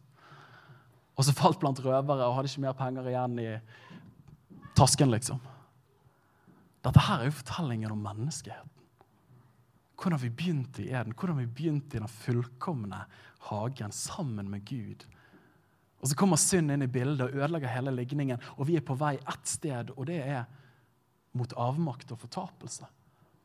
Og 1.13 1.25
så 1.27 1.36
falt 1.36 1.60
blant 1.62 1.82
røvere 1.84 2.27
og 2.29 2.38
hadde 2.38 2.51
ikke 2.51 2.63
mer 2.63 2.77
penger 2.77 3.10
igjen 3.12 3.41
i 3.43 3.49
tasken. 4.77 5.12
liksom. 5.12 5.41
Dette 6.84 7.03
her 7.08 7.21
er 7.21 7.29
jo 7.29 7.39
fortellingen 7.41 7.91
om 7.91 8.01
menneskeheten. 8.03 8.71
Hvordan 9.99 10.19
vi 10.19 10.32
begynte 10.36 10.84
i 10.84 10.89
Eden, 10.91 11.13
hvordan 11.15 11.38
vi 11.39 11.45
begynte 11.47 11.97
i 11.97 12.01
den 12.01 12.12
fullkomne 12.12 13.06
hagen 13.49 13.91
sammen 13.91 14.49
med 14.51 14.65
Gud. 14.67 15.06
Og 16.01 16.08
Så 16.08 16.15
kommer 16.19 16.36
synd 16.36 16.71
inn 16.71 16.84
i 16.84 16.91
bildet 16.91 17.21
og 17.21 17.36
ødelegger 17.36 17.71
hele 17.71 17.91
ligningen, 17.95 18.39
og 18.58 18.67
vi 18.67 18.75
er 18.75 18.84
på 18.84 18.97
vei 18.99 19.15
ett 19.15 19.47
sted, 19.47 19.93
og 19.95 20.08
det 20.08 20.19
er 20.19 20.43
mot 21.34 21.53
avmakt 21.56 22.12
og 22.12 22.19
fortapelse 22.19 22.86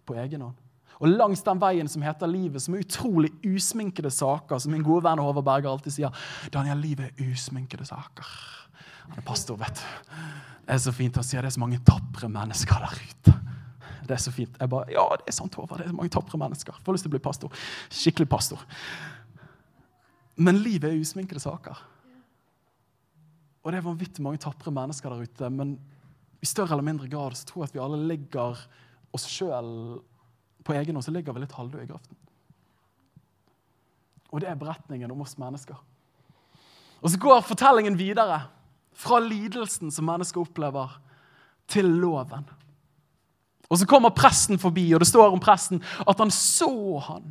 på 0.06 0.16
egen 0.18 0.42
hånd. 0.42 0.56
Og 0.98 1.12
langs 1.12 1.44
den 1.46 1.60
veien 1.62 1.88
som 1.90 2.02
heter 2.02 2.30
livet, 2.30 2.62
som 2.62 2.74
er 2.74 2.82
utrolig 2.82 3.30
usminkede 3.46 4.10
saker, 4.10 4.58
som 4.58 4.74
min 4.74 4.86
gode 4.86 5.04
venn 5.06 5.22
Håvard 5.22 5.46
Berger 5.46 5.70
alltid 5.70 5.94
sier 5.94 6.24
Daniel, 6.54 6.80
livet 6.82 7.12
er 7.12 7.28
usminkede 7.32 7.86
saker. 7.86 8.32
Han 9.08 9.20
er 9.20 9.26
pastor, 9.26 9.58
vet 9.60 9.78
du. 9.78 10.16
Det 10.68 10.74
er 10.74 10.80
så 10.84 10.92
fint 10.92 11.16
å 11.16 11.24
si 11.24 11.38
at 11.38 11.46
det 11.46 11.52
er 11.52 11.56
så 11.56 11.62
mange 11.62 11.78
tapre 11.86 12.28
mennesker 12.32 12.82
der 12.84 12.98
ute. 12.98 13.36
Det 14.08 14.16
er 14.16 14.20
så 14.20 14.32
fint. 14.32 14.56
Jeg 14.58 14.72
bare, 14.72 14.88
ja, 14.92 15.04
det 15.20 15.30
er 15.30 15.36
sant, 15.36 15.54
Håvard. 15.56 15.80
Det 15.80 15.86
er 15.86 15.94
så 15.94 16.00
mange 16.00 16.12
tapre 16.12 16.40
mennesker. 16.40 16.80
Får 16.84 16.96
lyst 16.96 17.06
til 17.06 17.12
å 17.12 17.14
bli 17.14 17.22
pastor. 17.24 17.62
Skikkelig 17.92 18.28
pastor. 18.32 18.64
Men 20.38 20.60
livet 20.64 20.90
er 20.90 21.00
usminkede 21.00 21.42
saker. 21.42 21.78
Og 23.62 23.72
det 23.72 23.80
er 23.80 23.86
vanvittig 23.86 24.24
mange 24.24 24.40
tapre 24.42 24.72
mennesker 24.74 25.12
der 25.12 25.28
ute. 25.28 25.50
Men 25.52 25.74
i 26.40 26.46
større 26.48 26.76
eller 26.76 26.86
mindre 26.86 27.08
grad 27.10 27.36
så 27.36 27.48
tror 27.48 27.64
jeg 27.64 27.70
at 27.70 27.76
vi 27.76 27.82
alle 27.84 27.98
ligger 28.08 28.60
oss 29.16 29.26
sjøl 29.28 29.72
på 30.64 30.74
egen 30.76 30.96
hånd 30.96 31.04
så 31.04 31.14
ligger 31.14 31.34
vi 31.34 31.42
litt 31.44 31.56
halvdøde 31.56 31.86
i 31.86 31.90
grøften. 31.90 32.18
Og 34.28 34.42
det 34.42 34.50
er 34.50 34.58
beretningen 34.60 35.12
om 35.12 35.22
oss 35.24 35.38
mennesker. 35.40 35.78
Og 37.00 37.12
så 37.12 37.20
går 37.20 37.44
fortellingen 37.46 37.96
videre. 37.98 38.42
Fra 38.98 39.20
lidelsen 39.22 39.92
som 39.94 40.08
mennesker 40.08 40.42
opplever, 40.42 40.96
til 41.68 41.86
loven. 42.00 42.46
Og 43.68 43.78
så 43.78 43.86
kommer 43.86 44.14
presten 44.16 44.58
forbi, 44.58 44.86
og 44.96 45.02
det 45.02 45.08
står 45.10 45.34
om 45.34 45.42
presten 45.42 45.82
at 46.00 46.18
han 46.18 46.32
så 46.32 46.70
han. 47.04 47.28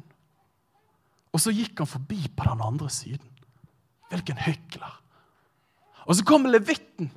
Og 1.34 1.42
så 1.42 1.54
gikk 1.54 1.82
han 1.82 1.90
forbi 1.90 2.22
på 2.30 2.46
den 2.48 2.62
andre 2.64 2.90
siden. 2.94 3.34
Hvilken 4.12 4.40
hykler. 4.46 4.94
Og 6.06 6.16
så 6.16 6.24
kommer 6.26 6.54
levitten 6.54 7.10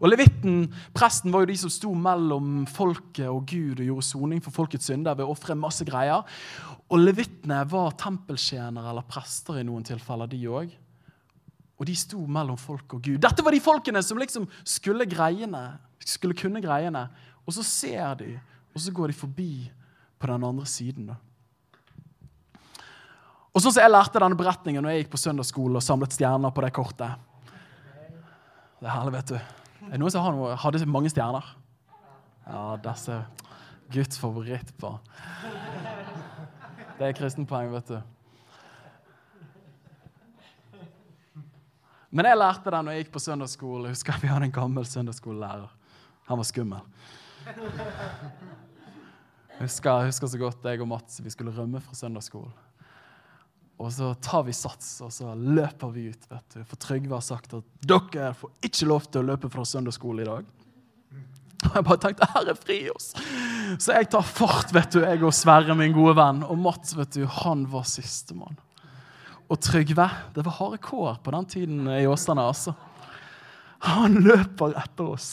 og 0.00 0.10
Levitten, 0.10 0.66
presten, 0.96 1.32
var 1.32 1.44
jo 1.44 1.50
de 1.50 1.58
som 1.60 1.72
sto 1.72 1.92
mellom 1.96 2.64
folket 2.70 3.28
og 3.30 3.46
Gud 3.48 3.80
og 3.80 3.86
gjorde 3.86 4.06
soning 4.08 4.42
for 4.44 4.54
folkets 4.54 4.90
synder 4.90 5.16
ved 5.16 5.26
å 5.26 5.32
ofre 5.34 5.56
masse 5.58 5.86
greier. 5.88 6.26
Og 6.86 7.00
levittene 7.00 7.62
var 7.70 7.96
tempeltjenere 7.98 8.92
eller 8.92 9.06
prester 9.08 9.60
i 9.60 9.66
noen 9.66 9.86
tilfeller, 9.86 10.30
de 10.30 10.42
òg. 10.46 10.74
Og 11.76 11.88
de 11.88 11.96
sto 11.98 12.22
mellom 12.24 12.58
folk 12.60 12.96
og 12.96 13.02
Gud. 13.04 13.20
Dette 13.24 13.44
var 13.44 13.52
de 13.52 13.62
folkene 13.62 14.02
som 14.04 14.20
liksom 14.20 14.46
skulle 14.64 15.08
greiene, 15.08 15.64
skulle 16.00 16.36
kunne 16.38 16.62
greiene. 16.64 17.06
Og 17.44 17.56
så 17.56 17.64
ser 17.66 18.20
de, 18.22 18.34
og 18.72 18.82
så 18.82 18.94
går 18.94 19.12
de 19.12 19.18
forbi 19.18 19.52
på 20.16 20.30
den 20.30 20.44
andre 20.44 20.66
siden. 20.68 21.12
da. 21.12 21.16
Og 23.56 23.62
sånn 23.62 23.72
som 23.72 23.80
Jeg 23.80 23.92
lærte 23.92 24.20
denne 24.20 24.36
beretningen 24.36 24.84
når 24.84 24.92
jeg 24.92 25.04
gikk 25.04 25.14
på 25.14 25.20
søndagsskole 25.22 25.80
og 25.80 25.84
samlet 25.84 26.12
stjerner 26.12 26.52
på 26.52 26.64
det 26.64 26.74
kortet. 26.76 27.22
Det 28.76 28.84
er 28.84 28.92
herlig, 28.92 29.14
vet 29.16 29.32
du. 29.32 29.65
Er 29.86 29.94
det 29.94 30.02
noen 30.02 30.10
som 30.10 30.26
noe, 30.34 30.54
hadde 30.58 30.82
mange 30.90 31.10
stjerner? 31.12 31.46
Ja, 32.46 32.76
disse 32.82 33.20
Guds 33.94 34.18
favorittbarn. 34.18 34.98
Det 36.96 37.06
er 37.06 37.14
kristenpoeng, 37.14 37.70
vet 37.70 37.92
du. 37.92 37.98
Men 42.10 42.30
jeg 42.30 42.38
lærte 42.38 42.72
det 42.72 42.80
når 42.82 42.96
jeg 42.96 43.04
gikk 43.04 43.14
på 43.14 43.22
søndagsskole. 43.22 43.86
Jeg 43.86 43.98
husker 43.98 44.20
Vi 44.22 44.30
hadde 44.30 44.48
en 44.48 44.58
gammel 44.58 44.86
søndagsskolelærer. 44.88 45.70
Han 46.26 46.40
var 46.40 46.48
skummel. 46.48 46.82
Jeg 47.46 47.54
husker, 49.60 49.90
jeg 50.02 50.10
husker 50.10 50.26
så 50.32 50.38
godt 50.40 50.64
jeg 50.66 50.82
og 50.82 50.88
Mats 50.90 51.20
vi 51.22 51.30
skulle 51.30 51.54
rømme 51.54 51.80
fra 51.80 51.94
søndagsskolen. 51.94 52.65
Og 53.76 53.90
så 53.92 54.14
tar 54.24 54.46
vi 54.46 54.54
sats, 54.56 54.94
og 55.04 55.10
så 55.12 55.34
løper 55.36 55.90
vi 55.92 56.08
ut. 56.08 56.28
vet 56.30 56.54
du. 56.54 56.62
For 56.64 56.80
Trygve 56.80 57.18
har 57.18 57.24
sagt 57.24 57.52
at 57.58 57.64
dere 57.84 58.30
får 58.36 58.52
ikke 58.64 58.88
lov 58.88 59.08
til 59.10 59.20
å 59.20 59.28
løpe 59.34 59.50
fra 59.52 59.66
søndagsskole 59.68 60.24
i 60.24 60.28
dag. 60.28 60.46
Og 61.66 61.74
jeg 61.74 61.86
bare 61.88 62.00
tenkte 62.00 62.28
Herre, 62.32 62.54
fri 62.56 62.78
oss. 62.92 63.10
Så 63.82 63.96
jeg 63.96 64.08
tar 64.12 64.24
fart, 64.24 64.72
vet 64.74 64.92
du, 64.94 65.00
jeg 65.02 65.22
og 65.24 65.34
Sverre, 65.34 65.76
min 65.76 65.94
gode 65.96 66.14
venn. 66.16 66.42
Og 66.46 66.58
Mats, 66.60 66.94
vet 66.96 67.16
du, 67.16 67.24
han 67.42 67.66
var 67.72 67.86
sistemann. 67.88 68.56
Og 69.46 69.60
Trygve 69.62 70.08
Det 70.34 70.42
var 70.42 70.56
harde 70.58 70.78
kår 70.82 71.18
på 71.22 71.34
den 71.34 71.48
tiden 71.50 71.90
i 71.92 72.06
Åsane, 72.10 72.42
altså. 72.42 72.74
Han 73.86 74.22
løper 74.24 74.74
etter 74.78 75.12
oss. 75.16 75.30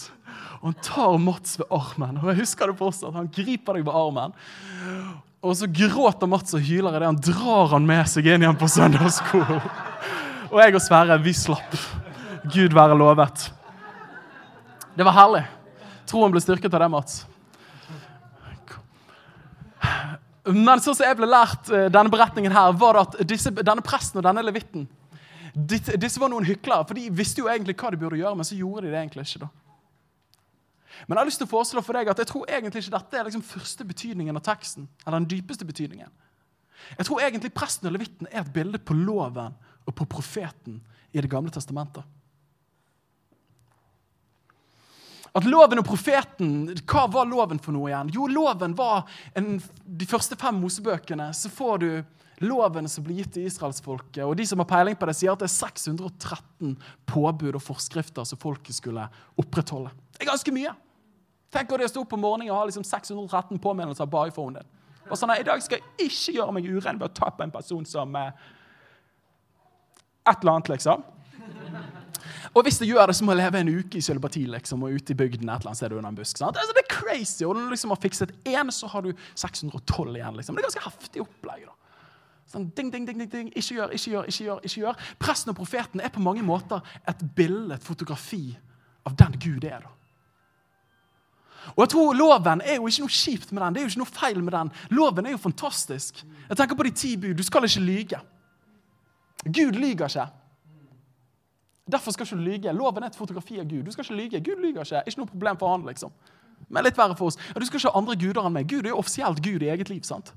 Og 0.62 0.72
han 0.72 0.80
tar 0.84 1.20
Mats 1.22 1.58
ved 1.62 1.72
armen. 1.74 2.20
Og 2.22 2.32
jeg 2.32 2.44
husker 2.44 2.70
det 2.70 2.80
fortsatt. 2.80 3.16
Han 3.16 3.32
griper 3.34 3.80
deg 3.80 3.88
ved 3.88 3.96
armen. 3.98 4.36
Og 5.44 5.58
så 5.60 5.68
gråter 5.68 6.30
Mats 6.32 6.56
og 6.56 6.64
hyler 6.64 6.96
idet 6.96 7.10
han 7.10 7.20
drar 7.20 7.74
han 7.74 7.88
med 7.88 8.08
seg 8.08 8.30
inn 8.32 8.46
igjen 8.46 8.60
på 8.60 8.70
søndagsskolen. 8.72 9.60
Og 10.54 10.58
jeg 10.62 10.78
og 10.78 10.84
Sverre, 10.86 11.18
vi 11.20 11.34
slapp. 11.36 11.76
Gud 12.54 12.76
være 12.76 12.96
lovet. 12.96 13.50
Det 14.96 15.06
var 15.08 15.18
herlig. 15.18 15.44
Troen 16.08 16.32
ble 16.32 16.42
styrket 16.44 16.74
av 16.74 16.84
det, 16.86 16.90
Mats. 16.94 17.22
Men 20.44 20.84
sånn 20.84 20.96
som 20.96 21.08
jeg 21.08 21.18
ble 21.20 21.28
lært 21.28 21.70
eh, 21.72 21.88
denne 21.92 22.12
beretningen 22.12 22.52
her, 22.52 22.74
var 22.76 22.98
det 22.98 23.04
at 23.04 23.28
disse, 23.28 23.52
denne 23.64 23.84
presten 23.84 24.20
og 24.20 24.26
denne 24.28 24.44
levitten 24.44 24.88
disse 25.54 26.18
var 26.18 26.32
noen 26.34 26.48
hyklere. 26.48 26.86
For 26.90 26.98
de 26.98 27.12
visste 27.14 27.44
jo 27.44 27.50
egentlig 27.52 27.76
hva 27.78 27.92
de 27.94 28.00
burde 28.02 28.18
gjøre, 28.18 28.36
men 28.40 28.48
så 28.48 28.58
gjorde 28.58 28.88
de 28.88 28.94
det 28.94 29.02
egentlig 29.04 29.28
ikke. 29.28 29.46
da. 29.46 29.63
Men 31.08 31.18
jeg 31.18 31.22
har 31.22 31.30
lyst 31.30 31.42
til 31.42 31.48
å 31.50 31.54
foreslå 31.54 31.84
for 31.86 31.98
deg 31.98 32.12
at 32.12 32.22
jeg 32.22 32.30
tror 32.30 32.50
egentlig 32.50 32.84
ikke 32.84 32.96
dette 32.98 33.20
er 33.20 33.28
liksom 33.28 33.46
første 33.46 33.88
betydningen 33.88 34.40
av 34.40 34.46
teksten. 34.46 34.88
eller 35.06 35.20
den 35.20 35.30
dypeste 35.34 35.66
betydningen. 35.66 36.12
Jeg 36.98 37.08
tror 37.08 37.22
egentlig 37.22 37.54
presten 37.56 37.88
og 37.88 37.96
levitten 37.96 38.28
er 38.32 38.42
et 38.42 38.54
bilde 38.54 38.80
på 38.80 38.96
loven 38.98 39.56
og 39.86 39.96
på 39.96 40.06
profeten 40.06 40.82
i 41.14 41.22
Det 41.22 41.30
gamle 41.30 41.52
testamentet. 41.52 42.04
At 45.34 45.46
loven 45.50 45.82
og 45.82 45.86
profeten, 45.86 46.74
Hva 46.86 47.08
var 47.10 47.26
loven 47.26 47.60
for 47.60 47.74
noe 47.74 47.90
igjen? 47.90 48.12
Jo, 48.14 48.28
loven 48.28 48.76
var 48.78 49.08
en, 49.36 49.62
De 49.86 50.06
første 50.06 50.38
fem 50.38 50.60
Mosebøkene 50.62 51.32
så 51.34 51.50
får 51.50 51.78
du 51.78 51.90
loven 52.46 52.90
som 52.92 53.06
blir 53.06 53.22
gitt 53.22 53.34
til 53.38 53.48
israelsfolket. 53.50 54.24
Og 54.26 54.36
de 54.38 54.46
som 54.48 54.62
har 54.62 54.70
peiling 54.70 54.98
på 55.00 55.08
det, 55.10 55.16
sier 55.18 55.34
at 55.34 55.42
det 55.42 55.50
er 55.50 55.56
613 55.56 56.76
påbud 57.10 57.58
og 57.58 57.64
forskrifter 57.64 58.28
som 58.28 58.42
folket 58.42 58.78
skulle 58.78 59.08
opprettholde. 59.40 59.94
Det 60.14 60.26
er 60.26 60.32
ganske 60.32 60.56
mye. 60.56 60.74
Tenk 61.54 61.74
å 61.74 61.88
stå 61.90 62.02
opp 62.02 62.16
om 62.18 62.24
morgenen 62.26 62.52
og 62.52 62.62
har 62.62 62.70
liksom 62.70 62.86
613 62.88 63.62
påminnelser 63.62 64.10
på 64.10 64.28
iPhonen 64.30 64.62
din. 64.62 64.72
Og 65.10 65.20
sånn, 65.20 65.34
I 65.36 65.46
dag 65.46 65.62
skal 65.62 65.82
jeg 65.82 66.10
ikke 66.10 66.38
gjøre 66.38 66.56
meg 66.56 66.70
uren 66.70 67.00
ved 67.02 67.10
å 67.10 67.16
ta 67.18 67.30
på 67.34 67.44
en 67.46 67.54
person 67.54 67.84
som 67.88 68.16
eh, 68.16 68.32
Et 70.24 70.40
eller 70.40 70.54
annet, 70.54 70.70
liksom. 70.72 71.02
Og 72.56 72.64
hvis 72.64 72.78
jeg 72.80 72.94
gjør 72.94 73.10
det, 73.10 73.16
så 73.18 73.26
må 73.26 73.34
jeg 73.34 73.42
leve 73.42 73.60
en 73.60 73.72
uke 73.74 73.98
i 74.00 74.04
sølvparti 74.06 74.46
liksom, 74.48 74.86
og 74.86 74.96
ute 74.96 75.12
i 75.12 75.18
bygden 75.20 75.50
et 75.50 75.58
eller 75.58 75.72
annet 75.74 75.80
sted 75.82 75.96
under 75.96 76.12
en 76.14 76.20
busk. 76.20 76.38
sant? 76.40 76.60
Altså, 76.62 76.76
det 76.78 76.84
er 76.86 76.92
crazy! 76.94 77.44
Og 77.44 77.58
når 77.58 77.66
du 77.66 77.74
liksom 77.74 77.92
har 77.92 78.00
fikset 78.00 78.32
én, 78.48 78.72
så 78.72 78.88
har 78.94 79.04
du 79.04 79.12
612 79.36 80.16
igjen. 80.16 80.38
liksom. 80.38 80.56
Det 80.56 80.64
er 80.64 80.70
ganske 80.70 80.86
heftig 80.86 81.26
opplegg. 81.26 81.66
da. 81.68 81.83
Sånn, 82.54 82.68
ding, 82.78 82.92
ding, 82.94 83.08
ding, 83.08 83.18
ding, 83.18 83.32
ding. 83.32 83.50
Ikke 83.58 83.80
gjør, 83.80 83.96
ikke 83.98 84.12
gjør, 84.12 84.30
ikke 84.30 84.46
gjør. 84.46 84.60
ikke 84.68 84.82
gjør. 84.84 85.02
Presten 85.22 85.50
og 85.54 85.58
profeten 85.58 86.04
er 86.04 86.14
på 86.14 86.22
mange 86.22 86.44
måter 86.46 86.86
et 87.10 87.24
bilde, 87.36 87.74
et 87.74 87.84
fotografi, 87.84 88.46
av 89.04 89.18
den 89.20 89.40
Gud 89.42 89.66
er. 89.66 89.82
da. 89.82 89.90
Og 91.74 91.82
jeg 91.84 91.90
tror 91.90 92.14
Loven 92.14 92.62
er 92.62 92.78
jo 92.78 92.88
ikke 92.88 93.06
noe 93.06 93.16
kjipt 93.16 93.52
med 93.52 93.64
den. 93.64 93.74
det 93.74 93.82
er 93.82 93.86
jo 93.86 93.92
ikke 93.92 94.04
noe 94.04 94.20
feil 94.20 94.44
med 94.44 94.54
den. 94.54 94.72
Loven 94.92 95.26
er 95.26 95.32
jo 95.32 95.42
fantastisk. 95.42 96.24
Jeg 96.50 96.58
tenker 96.60 96.76
på 96.76 96.84
de 96.84 96.92
ti 96.92 97.18
bud. 97.18 97.34
Du 97.40 97.44
skal 97.44 97.64
ikke 97.64 97.80
lyge. 97.80 98.20
Gud 99.46 99.80
lyger 99.80 100.06
ikke. 100.06 100.28
Derfor 101.92 102.12
skal 102.12 102.28
ikke 102.28 102.36
du 102.36 102.42
lyge. 102.42 102.74
Loven 102.74 103.04
er 103.04 103.08
et 103.08 103.16
fotografi 103.16 103.60
av 103.60 103.68
Gud. 103.68 103.84
Du 103.84 103.92
skal 103.92 104.06
ikke 104.06 104.20
lyge. 104.22 104.44
Gud 104.44 104.62
lyger 104.62 104.84
ikke. 104.84 105.04
Ikke 105.08 105.20
noe 105.20 105.32
problem 105.32 105.58
for 105.58 105.72
han, 105.72 105.88
liksom. 105.88 106.12
Men 106.70 106.84
litt 106.84 106.98
verre 106.98 107.16
for 107.16 107.32
oss. 107.32 107.40
Du 107.56 107.66
skal 107.66 107.80
ikke 107.80 107.90
ha 107.90 107.98
andre 107.98 108.16
guder 108.16 108.46
enn 108.46 108.56
meg. 108.56 108.68
Gud 108.70 108.86
er 108.86 108.94
jo 108.94 109.00
offisielt 109.02 109.42
Gud 109.44 109.64
i 109.64 109.72
eget 109.72 109.90
liv. 109.90 110.04
sant? 110.04 110.34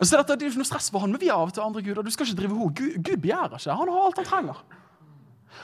Så 0.00 0.18
dette, 0.18 0.34
det 0.36 0.44
er 0.44 0.50
ikke 0.52 0.60
noe 0.60 0.68
stress 0.68 0.90
for 0.92 1.04
han, 1.04 1.12
men 1.14 1.22
vi 1.22 1.30
er 1.30 1.38
av 1.38 1.52
til 1.54 1.64
andre 1.64 1.82
guder. 1.84 2.04
Du 2.04 2.12
skal 2.12 2.28
ikke 2.28 2.42
drive 2.42 2.58
ho. 2.58 2.68
Gud, 2.68 2.98
Gud 3.00 3.22
begjærer 3.22 3.56
ikke. 3.56 3.78
Han 3.78 3.92
har 3.92 4.02
alt 4.04 4.20
han 4.20 4.28
trenger. 4.28 4.60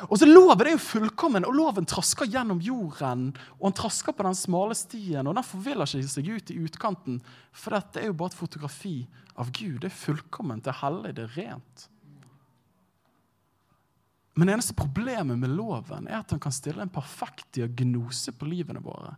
Og 0.09 0.17
så 0.19 0.27
Loven 0.27 0.67
er 0.67 0.75
jo 0.75 0.83
fullkommen, 0.83 1.45
og 1.47 1.55
loven 1.57 1.87
trasker 1.89 2.31
gjennom 2.31 2.63
jorden. 2.65 3.29
Og 3.59 3.69
han 3.69 3.77
trasker 3.77 4.17
på 4.17 4.25
den 4.27 4.39
smale 4.39 4.77
stien, 4.79 5.29
og 5.29 5.37
den 5.37 5.47
forviller 5.47 5.89
ikke 5.89 6.15
seg 6.15 6.31
ut 6.33 6.53
i 6.53 6.59
utkanten. 6.65 7.21
For 7.53 7.77
dette 7.77 8.01
er 8.01 8.09
jo 8.09 8.17
bare 8.17 8.33
et 8.33 8.39
fotografi 8.39 8.97
av 9.37 9.53
Gud. 9.53 9.83
Det 9.83 9.91
er 9.91 10.01
fullkomment, 10.01 10.65
det 10.65 10.73
er 10.73 10.81
hellig, 10.81 11.15
det 11.19 11.27
er 11.27 11.37
rent. 11.37 11.87
Men 14.33 14.49
det 14.49 14.57
eneste 14.57 14.79
problemet 14.79 15.37
med 15.37 15.53
loven 15.53 16.09
er 16.09 16.23
at 16.23 16.33
han 16.33 16.41
kan 16.41 16.55
stille 16.57 16.81
en 16.81 16.93
perfekt 16.93 17.51
diagnose 17.59 18.33
på 18.33 18.49
livene 18.49 18.81
våre. 18.81 19.13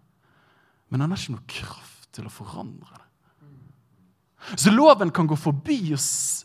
Men 0.90 1.04
han 1.04 1.14
har 1.14 1.20
ikke 1.20 1.36
noe 1.36 1.52
kraft 1.60 2.08
til 2.14 2.26
å 2.26 2.34
forandre 2.34 2.98
det. 2.98 3.03
Så 4.52 4.70
loven 4.70 5.10
kan 5.14 5.26
gå 5.26 5.36
forbi 5.40 5.78
og, 5.96 6.00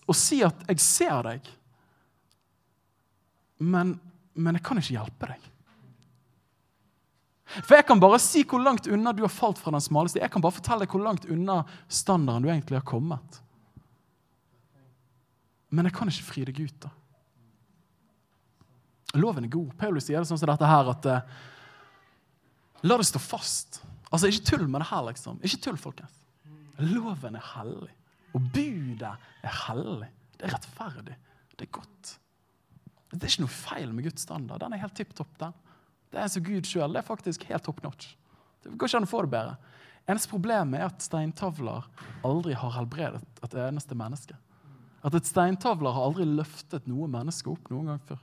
og 0.07 0.15
si 0.15 0.41
at 0.43 0.55
'jeg 0.67 0.79
ser 0.79 1.23
deg', 1.23 1.49
men, 3.59 3.99
men 4.33 4.55
jeg 4.55 4.63
kan 4.63 4.77
ikke 4.77 4.95
hjelpe 4.95 5.27
deg. 5.27 5.49
For 7.65 7.75
jeg 7.75 7.85
kan 7.89 7.99
bare 7.99 8.19
si 8.21 8.43
hvor 8.45 8.61
langt 8.61 8.87
unna 8.87 9.11
du 9.11 9.23
har 9.25 9.33
falt 9.33 9.57
fra 9.57 9.73
den 9.73 9.81
smale 9.81 10.09
sti. 10.11 10.21
Jeg 10.21 10.31
kan 10.31 10.41
bare 10.41 10.55
fortelle 10.55 10.85
deg 10.85 10.93
hvor 10.93 11.03
langt 11.03 11.25
unna 11.25 11.63
standarden 11.87 12.45
du 12.45 12.49
egentlig 12.49 12.77
har 12.77 12.85
kommet. 12.85 13.41
Men 15.73 15.89
jeg 15.89 15.95
kan 15.97 16.11
ikke 16.11 16.27
fri 16.29 16.45
deg 16.45 16.61
ut. 16.61 16.79
da. 16.85 16.91
Loven 19.17 19.45
er 19.47 19.53
god. 19.53 19.73
Paulus 19.77 20.05
sier 20.05 20.21
det 20.21 20.29
sånn 20.29 20.37
som 20.37 20.51
dette 20.51 20.69
her 20.69 20.91
at 20.93 21.09
uh, 21.09 21.21
La 22.85 22.95
det 22.95 23.09
stå 23.09 23.19
fast. 23.19 23.81
Altså, 24.09 24.29
Ikke 24.29 24.45
tull 24.53 24.67
med 24.69 24.79
det 24.79 24.87
her, 24.87 25.01
liksom. 25.09 25.41
Ikke 25.43 25.59
tull, 25.65 25.77
folkens. 25.81 26.18
Loven 26.79 27.37
er 27.37 27.45
hellig. 27.55 27.93
Og 28.37 28.45
budet 28.53 29.13
er 29.43 29.55
hellig. 29.65 30.09
Det 30.37 30.47
er 30.47 30.55
rettferdig. 30.55 31.17
Det 31.55 31.67
er 31.67 31.73
godt. 31.79 32.13
Det 33.09 33.23
er 33.23 33.31
ikke 33.31 33.45
noe 33.45 33.55
feil 33.55 33.93
med 33.95 34.05
Guds 34.05 34.23
standard. 34.27 34.61
Den 34.61 34.75
er 34.75 34.83
helt 34.83 34.95
tipp 34.95 35.15
topp. 35.17 35.33
den. 35.39 35.55
Det 36.09 36.21
er 36.21 36.29
som 36.31 36.43
Gud 36.45 36.67
sjøl. 36.69 36.93
Det 36.93 37.01
er 37.01 37.07
faktisk 37.07 37.43
helt 37.49 37.65
top 37.65 37.81
notch. 37.83 38.13
Det 38.63 38.75
går 38.77 38.89
ikke 38.89 39.01
an 39.01 39.07
å 39.07 39.09
få 39.09 39.23
det 39.25 39.33
bedre. 39.33 39.57
Eneste 40.09 40.31
problemet 40.31 40.79
er 40.79 40.87
at 40.87 41.03
steintavler 41.05 41.85
aldri 42.25 42.55
har 42.57 42.73
helbredet 42.77 43.21
et 43.45 43.57
eneste 43.61 43.97
menneske. 43.97 44.37
At 45.05 45.15
et 45.15 45.27
steintavler 45.27 45.93
har 45.95 46.09
aldri 46.09 46.25
løftet 46.27 46.87
noe 46.89 47.07
menneske 47.11 47.51
opp 47.51 47.69
noen 47.71 47.93
gang 47.93 48.01
før. 48.07 48.19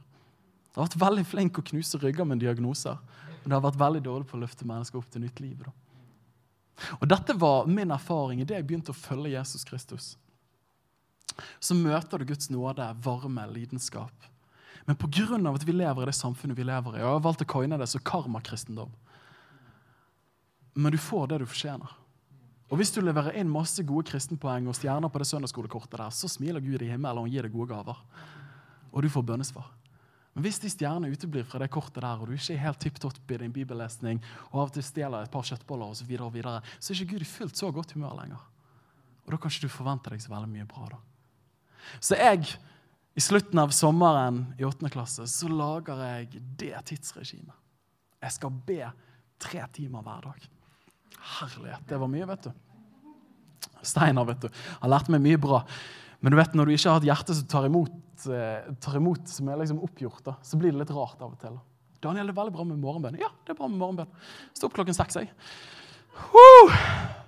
Det 0.66 0.80
har 0.80 0.88
vært 0.88 1.00
veldig 1.00 1.24
flink 1.24 1.58
å 1.58 1.64
knuse 1.70 2.00
rygger 2.02 2.26
med 2.28 2.42
diagnoser. 2.42 2.98
Men 3.42 3.48
det 3.48 3.56
har 3.56 3.64
vært 3.64 3.80
veldig 3.80 4.02
dårlig 4.04 4.28
på 4.28 4.36
å 4.36 4.42
løfte 4.42 4.66
mennesker 4.68 5.00
opp 5.00 5.08
til 5.12 5.22
nytt 5.22 5.40
liv. 5.40 5.62
Da. 5.62 5.72
Og 7.00 7.08
Dette 7.08 7.36
var 7.40 7.68
min 7.70 7.92
erfaring 7.94 8.42
idet 8.42 8.58
jeg 8.58 8.66
begynte 8.68 8.92
å 8.92 8.98
følge 8.98 9.34
Jesus 9.34 9.64
Kristus. 9.64 10.14
Så 11.60 11.76
møter 11.76 12.20
du 12.20 12.28
Guds 12.28 12.50
nåde, 12.52 12.86
varme, 13.04 13.44
lidenskap. 13.52 14.28
Men 14.86 14.96
pga. 14.96 15.36
at 15.50 15.66
vi 15.66 15.72
lever 15.72 16.02
i 16.02 16.06
det 16.06 16.14
samfunnet 16.14 16.56
vi 16.56 16.64
lever 16.64 16.96
i, 16.96 17.02
og 17.02 17.08
jeg 17.08 17.16
har 17.16 17.24
valgt 17.24 17.42
å 17.42 17.48
coine 17.50 17.78
det 17.78 17.88
som 17.90 18.00
karmakristendom 18.00 18.92
Men 20.74 20.92
du 20.92 20.98
får 20.98 21.26
det 21.26 21.38
du 21.38 21.46
fortjener. 21.46 21.90
Og 22.70 22.78
hvis 22.78 22.90
du 22.92 23.00
leverer 23.00 23.38
inn 23.38 23.50
masse 23.50 23.82
gode 23.86 24.10
kristenpoeng 24.10 24.66
og 24.68 24.74
stjerner 24.76 25.08
på 25.08 25.18
det 25.18 25.26
søndagsskolekortet, 25.26 25.98
der, 25.98 26.10
så 26.10 26.28
smiler 26.28 26.60
Gud 26.60 26.82
i 26.82 26.90
himmelen 26.90 27.24
og 27.24 27.30
gir 27.30 27.46
deg 27.46 27.54
gode 27.54 27.70
gaver. 27.72 27.98
Og 28.92 29.02
du 29.02 29.08
får 29.10 29.24
bønnesvar. 29.26 29.70
Men 30.36 30.44
hvis 30.44 30.58
de 30.60 30.68
stjernene 30.68 31.08
uteblir 31.08 31.46
fra 31.48 31.62
det 31.62 31.70
kortet 31.72 32.02
der, 32.04 32.20
og 32.20 32.28
du 32.28 32.34
ikke 32.36 32.52
er 32.52 32.60
helt 32.66 32.80
tipp 32.84 32.98
topp 33.00 33.32
i 33.32 33.38
din 33.40 33.54
bibellesning, 33.54 34.18
og 34.50 34.58
av 34.58 34.66
og 34.66 34.74
til 34.74 34.84
stjeler 34.84 35.24
et 35.24 35.32
par 35.32 35.46
kjøttboller, 35.48 35.88
og 35.88 35.96
så, 35.96 36.04
videre, 36.04 36.26
og 36.28 36.34
videre, 36.34 36.58
så 36.76 36.92
er 36.92 36.98
ikke 37.00 37.14
Gud 37.14 37.24
i 37.24 37.28
fullt 37.30 37.56
så 37.56 37.70
godt 37.72 37.94
humør 37.96 38.18
lenger. 38.18 38.42
Og 39.24 39.32
da 39.32 39.38
kan 39.40 39.54
ikke 39.54 39.64
du 39.64 39.72
forvente 39.72 40.12
deg 40.12 40.20
så 40.20 40.34
veldig 40.34 40.50
mye 40.52 40.68
bra. 40.68 40.90
da. 40.92 41.00
Så 42.04 42.20
jeg 42.20 42.52
I 43.16 43.22
slutten 43.24 43.56
av 43.62 43.72
sommeren 43.72 44.42
i 44.60 44.64
åttende 44.68 44.92
klasse 44.92 45.24
så 45.32 45.48
lager 45.48 46.02
jeg 46.04 46.42
det 46.60 46.74
tidsregimet. 46.90 47.56
Jeg 48.20 48.34
skal 48.34 48.58
be 48.66 48.90
tre 49.40 49.62
timer 49.72 50.04
hver 50.04 50.26
dag. 50.28 50.48
Herlighet, 51.38 51.86
det 51.88 52.00
var 52.02 52.10
mye, 52.12 52.26
vet 52.28 52.50
du. 52.50 52.50
Steinar 53.80 54.28
vet 54.28 54.44
du, 54.44 54.50
har 54.82 54.92
lært 54.92 55.08
meg 55.08 55.24
mye 55.24 55.40
bra. 55.40 55.62
Men 56.20 56.34
du 56.34 56.36
vet, 56.36 56.52
når 56.52 56.68
du 56.68 56.74
ikke 56.76 56.92
har 56.92 57.00
et 57.00 57.08
hjerte 57.08 57.38
som 57.38 57.48
tar 57.48 57.70
imot, 57.70 57.96
eh, 58.30 58.68
tar 58.82 58.98
imot 58.98 59.28
som 59.30 59.48
er 59.50 59.60
liksom 59.60 59.82
oppgjort, 59.84 60.22
da, 60.26 60.36
så 60.44 60.58
blir 60.60 60.72
det 60.72 60.82
litt 60.82 60.94
rart 60.96 61.20
av 61.20 61.34
og 61.34 61.40
til. 61.42 61.58
Daniel, 62.04 62.28
det 62.28 62.34
er 62.34 62.40
veldig 62.40 62.54
bra 62.54 62.66
med 62.68 62.80
morgenbønn. 62.82 63.18
Ja, 63.20 63.30
det 63.44 63.54
er 63.54 63.58
bra 63.58 63.68
med 63.70 63.80
morgenbønn. 63.80 64.12
Stå 64.56 64.68
opp 64.68 64.76
klokken 64.76 64.96
seks, 64.96 65.18
jeg. 65.20 65.32
Woo! 66.32 66.70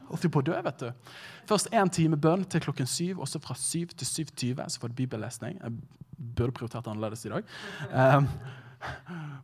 Holdt 0.08 0.28
på 0.32 0.40
å 0.40 0.46
dø, 0.46 0.56
vet 0.64 0.84
du. 0.84 1.16
Først 1.48 1.72
én 1.76 1.90
time 1.92 2.16
bønn 2.20 2.46
til 2.48 2.62
klokken 2.64 2.88
syv, 2.88 3.20
og 3.20 3.28
så 3.28 3.40
fra 3.42 3.56
syv 3.58 3.92
til 3.98 4.08
7.20 4.08 4.72
så 4.72 4.80
får 4.80 4.92
du 4.92 5.02
bibellesning. 5.02 5.58
Jeg 5.60 5.76
burde 6.38 6.54
prioritert 6.56 6.88
annerledes 6.88 7.26
i 7.28 7.32
dag. 7.32 7.52
Um, 7.92 8.28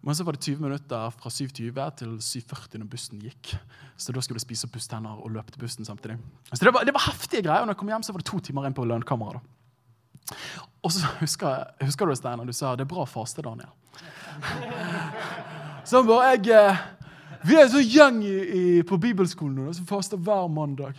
men 0.04 0.16
så 0.16 0.24
var 0.24 0.36
det 0.36 0.44
20 0.46 0.62
minutter 0.62 1.16
fra 1.18 1.32
7.20 1.32 1.80
til 2.00 2.14
7.40 2.22 2.80
når 2.80 2.90
bussen 2.92 3.24
gikk. 3.24 3.54
Så 3.96 4.14
da 4.14 4.22
skulle 4.24 4.40
jeg 4.40 4.46
spise 4.46 4.68
opp 4.68 4.76
busstenner 4.76 5.20
og 5.20 5.34
løpe 5.34 5.54
til 5.54 5.64
bussen 5.64 5.88
samtidig. 5.88 6.16
Så 6.52 6.62
det 6.62 6.74
var, 6.74 6.86
det 6.86 6.94
var 6.96 7.08
heftige 7.08 7.44
greier. 7.44 7.64
og 7.64 7.68
når 7.68 7.76
jeg 7.76 7.82
kom 7.82 7.92
hjem, 7.92 8.06
så 8.06 8.14
var 8.14 8.24
det 8.24 8.30
to 8.30 8.40
timer 8.48 8.68
inn 8.68 8.76
på 8.76 8.86
lønnkammeret. 8.88 9.52
Og 10.84 10.92
så 10.92 11.08
husker, 11.22 11.64
husker 11.80 12.06
du 12.06 12.16
Steinar, 12.18 12.44
du 12.44 12.52
sa 12.52 12.74
det 12.76 12.84
er 12.84 12.90
bra 12.90 13.06
å 13.06 13.08
faste, 13.08 13.44
Daniel. 13.44 13.72
Så 15.84 16.00
han 16.00 16.08
bare 16.08 16.34
jeg 16.34 16.48
eh, 16.56 16.84
Vi 17.44 17.56
er 17.56 17.66
en 17.66 17.72
sånn 17.74 17.84
gjeng 17.84 18.20
i, 18.24 18.36
i, 18.40 18.62
på 18.88 18.96
bibelskolen 19.00 19.58
nå 19.60 19.72
som 19.76 19.88
faster 19.88 20.20
hver 20.20 20.48
mandag. 20.52 20.96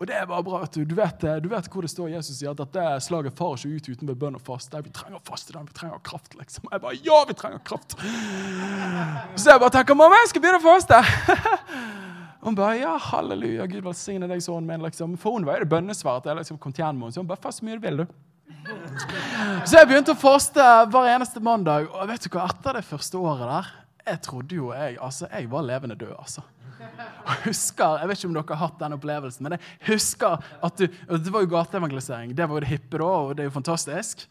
Og 0.00 0.08
det 0.08 0.16
er 0.16 0.26
bare 0.26 0.44
bra. 0.44 0.62
Du, 0.72 0.80
du, 0.84 0.94
vet, 0.96 1.22
du 1.44 1.48
vet 1.52 1.68
hvor 1.70 1.84
det 1.84 1.90
står 1.92 2.10
Jesus 2.16 2.38
sier 2.40 2.50
at 2.50 2.60
dette 2.60 2.84
slaget 3.04 3.36
farer 3.38 3.60
ikke 3.62 3.92
ut 3.92 4.00
uten 4.00 4.14
bønn 4.18 4.36
og 4.36 4.42
faste. 4.44 4.80
Vi 4.84 4.92
trenger 4.96 5.22
faste, 5.24 5.54
vi 5.54 5.76
trenger 5.76 6.00
kraft. 6.04 6.34
liksom. 6.40 6.66
Jeg 6.72 6.82
bare, 6.82 6.98
ja, 7.04 7.20
vi 7.28 7.36
trenger 7.38 7.62
kraft. 7.68 7.94
Så 9.36 9.52
jeg 9.52 9.62
bare 9.62 9.74
tenker, 9.76 9.96
mamma, 9.96 10.18
jeg 10.24 10.32
skal 10.32 10.44
begynne 10.44 10.60
å 10.60 10.66
faste. 10.66 11.00
Hun 12.44 12.58
bare 12.58 12.76
ja, 12.82 12.96
halleluja, 13.00 13.64
Gud 13.70 13.86
velsigne 13.86 14.28
deg, 14.28 14.42
sønnen 14.44 14.68
min. 14.68 14.82
liksom. 14.84 15.14
For 15.20 15.32
hun 15.32 15.46
var 15.48 15.56
jo 15.56 15.64
det 15.64 15.70
bønnesvaret. 15.72 16.26
Jeg 16.28 16.42
liksom 16.42 16.58
kom 16.60 16.74
til 16.76 16.84
henne 16.84 17.00
med 17.00 17.14
så 17.14 17.22
hun 17.22 17.30
bare 17.30 17.40
fast 17.40 17.62
så 17.62 17.64
mye 17.64 17.78
du 17.78 17.86
vil, 17.86 18.02
du. 18.02 18.33
Så 19.68 19.78
jeg 19.78 19.88
begynte 19.88 20.14
å 20.14 20.18
faste 20.18 20.64
hver 20.92 21.10
eneste 21.14 21.40
mandag. 21.44 21.88
Og 21.92 22.08
vet 22.10 22.26
du 22.26 22.30
hva, 22.34 22.48
etter 22.50 22.78
det 22.78 22.84
første 22.86 23.20
året 23.20 23.46
der 23.48 23.70
Jeg 24.04 24.20
trodde 24.26 24.58
jo 24.58 24.72
jeg 24.74 24.98
altså, 25.00 25.28
jeg 25.32 25.48
var 25.50 25.64
levende 25.64 25.96
død, 25.96 26.12
altså. 26.18 26.44
Og 27.24 27.46
husker, 27.46 27.98
Jeg 28.00 28.08
vet 28.08 28.18
ikke 28.18 28.28
om 28.28 28.34
dere 28.36 28.56
har 28.56 28.66
hatt 28.66 28.82
den 28.82 28.96
opplevelsen, 28.96 29.46
men 29.46 29.56
jeg 29.56 29.94
husker 29.94 30.42
at 30.64 30.78
du, 30.78 30.86
Det 31.08 31.32
var 31.32 31.44
jo 31.44 31.52
gateevangelisering. 31.54 32.34
Det 32.36 32.48
var 32.48 32.58
jo 32.58 32.64
det 32.66 32.72
hippe 32.72 33.00
da, 33.00 33.04
og 33.04 33.36
det 33.36 33.44
er 33.44 33.48
jo 33.48 33.54
fantastisk. 33.54 34.26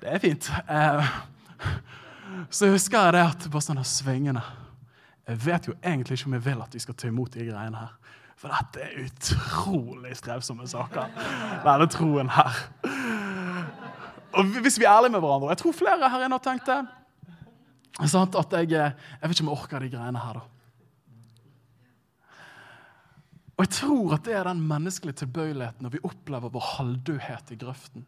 Det 0.00 0.08
er 0.08 0.22
fint. 0.22 0.48
Eh, 0.68 1.10
så 2.50 2.70
husker 2.72 3.04
jeg 3.04 3.16
det 3.18 3.24
at 3.26 3.48
bare 3.52 3.66
sånne 3.66 3.84
svingende 3.84 4.42
Jeg 5.28 5.40
vet 5.44 5.66
jo 5.68 5.74
egentlig 5.82 6.16
ikke 6.16 6.30
om 6.30 6.38
jeg 6.38 6.44
vil 6.46 6.62
at 6.64 6.72
de 6.72 6.80
skal 6.80 6.96
ta 6.96 7.10
imot 7.10 7.34
de 7.36 7.44
greiene 7.50 7.82
her. 7.82 7.92
For 8.40 8.48
dette 8.48 8.80
er 8.86 9.02
utrolig 9.04 10.14
strevsomme 10.16 10.64
saker, 10.70 11.10
denne 11.66 11.88
troen 11.92 12.30
her. 12.32 12.62
Og 14.30 14.54
hvis 14.64 14.78
vi 14.80 14.86
er 14.86 14.94
ærlige 14.94 15.12
med 15.12 15.20
hverandre 15.24 15.50
Jeg 15.50 15.60
tror 15.60 15.74
flere 15.74 16.08
her 16.08 16.24
inne 16.24 16.38
har 16.38 16.44
tenkt 16.44 16.70
det. 16.70 16.78
Sant? 18.08 18.38
At 18.38 18.54
jeg, 18.54 18.70
jeg 18.70 19.28
vet 19.28 19.34
ikke 19.34 19.44
om 19.44 19.50
jeg 19.50 19.58
orker 19.58 19.84
de 19.84 19.90
greiene 19.92 20.22
her, 20.22 20.38
da. 20.38 20.46
Og 23.60 23.66
jeg 23.66 23.74
tror 23.76 24.14
at 24.16 24.24
det 24.24 24.32
er 24.38 24.46
den 24.48 24.62
menneskelige 24.64 25.18
tilbøyeligheten 25.20 25.84
når 25.84 25.92
vi 25.92 26.04
opplever 26.08 26.52
vår 26.54 26.68
halvdødhet 26.78 27.50
i 27.52 27.58
grøften. 27.60 28.06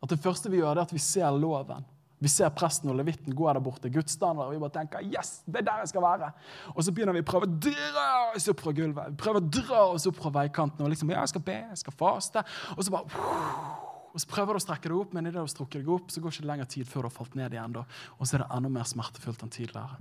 At 0.00 0.08
det 0.08 0.22
første 0.24 0.48
vi 0.48 0.62
gjør, 0.62 0.78
er 0.78 0.86
at 0.86 0.94
vi 0.94 1.02
ser 1.02 1.36
loven. 1.36 1.84
Vi 2.22 2.30
ser 2.30 2.52
presten 2.56 2.88
og 2.92 2.96
levitten 2.96 3.34
gå 3.36 3.48
der 3.50 3.60
borte, 3.60 3.90
gudsstandard, 3.92 4.48
og 4.48 4.54
vi 4.54 4.60
bare 4.62 4.76
tenker 4.78 5.02
yes, 5.04 5.40
det 5.44 5.60
er 5.60 5.66
der 5.66 5.82
jeg 5.82 5.90
skal 5.90 6.04
være. 6.04 6.30
Og 6.72 6.84
så 6.86 6.94
begynner 6.94 7.16
vi 7.16 7.24
å 7.24 7.26
prøve 7.28 7.48
å 7.48 7.56
dra 7.66 8.10
oss 8.30 8.46
opp 8.52 8.62
fra 8.64 8.72
gulvet. 8.76 9.10
Vi 9.12 9.20
prøver 9.20 9.42
å 9.42 9.48
dra 9.58 9.80
oss 9.90 10.06
opp 10.08 10.20
fra 10.20 10.32
veikanten. 10.38 10.86
Og 10.86 10.92
liksom, 10.94 11.10
ja, 11.12 11.24
jeg 11.24 11.34
skal 11.34 11.44
be, 11.44 11.58
jeg 11.74 11.82
skal 11.82 11.98
faste. 11.98 12.44
Og 12.76 12.86
så 12.86 12.94
bare 12.94 13.82
og 14.14 14.22
så 14.22 14.28
prøver 14.30 14.54
du 14.54 14.60
å 14.60 14.62
strekke 14.62 14.86
deg 14.86 14.94
opp, 14.94 15.14
men 15.16 15.26
i 15.26 15.30
det 15.34 15.42
du 15.42 15.50
strukker 15.50 15.82
deg 15.82 15.88
opp, 15.90 16.12
så 16.14 16.20
går 16.22 16.30
det 16.30 16.38
ikke 16.38 16.46
lenger 16.52 16.68
tid 16.70 16.86
før 16.86 17.02
du 17.02 17.08
har 17.08 17.14
falt 17.16 17.32
ned 17.34 17.54
igjen. 17.56 17.72
Da. 17.74 17.80
Og 18.14 18.28
så 18.28 18.36
er 18.36 18.44
det 18.44 18.50
enda 18.54 18.70
mer 18.70 18.86
smertefullt 18.86 19.42
enn 19.42 19.50
tidligere. 19.50 19.98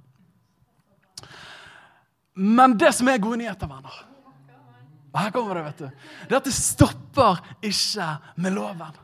Men 2.37 2.75
det 2.77 2.91
som 2.93 3.09
er 3.09 3.21
gode 3.21 3.39
nyheter, 3.41 3.69
venner 3.69 4.03
Her 5.13 5.33
kommer 5.33 5.57
det, 5.57 5.63
vet 5.65 5.81
du. 5.81 6.05
Det 6.29 6.37
at 6.37 6.45
det 6.45 6.53
stopper 6.53 7.41
ikke 7.65 8.07
med 8.41 8.53
loven 8.53 9.01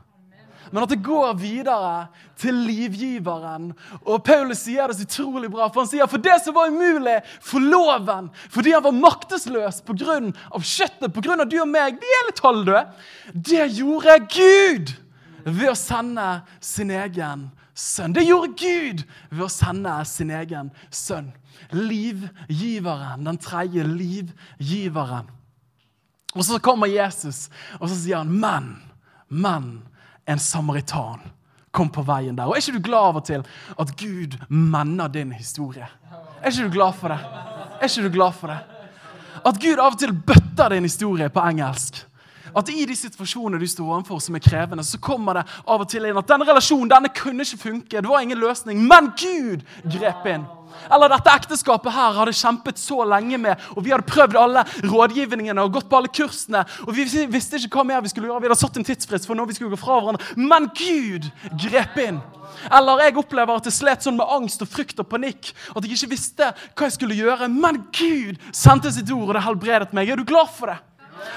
men 0.70 0.84
at 0.84 0.92
det 0.92 1.00
går 1.02 1.34
videre 1.40 2.06
til 2.38 2.54
livgiveren. 2.66 3.70
Og 4.04 4.22
Paulus 4.26 4.62
sier 4.64 4.90
det 4.90 4.98
så 5.00 5.06
utrolig 5.06 5.50
bra, 5.52 5.68
for 5.68 5.82
han 5.82 5.90
sier 5.90 6.10
for 6.10 6.22
det 6.22 6.36
som 6.44 6.56
var 6.56 6.70
umulig 6.70 7.18
for 7.42 7.62
loven, 7.62 8.30
fordi 8.52 8.74
han 8.76 8.84
var 8.86 8.96
maktesløs 8.96 9.82
pga. 9.86 10.20
kjøttet, 10.58 11.12
pga. 11.12 11.44
du 11.44 11.58
og 11.60 11.68
meg, 11.68 11.98
vi 12.00 12.16
er 12.18 12.28
litt 12.28 12.44
halvdøde, 12.44 12.84
det 13.34 13.70
gjorde 13.78 14.18
Gud 14.30 14.94
ved 15.44 15.68
å 15.72 15.78
sende 15.78 16.28
sin 16.60 16.90
egen 16.90 17.48
sønn. 17.74 18.14
Det 18.14 18.24
gjorde 18.26 18.54
Gud 18.60 19.04
ved 19.30 19.44
å 19.46 19.52
sende 19.52 19.96
sin 20.08 20.30
egen 20.30 20.70
sønn. 20.90 21.32
Livgiveren, 21.74 23.26
den 23.26 23.38
tredje 23.40 23.84
livgiveren. 23.86 25.28
Og 26.36 26.46
så 26.46 26.60
kommer 26.62 26.90
Jesus, 26.90 27.48
og 27.80 27.88
så 27.90 27.96
sier 27.96 28.20
han, 28.20 28.30
men, 28.30 28.76
men 29.28 29.70
en 30.26 30.38
samaritan 30.38 31.20
kom 31.70 31.90
på 31.90 32.02
veien 32.02 32.36
der. 32.36 32.48
Og 32.48 32.56
Er 32.56 32.62
ikke 32.62 32.78
du 32.78 32.84
glad 32.88 33.08
av 33.12 33.20
og 33.20 33.24
til 33.24 33.44
at 33.78 33.94
Gud 33.96 34.36
menner 34.48 35.08
din 35.08 35.32
historie? 35.32 35.86
Er 36.42 36.50
ikke 36.50 36.68
du 36.68 36.74
glad 36.74 36.92
for 36.98 37.08
det? 37.08 37.18
Er 37.80 37.88
ikke 37.88 38.08
du 38.08 38.14
glad 38.14 38.32
for 38.32 38.52
det? 38.52 38.58
At 39.46 39.60
Gud 39.60 39.78
av 39.78 39.94
og 39.94 39.98
til 39.98 40.12
bøtter 40.12 40.74
din 40.74 40.84
historie 40.88 41.28
på 41.28 41.40
engelsk. 41.40 42.02
At 42.56 42.70
i 42.72 42.86
de 42.88 42.96
situasjonene 42.96 43.60
du 43.60 43.68
står 43.68 43.88
overfor 43.88 44.22
som 44.22 44.38
er 44.38 44.44
krevende, 44.44 44.84
så 44.86 45.00
kommer 45.02 45.40
det 45.40 45.46
av 45.66 45.82
og 45.84 45.90
til 45.90 46.06
inn 46.08 46.18
at 46.18 46.30
denne 46.30 46.48
relasjonen 46.48 46.90
denne 46.90 47.12
kunne 47.14 47.46
ikke 47.46 47.64
funke. 47.66 48.00
Det 48.00 48.08
var 48.08 48.24
ingen 48.24 48.40
løsning, 48.40 48.80
men 48.88 49.12
Gud 49.18 49.66
grep 49.90 50.26
inn. 50.30 50.48
Eller 50.90 51.10
dette 51.12 51.32
ekteskapet 51.34 51.92
her 51.92 52.16
hadde 52.16 52.34
kjempet 52.36 52.78
så 52.80 53.02
lenge 53.08 53.38
med, 53.42 53.62
og 53.74 53.84
vi 53.84 53.92
hadde 53.94 54.06
prøvd 54.08 54.38
alle 54.38 54.64
rådgivningene 54.86 55.62
og 55.64 55.74
gått 55.76 55.88
på 55.90 55.98
alle 55.98 56.12
kursene, 56.14 56.64
og 56.86 56.92
vi 56.96 57.06
visste 57.30 57.58
ikke 57.60 57.80
hva 57.80 57.86
mer 57.88 58.04
vi 58.04 58.12
skulle 58.12 58.30
gjøre. 58.30 58.42
Vi 58.44 58.50
hadde 58.50 58.60
satt 58.60 58.78
en 58.80 58.86
tidsfrist 58.86 59.28
for 59.28 59.38
når 59.38 59.50
vi 59.50 59.58
skulle 59.58 59.74
gå 59.74 59.80
fra 59.80 59.98
hverandre. 59.98 60.36
Men 60.38 60.70
Gud 60.78 61.30
grep 61.66 61.98
inn. 62.02 62.20
Eller 62.70 63.06
jeg 63.06 63.16
opplever 63.20 63.56
at 63.56 63.66
jeg 63.68 63.76
slet 63.76 64.04
sånn 64.04 64.18
med 64.18 64.30
angst 64.30 64.62
og 64.64 64.70
frykt 64.70 65.00
og 65.00 65.08
panikk. 65.10 65.52
At 65.74 65.86
jeg 65.86 65.96
ikke 65.96 66.14
visste 66.14 66.50
hva 66.52 66.88
jeg 66.88 66.96
skulle 66.98 67.18
gjøre. 67.18 67.48
Men 67.52 67.84
Gud 67.94 68.40
sendte 68.52 68.92
sitt 68.94 69.10
ord, 69.14 69.30
og 69.30 69.36
det 69.38 69.46
helbredet 69.46 69.94
meg. 69.96 70.10
Er 70.10 70.20
du 70.20 70.26
glad 70.28 70.50
for 70.54 70.72
det? 70.72 70.80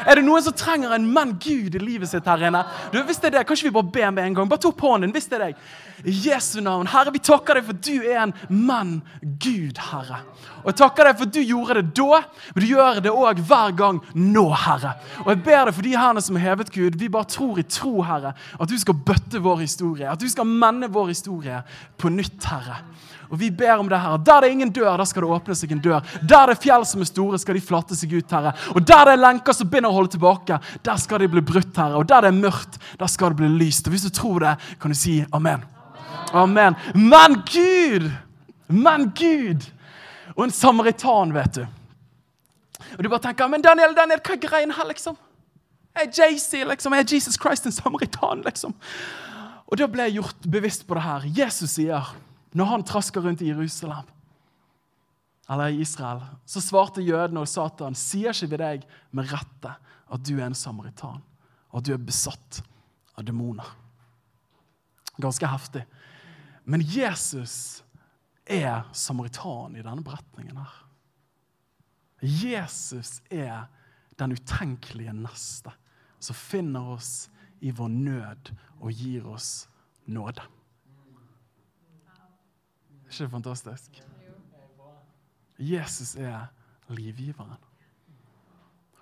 Er 0.08 0.20
det 0.20 0.26
noen 0.26 0.44
som 0.46 0.56
trenger 0.58 0.94
en 0.96 1.08
mann 1.14 1.36
Gud 1.42 1.76
i 1.76 1.82
livet 1.82 2.12
sitt 2.12 2.28
her 2.30 2.48
inne? 2.48 2.64
Du, 2.94 3.00
hvis 3.08 3.22
det 3.22 3.32
er 3.32 3.40
det, 3.40 3.48
Kanskje 3.48 3.70
vi 3.70 3.76
bare 3.76 3.92
ber 3.94 4.12
med 4.16 4.28
en 4.28 4.38
gang? 4.38 4.50
Bare 4.52 4.64
ta 4.64 4.72
opp 4.72 4.84
hånden 4.84 5.14
hvis 5.16 5.30
det 5.32 5.38
er 5.40 5.46
deg. 5.48 5.64
I 6.04 6.14
Jesu 6.26 6.60
navn. 6.64 6.90
Herre, 6.92 7.14
vi 7.14 7.22
takker 7.24 7.60
deg 7.60 7.68
for 7.68 7.80
du 7.86 7.94
er 8.02 8.20
en 8.26 8.36
mann 8.50 8.96
Gud, 9.22 9.80
Herre. 9.92 10.24
Og 10.64 10.72
jeg 10.72 10.80
takker 10.80 11.10
deg 11.10 11.20
for 11.20 11.32
du 11.32 11.40
gjorde 11.42 11.80
det 11.80 11.86
da, 12.00 12.22
men 12.54 12.64
du 12.64 12.70
gjør 12.70 13.02
det 13.04 13.14
òg 13.14 13.42
hver 13.48 13.76
gang 13.80 14.02
nå, 14.16 14.46
Herre. 14.66 14.96
Og 15.26 15.34
jeg 15.34 15.44
ber 15.46 15.68
deg 15.68 15.78
for 15.78 15.88
de 15.88 15.96
herne 16.00 16.24
som 16.24 16.40
har 16.40 16.54
hevet 16.54 16.74
Gud, 16.74 17.00
vi 17.00 17.12
bare 17.12 17.30
tror 17.30 17.60
i 17.60 17.68
tro, 17.68 17.98
Herre, 18.08 18.34
at 18.34 18.72
du 18.72 18.78
skal 18.80 19.00
bøtte 19.08 19.44
vår 19.44 19.66
historie. 19.66 20.10
At 20.10 20.22
du 20.22 20.30
skal 20.32 20.48
menne 20.50 20.92
vår 20.92 21.12
historie 21.14 21.62
på 22.00 22.12
nytt, 22.14 22.40
Herre. 22.50 22.82
Og 23.34 23.40
vi 23.42 23.50
ber 23.50 23.80
om 23.82 23.88
det 23.90 23.98
her. 23.98 24.18
Der 24.22 24.42
det 24.44 24.48
er 24.48 24.54
ingen 24.54 24.70
dør, 24.70 24.98
der 24.98 25.08
skal 25.10 25.26
det 25.26 25.30
åpne 25.34 25.56
seg 25.58 25.72
en 25.74 25.82
dør. 25.82 26.04
Der 26.22 26.52
det 26.52 26.54
er 26.54 26.62
fjell 26.62 26.84
som 26.86 27.02
er 27.02 27.10
store, 27.10 27.40
skal 27.42 27.58
de 27.58 27.64
flate 27.66 27.98
seg 27.98 28.12
ut, 28.14 28.36
Herre. 28.36 28.52
Og 28.78 28.86
der 28.86 29.08
det 29.10 29.16
er 29.16 29.24
lenker 29.24 29.58
som 29.58 29.72
binder 29.72 29.90
og 29.90 29.98
holder 29.98 30.12
tilbake, 30.14 30.60
der 30.86 31.00
skal 31.02 31.24
de 31.24 31.30
bli 31.34 31.42
brutt, 31.42 31.72
Herre. 31.74 31.98
Og 31.98 32.06
der 32.10 32.22
det 32.22 32.30
er 32.30 32.38
mørkt, 32.38 32.78
der 33.00 33.10
skal 33.10 33.34
det 33.34 33.42
bli 33.42 33.50
lyst. 33.66 33.88
Og 33.90 33.96
hvis 33.96 34.06
du 34.06 34.14
tror 34.14 34.46
det, 34.46 34.52
kan 34.80 34.94
du 34.94 34.98
si 34.98 35.24
amen. 35.34 35.66
Amen. 36.34 36.78
Men 36.94 37.42
Gud! 37.50 38.12
Men 38.68 39.10
Gud! 39.18 39.66
Og 40.36 40.46
en 40.46 40.54
samaritan, 40.54 41.34
vet 41.34 41.58
du. 41.58 41.66
Og 42.98 43.04
du 43.04 43.10
bare 43.10 43.24
tenker 43.24 43.50
Men 43.50 43.66
Daniel, 43.66 43.96
Daniel, 43.98 44.22
hva 44.22 44.36
er 44.36 44.42
greien 44.44 44.74
her, 44.78 44.86
liksom? 44.90 45.18
Er 45.98 46.10
JC, 46.10 46.64
liksom? 46.70 46.94
Er 46.94 47.06
Jesus 47.06 47.38
Christ 47.42 47.66
en 47.66 47.74
samaritan, 47.74 48.46
liksom? 48.46 48.78
Og 49.66 49.78
da 49.82 49.90
ble 49.90 50.06
jeg 50.06 50.20
gjort 50.20 50.46
bevisst 50.54 50.86
på 50.86 50.98
det 50.98 51.06
her. 51.06 51.26
Jesus 51.42 51.80
sier 51.80 52.14
når 52.54 52.70
han 52.70 52.86
traska 52.86 53.22
rundt 53.24 53.42
i 53.42 53.50
Jerusalem 53.50 54.10
eller 55.50 55.74
i 55.74 55.82
Israel, 55.84 56.22
så 56.46 56.62
svarte 56.64 57.04
jødene 57.04 57.42
og 57.44 57.50
Satan, 57.52 57.98
sier 58.00 58.32
ikke 58.32 58.54
vi 58.54 58.60
deg 58.62 58.86
med 59.12 59.28
rette 59.32 59.74
at 60.14 60.24
du 60.24 60.38
er 60.38 60.46
en 60.48 60.58
samaritan, 60.58 61.20
og 61.72 61.82
at 61.82 61.88
du 61.88 61.94
er 61.96 62.06
besatt 62.06 62.62
av 63.18 63.26
demoner? 63.28 63.68
Ganske 65.22 65.50
heftig. 65.50 65.84
Men 66.64 66.86
Jesus 66.86 67.84
er 68.48 68.88
samaritan 68.96 69.76
i 69.76 69.84
denne 69.84 70.06
beretningen 70.06 70.58
her. 70.62 70.80
Jesus 72.24 73.20
er 73.30 73.68
den 74.20 74.36
utenkelige 74.38 75.14
neste 75.18 75.74
som 76.24 76.38
finner 76.38 76.94
oss 76.96 77.28
i 77.64 77.74
vår 77.76 77.92
nød 77.92 78.52
og 78.80 78.92
gir 78.96 79.28
oss 79.28 79.66
nåde. 80.08 80.44
Ikke 83.14 83.30
fantastisk? 83.30 84.02
Jesus 85.60 86.16
er 86.16 86.48
livgiveren. 86.90 87.58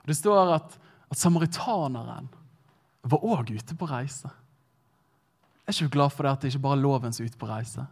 Det 0.07 0.17
står 0.17 0.53
at, 0.53 0.79
at 1.11 1.17
samaritaneren 1.17 2.29
var 3.03 3.23
òg 3.23 3.53
ute 3.55 3.75
på 3.75 3.85
reise. 3.85 4.29
Jeg 5.67 5.75
Er 5.75 5.83
ikke 5.83 5.93
glad 5.93 6.09
for 6.09 6.23
det 6.23 6.31
at 6.31 6.41
det 6.41 6.47
ikke 6.53 6.59
bare 6.59 6.77
er 6.77 6.81
loven 6.81 7.13
som 7.13 7.23
er 7.23 7.29
ute 7.29 7.37
på 7.37 7.47
reise? 7.47 7.85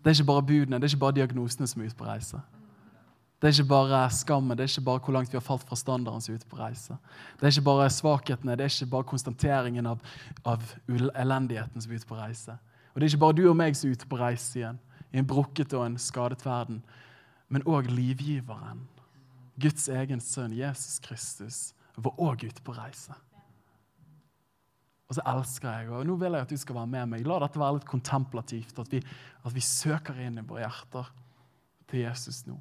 Det 0.00 0.10
er 0.10 0.14
ikke 0.14 0.26
bare 0.32 0.42
budene, 0.42 0.76
det 0.76 0.84
er 0.84 0.94
ikke 0.94 1.04
bare 1.04 1.12
diagnosene 1.12 1.66
som 1.66 1.82
er 1.82 1.86
ute 1.86 1.96
på 1.96 2.06
reise. 2.06 2.40
Det 3.42 3.48
er 3.48 3.52
ikke 3.52 3.68
bare 3.68 4.10
skammen, 4.10 4.56
det 4.56 4.64
er 4.64 4.70
ikke 4.70 4.84
bare 4.86 4.98
hvor 5.04 5.12
langt 5.12 5.32
vi 5.32 5.36
har 5.36 5.44
falt 5.44 5.66
fra 5.68 5.76
standarden 5.76 6.20
som 6.20 6.32
er 6.32 6.38
ute 6.38 6.48
på 6.48 6.56
reise. 6.56 6.96
Det 7.36 7.42
er 7.42 7.52
ikke 7.52 7.66
bare 7.68 7.90
svakhetene, 7.90 8.56
det 8.56 8.64
er 8.64 8.72
ikke 8.72 8.90
bare 8.90 9.04
konstateringen 9.04 9.86
av, 9.86 10.00
av 10.44 10.62
elendigheten 10.88 11.82
som 11.82 11.92
er 11.92 11.96
ute 12.00 12.08
på 12.08 12.16
reise. 12.16 12.56
Og 12.96 13.00
det 13.00 13.04
er 13.04 13.12
ikke 13.12 13.24
bare 13.26 13.36
du 13.36 13.42
og 13.50 13.56
meg 13.60 13.74
som 13.76 13.90
er 13.90 13.98
ute 13.98 14.06
på 14.08 14.16
reise 14.16 14.54
igjen, 14.56 14.78
i 15.12 15.20
en 15.20 15.26
brukket 15.28 15.74
og 15.76 15.82
en 15.84 15.98
skadet 16.00 16.40
verden, 16.46 16.78
men 17.52 17.64
òg 17.68 17.90
livgiveren. 17.92 18.86
Guds 19.60 19.90
egen 19.92 20.22
sønn, 20.24 20.54
Jesus 20.56 20.96
Kristus, 21.04 21.58
var 22.00 22.16
òg 22.16 22.46
ute 22.48 22.64
på 22.64 22.72
reise. 22.72 23.12
Og 25.06 25.18
så 25.18 25.26
elsker 25.28 25.68
jeg, 25.68 25.90
og 25.92 26.08
nå 26.08 26.16
vil 26.18 26.38
jeg 26.38 26.46
at 26.48 26.54
du 26.56 26.58
skal 26.58 26.78
være 26.80 26.90
med 26.94 27.12
meg. 27.12 27.26
La 27.28 27.36
dette 27.44 27.60
være 27.60 27.76
litt 27.76 27.86
kontemplativt, 27.92 28.80
at 28.80 28.96
vi, 28.96 29.02
at 29.44 29.52
vi 29.52 29.62
søker 29.62 30.16
inn 30.24 30.40
i 30.40 30.46
våre 30.48 30.64
hjerter 30.64 31.12
til 31.92 32.02
Jesus 32.02 32.40
nå. 32.48 32.56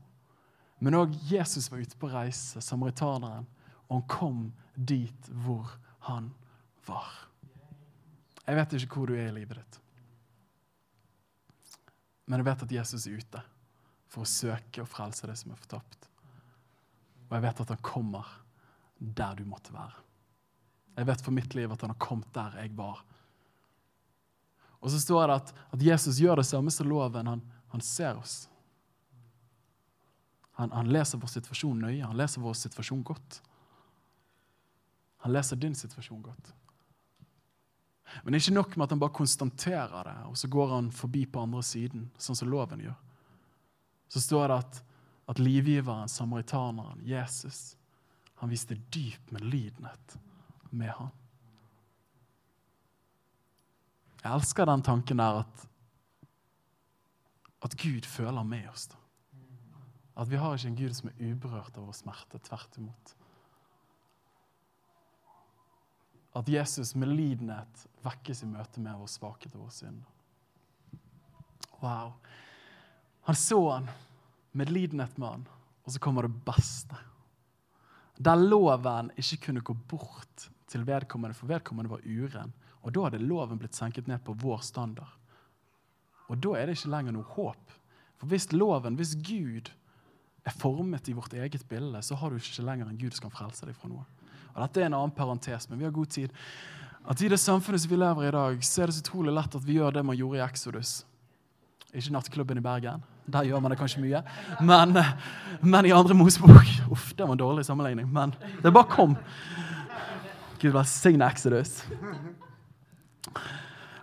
Men 0.83 0.99
òg 0.99 1.15
Jesus 1.31 1.71
var 1.71 1.79
ute 1.79 1.95
på 1.95 2.11
reise, 2.11 2.59
samaritaneren, 2.59 3.47
og 3.88 3.95
han 3.95 4.05
kom 4.11 4.43
dit 4.75 5.31
hvor 5.31 5.71
han 6.11 6.27
var. 6.86 7.07
Jeg 8.43 8.59
vet 8.59 8.77
ikke 8.83 8.99
hvor 8.99 9.09
du 9.09 9.15
er 9.15 9.31
i 9.31 9.38
livet 9.39 9.63
ditt, 9.63 9.79
men 12.26 12.41
jeg 12.41 12.47
vet 12.47 12.63
at 12.65 12.73
Jesus 12.80 13.05
er 13.07 13.19
ute 13.19 13.41
for 14.09 14.23
å 14.23 14.30
søke 14.30 14.84
og 14.84 14.89
frelse 14.89 15.28
det 15.30 15.36
som 15.39 15.53
er 15.53 15.59
fortapt. 15.59 16.09
Og 17.28 17.36
jeg 17.38 17.45
vet 17.45 17.61
at 17.61 17.73
han 17.73 17.84
kommer 17.86 18.32
der 18.97 19.38
du 19.38 19.45
måtte 19.49 19.73
være. 19.76 20.01
Jeg 20.95 21.09
vet 21.09 21.23
for 21.26 21.36
mitt 21.36 21.55
liv 21.57 21.71
at 21.71 21.82
han 21.84 21.91
har 21.91 22.01
kommet 22.01 22.32
der 22.34 22.55
jeg 22.61 22.71
var. 22.78 23.01
Og 24.80 24.91
så 24.93 24.99
står 25.01 25.28
det 25.28 25.38
at, 25.41 25.53
at 25.76 25.84
Jesus 25.84 26.19
gjør 26.21 26.39
det 26.39 26.47
samme 26.47 26.71
som 26.71 26.88
loven. 26.88 27.28
Han, 27.28 27.41
han 27.73 27.84
ser 27.84 28.19
oss. 28.19 28.45
Han, 30.55 30.71
han, 30.71 30.91
leser 30.93 31.19
vår 31.19 31.34
situasjon 31.34 31.82
nøye. 31.84 32.05
Han 32.05 32.17
leser 32.17 32.43
vår 32.43 32.55
situasjon 32.61 33.01
godt. 33.03 33.41
Han 35.26 35.34
leser 35.34 35.59
din 35.59 35.76
situasjon 35.76 36.21
godt. 36.23 36.53
Men 38.24 38.34
det 38.34 38.38
er 38.38 38.43
ikke 38.43 38.56
nok 38.60 38.76
med 38.76 38.86
at 38.86 38.93
han 38.93 39.01
bare 39.01 39.18
konstaterer 39.18 40.08
det, 40.08 40.16
og 40.30 40.38
så 40.38 40.49
går 40.51 40.74
han 40.76 40.91
forbi 40.93 41.26
på 41.26 41.41
andre 41.41 41.64
siden, 41.66 42.10
sånn 42.22 42.38
som 42.38 42.51
loven 42.51 42.84
gjør. 42.86 42.97
Så 44.14 44.22
står 44.22 44.47
det 44.51 44.58
at, 44.62 44.82
at 45.34 45.41
livgiveren, 45.41 46.12
samaritaneren, 46.12 47.01
Jesus, 47.08 47.76
han 48.39 48.51
viste 48.51 48.78
dyp 48.93 49.32
medlidenhet 49.34 50.18
med 50.70 50.91
han. 50.99 51.10
Jeg 54.22 54.34
elsker 54.34 54.66
den 54.70 54.86
tanken 54.86 55.22
der 55.22 55.41
at, 55.43 55.66
at 57.66 57.76
Gud 57.78 58.08
føler 58.10 58.45
med 58.45 58.70
oss. 58.72 58.88
da. 58.89 59.01
At 60.18 60.32
vi 60.32 60.39
har 60.39 60.56
ikke 60.56 60.72
en 60.72 60.80
Gud 60.80 60.95
som 60.97 61.12
er 61.12 61.32
uberørt 61.34 61.78
av 61.78 61.86
vår 61.86 61.97
smerte. 61.97 62.39
Tvert 62.41 62.78
imot. 62.80 63.16
At 66.36 66.49
Jesus 66.51 66.95
med 66.95 67.13
lidenhet 67.15 67.86
vekkes 68.03 68.43
i 68.43 68.49
møte 68.49 68.83
med 68.83 68.97
vår 68.99 69.11
svakhet 69.11 69.55
og 69.55 69.65
vår 69.65 69.75
synd. 69.75 70.01
Wow. 71.81 72.13
Han 73.25 73.38
så 73.39 73.59
han, 73.69 73.88
med 74.51 74.69
lidenhet 74.69 75.17
med 75.17 75.29
han, 75.29 75.45
og 75.86 75.93
så 75.93 76.01
kommer 76.01 76.27
det 76.27 76.43
beste. 76.45 76.97
Der 78.17 78.39
loven 78.39 79.11
ikke 79.19 79.41
kunne 79.47 79.63
gå 79.65 79.73
bort 79.73 80.49
til 80.71 80.86
vedkommende, 80.88 81.36
for 81.36 81.49
vedkommende 81.51 81.91
var 81.91 82.03
uren. 82.05 82.53
Og 82.86 82.93
da 82.93 83.07
hadde 83.07 83.23
loven 83.23 83.59
blitt 83.59 83.75
senket 83.75 84.07
ned 84.07 84.21
på 84.23 84.36
vår 84.39 84.61
standard. 84.63 85.11
Og 86.29 86.39
da 86.41 86.55
er 86.57 86.67
det 86.67 86.77
ikke 86.77 86.93
lenger 86.93 87.15
noe 87.15 87.27
håp. 87.36 87.73
For 88.19 88.31
hvis 88.31 88.51
loven, 88.53 88.97
hvis 88.97 89.15
Gud 89.19 89.71
er 90.45 90.53
formet 90.53 91.09
i 91.09 91.15
vårt 91.17 91.33
eget 91.33 91.65
bilde, 91.69 92.01
så 92.05 92.17
har 92.17 92.29
du 92.29 92.38
ikke 92.39 92.65
lenger 92.65 92.89
en 92.89 92.99
Gud 93.01 93.13
som 93.13 93.27
kan 93.27 93.36
frelse 93.36 93.67
deg 93.67 93.77
fra 93.77 93.89
noe. 93.91 94.05
Og 94.56 94.64
Dette 94.64 94.82
er 94.82 94.88
en 94.88 94.95
annen 94.95 95.16
parentes, 95.16 95.68
men 95.70 95.82
vi 95.82 95.88
har 95.88 95.91
god 95.95 96.12
tid. 96.16 96.32
At 97.06 97.22
I 97.22 97.28
det 97.30 97.39
samfunnet 97.41 97.84
som 97.84 97.91
vi 97.91 97.99
lever 97.99 98.26
i 98.26 98.30
i 98.30 98.34
dag, 98.34 98.64
så 98.64 98.82
er 98.82 98.89
det 98.89 98.95
så 98.95 99.03
utrolig 99.03 99.34
lett 99.36 99.58
at 99.58 99.66
vi 99.66 99.76
gjør 99.78 99.93
det 99.93 100.06
man 100.08 100.18
gjorde 100.18 100.39
i 100.39 100.45
Exodus. 100.45 100.93
Ikke 101.93 102.14
nattklubben 102.16 102.58
i 102.58 102.64
Bergen. 102.64 103.03
Der 103.32 103.45
gjør 103.45 103.62
man 103.62 103.74
det 103.74 103.80
kanskje 103.80 104.01
mye. 104.03 104.22
Men, 104.62 104.95
men 105.62 105.88
i 105.88 105.93
andre 105.95 106.18
Mosebok 106.18 106.68
Uff, 106.91 107.12
det 107.18 107.26
var 107.26 107.34
en 107.34 107.41
dårlig 107.41 107.66
sammenligning, 107.66 108.08
men 108.14 108.34
det 108.64 108.74
bare 108.74 108.89
kom. 108.89 109.16
Gud 110.62 110.74
velsigne 110.74 111.28
Exodus. 111.28 111.84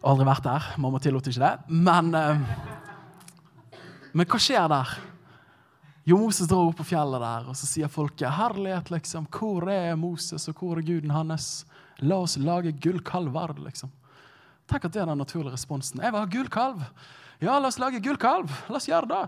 Aldri 0.03 0.27
vært 0.27 0.45
der. 0.47 0.69
Mamma 0.83 1.01
tillot 1.03 1.31
ikke 1.31 1.43
det. 1.43 1.53
Men, 1.71 2.11
eh, 2.19 3.81
men 4.13 4.29
hva 4.29 4.41
skjer 4.43 4.69
der? 4.71 4.97
Jo, 6.05 6.17
Moses 6.19 6.49
drar 6.51 6.67
opp 6.67 6.81
på 6.81 6.89
fjellet 6.89 7.23
der, 7.23 7.45
og 7.47 7.55
så 7.55 7.69
sier 7.69 7.91
folket 7.93 8.35
herlighet, 8.35 8.91
liksom. 8.91 9.29
Hvor 9.31 9.69
er 9.71 9.95
Moses, 9.95 10.49
og 10.51 10.59
hvor 10.59 10.81
er 10.81 10.87
guden 10.87 11.13
hans? 11.15 11.65
La 12.03 12.19
oss 12.25 12.35
lage 12.43 12.73
gullkalver, 12.75 13.55
liksom. 13.63 13.93
Tenk 14.67 14.89
at 14.89 14.95
det 14.95 15.03
er 15.03 15.11
den 15.13 15.21
naturlige 15.23 15.55
responsen. 15.55 16.03
Jeg 16.03 16.11
vil 16.11 16.25
ha 16.25 16.31
gullkalv. 16.33 16.83
Ja, 17.43 17.57
la 17.59 17.68
oss 17.72 17.78
lage 17.82 17.99
gullkalv. 18.03 18.51
La 18.70 18.78
oss 18.78 18.86
gjøre 18.86 19.09
det. 19.11 19.22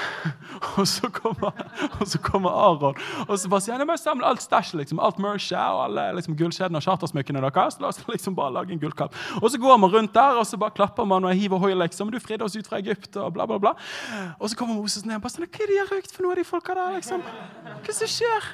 Og 0.78 0.86
så 0.86 1.08
kommer, 1.10 1.56
og 1.98 2.04
så 2.06 2.18
kommer 2.22 2.54
Aron 2.54 2.94
og 3.26 3.32
så 3.40 3.48
bare 3.50 3.64
sier 3.64 3.74
han, 3.74 3.88
jeg 3.90 3.98
samle 3.98 4.28
alt 4.28 4.42
stæsjet. 4.44 4.78
liksom, 4.78 5.00
alt 5.02 5.18
mercha 5.18 5.64
og 5.74 5.80
alle 5.88 6.04
liksom, 6.18 6.36
gullkjedene 6.38 6.78
og 6.78 6.84
chartersmykkene 6.84 7.42
deres. 7.42 7.80
La 7.82 7.90
oss 7.90 7.98
liksom 8.06 8.36
bare 8.38 8.54
lage 8.54 8.74
en 8.76 8.80
gullkalv. 8.82 9.16
Og 9.40 9.50
så 9.50 9.58
går 9.58 9.80
man 9.82 9.90
rundt 9.90 10.14
der 10.14 10.38
og 10.38 10.46
så 10.46 10.60
bare 10.60 10.76
klapper 10.76 11.08
man 11.10 11.26
og 11.26 11.34
hiver 11.34 11.58
hoi, 11.58 11.72
liksom. 11.74 12.12
Du 12.14 12.20
fridde 12.22 12.46
oss 12.46 12.54
ut 12.56 12.70
fra 12.70 12.78
Egypt 12.78 13.18
og 13.18 13.32
bla, 13.34 13.48
bla, 13.50 13.58
bla. 13.58 13.74
Og 14.38 14.50
så 14.50 14.56
kommer 14.56 14.78
Moses 14.78 15.04
ned 15.04 15.18
og 15.18 15.26
bare 15.26 15.34
sånn, 15.34 15.48
hva 15.50 15.64
er 15.64 15.66
det 15.66 15.74
de 15.74 15.80
har 15.82 15.90
røykt 15.96 16.14
for 16.14 16.26
noe 16.26 16.38
de 16.38 16.46
folka 16.46 16.76
der, 16.78 16.98
liksom? 17.00 17.24
Hva 17.26 17.78
er 17.80 17.90
det 17.90 17.98
som 17.98 18.14
skjer? 18.14 18.52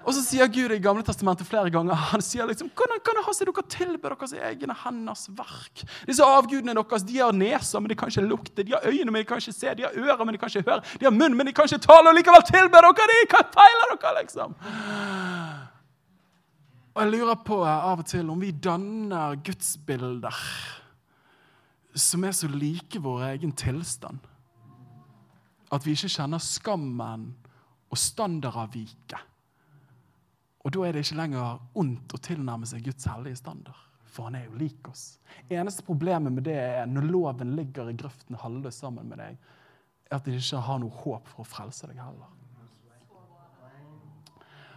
Og 0.00 0.14
så 0.16 0.22
sier 0.24 0.48
Gud 0.48 0.72
i 0.72 0.78
Gamle 0.80 1.04
testamentet 1.04 1.48
flere 1.48 1.70
ganger 1.72 1.98
han 2.10 2.22
sier 2.24 2.48
liksom, 2.48 2.70
hvordan 2.76 3.02
kan 3.04 3.18
det 3.18 3.24
ha 3.26 3.34
seg 3.36 3.50
dere 3.50 3.64
tilber 3.68 4.14
deres 4.14 4.32
egne 4.32 4.76
henders 4.82 5.26
verk? 5.36 5.84
Disse 6.08 6.24
avgudene 6.24 6.74
deres 6.78 7.04
de 7.06 7.18
har 7.20 7.36
neser, 7.36 7.82
men 7.82 7.92
de 7.92 7.98
kan 8.00 8.12
ikke 8.12 8.24
lukte. 8.24 8.64
De 8.64 8.72
har 8.72 8.86
øyne, 8.88 9.10
men 9.10 9.20
de 9.20 9.28
kan 9.28 9.42
ikke 9.42 9.54
se. 9.56 9.74
De 9.76 9.84
har 9.84 9.98
ører, 10.00 10.24
men 10.24 10.34
de 10.36 10.40
kan 10.40 10.52
ikke 10.52 10.64
høre. 10.70 10.80
De 10.96 11.08
har 11.08 11.14
munn, 11.14 11.36
men 11.36 11.50
de 11.50 11.54
kan 11.56 11.68
ikke 11.68 11.84
tale. 11.84 12.08
Og 12.08 12.16
likevel 12.16 12.46
tilber 12.48 12.88
dere 12.88 13.08
de! 13.12 13.20
Hva 13.34 13.44
feiler 13.58 13.94
dere, 13.94 14.14
liksom? 14.22 14.56
Og 16.90 17.04
jeg 17.04 17.12
lurer 17.12 17.40
på 17.46 17.60
av 17.62 18.00
og 18.02 18.08
til 18.10 18.32
om 18.32 18.40
vi 18.42 18.50
danner 18.56 19.36
gudsbilder 19.46 20.44
som 21.94 22.24
er 22.24 22.34
så 22.34 22.48
like 22.50 23.00
vår 23.02 23.24
egen 23.32 23.52
tilstand. 23.52 24.20
At 25.70 25.86
vi 25.86 25.94
ikke 25.94 26.10
kjenner 26.10 26.42
skammen 26.42 27.32
og 27.90 27.98
standardavviket 27.98 29.29
og 30.60 30.72
da 30.74 30.82
er 30.84 30.92
det 30.92 31.04
ikke 31.06 31.20
lenger 31.20 31.60
ondt 31.80 32.12
å 32.14 32.20
tilnærme 32.20 32.68
seg 32.68 32.84
Guds 32.84 33.06
hellige 33.08 33.40
standard. 33.40 33.78
For 34.10 34.26
han 34.26 34.36
er 34.36 34.48
jo 34.48 34.58
lik 34.58 34.88
oss. 34.90 35.20
Eneste 35.48 35.84
problemet 35.86 36.34
med 36.34 36.44
det 36.48 36.56
er 36.58 36.90
når 36.90 37.06
loven 37.08 37.54
ligger 37.56 37.88
i 37.88 37.96
grøften 37.96 38.36
halvløs 38.42 38.80
sammen 38.82 39.08
med 39.08 39.22
deg, 39.22 39.38
er 40.10 40.18
at 40.18 40.26
de 40.26 40.34
ikke 40.36 40.60
har 40.66 40.80
noe 40.82 41.02
håp 41.04 41.30
for 41.30 41.44
å 41.44 41.48
frelse 41.48 41.88
deg 41.88 42.00
heller. 42.02 42.36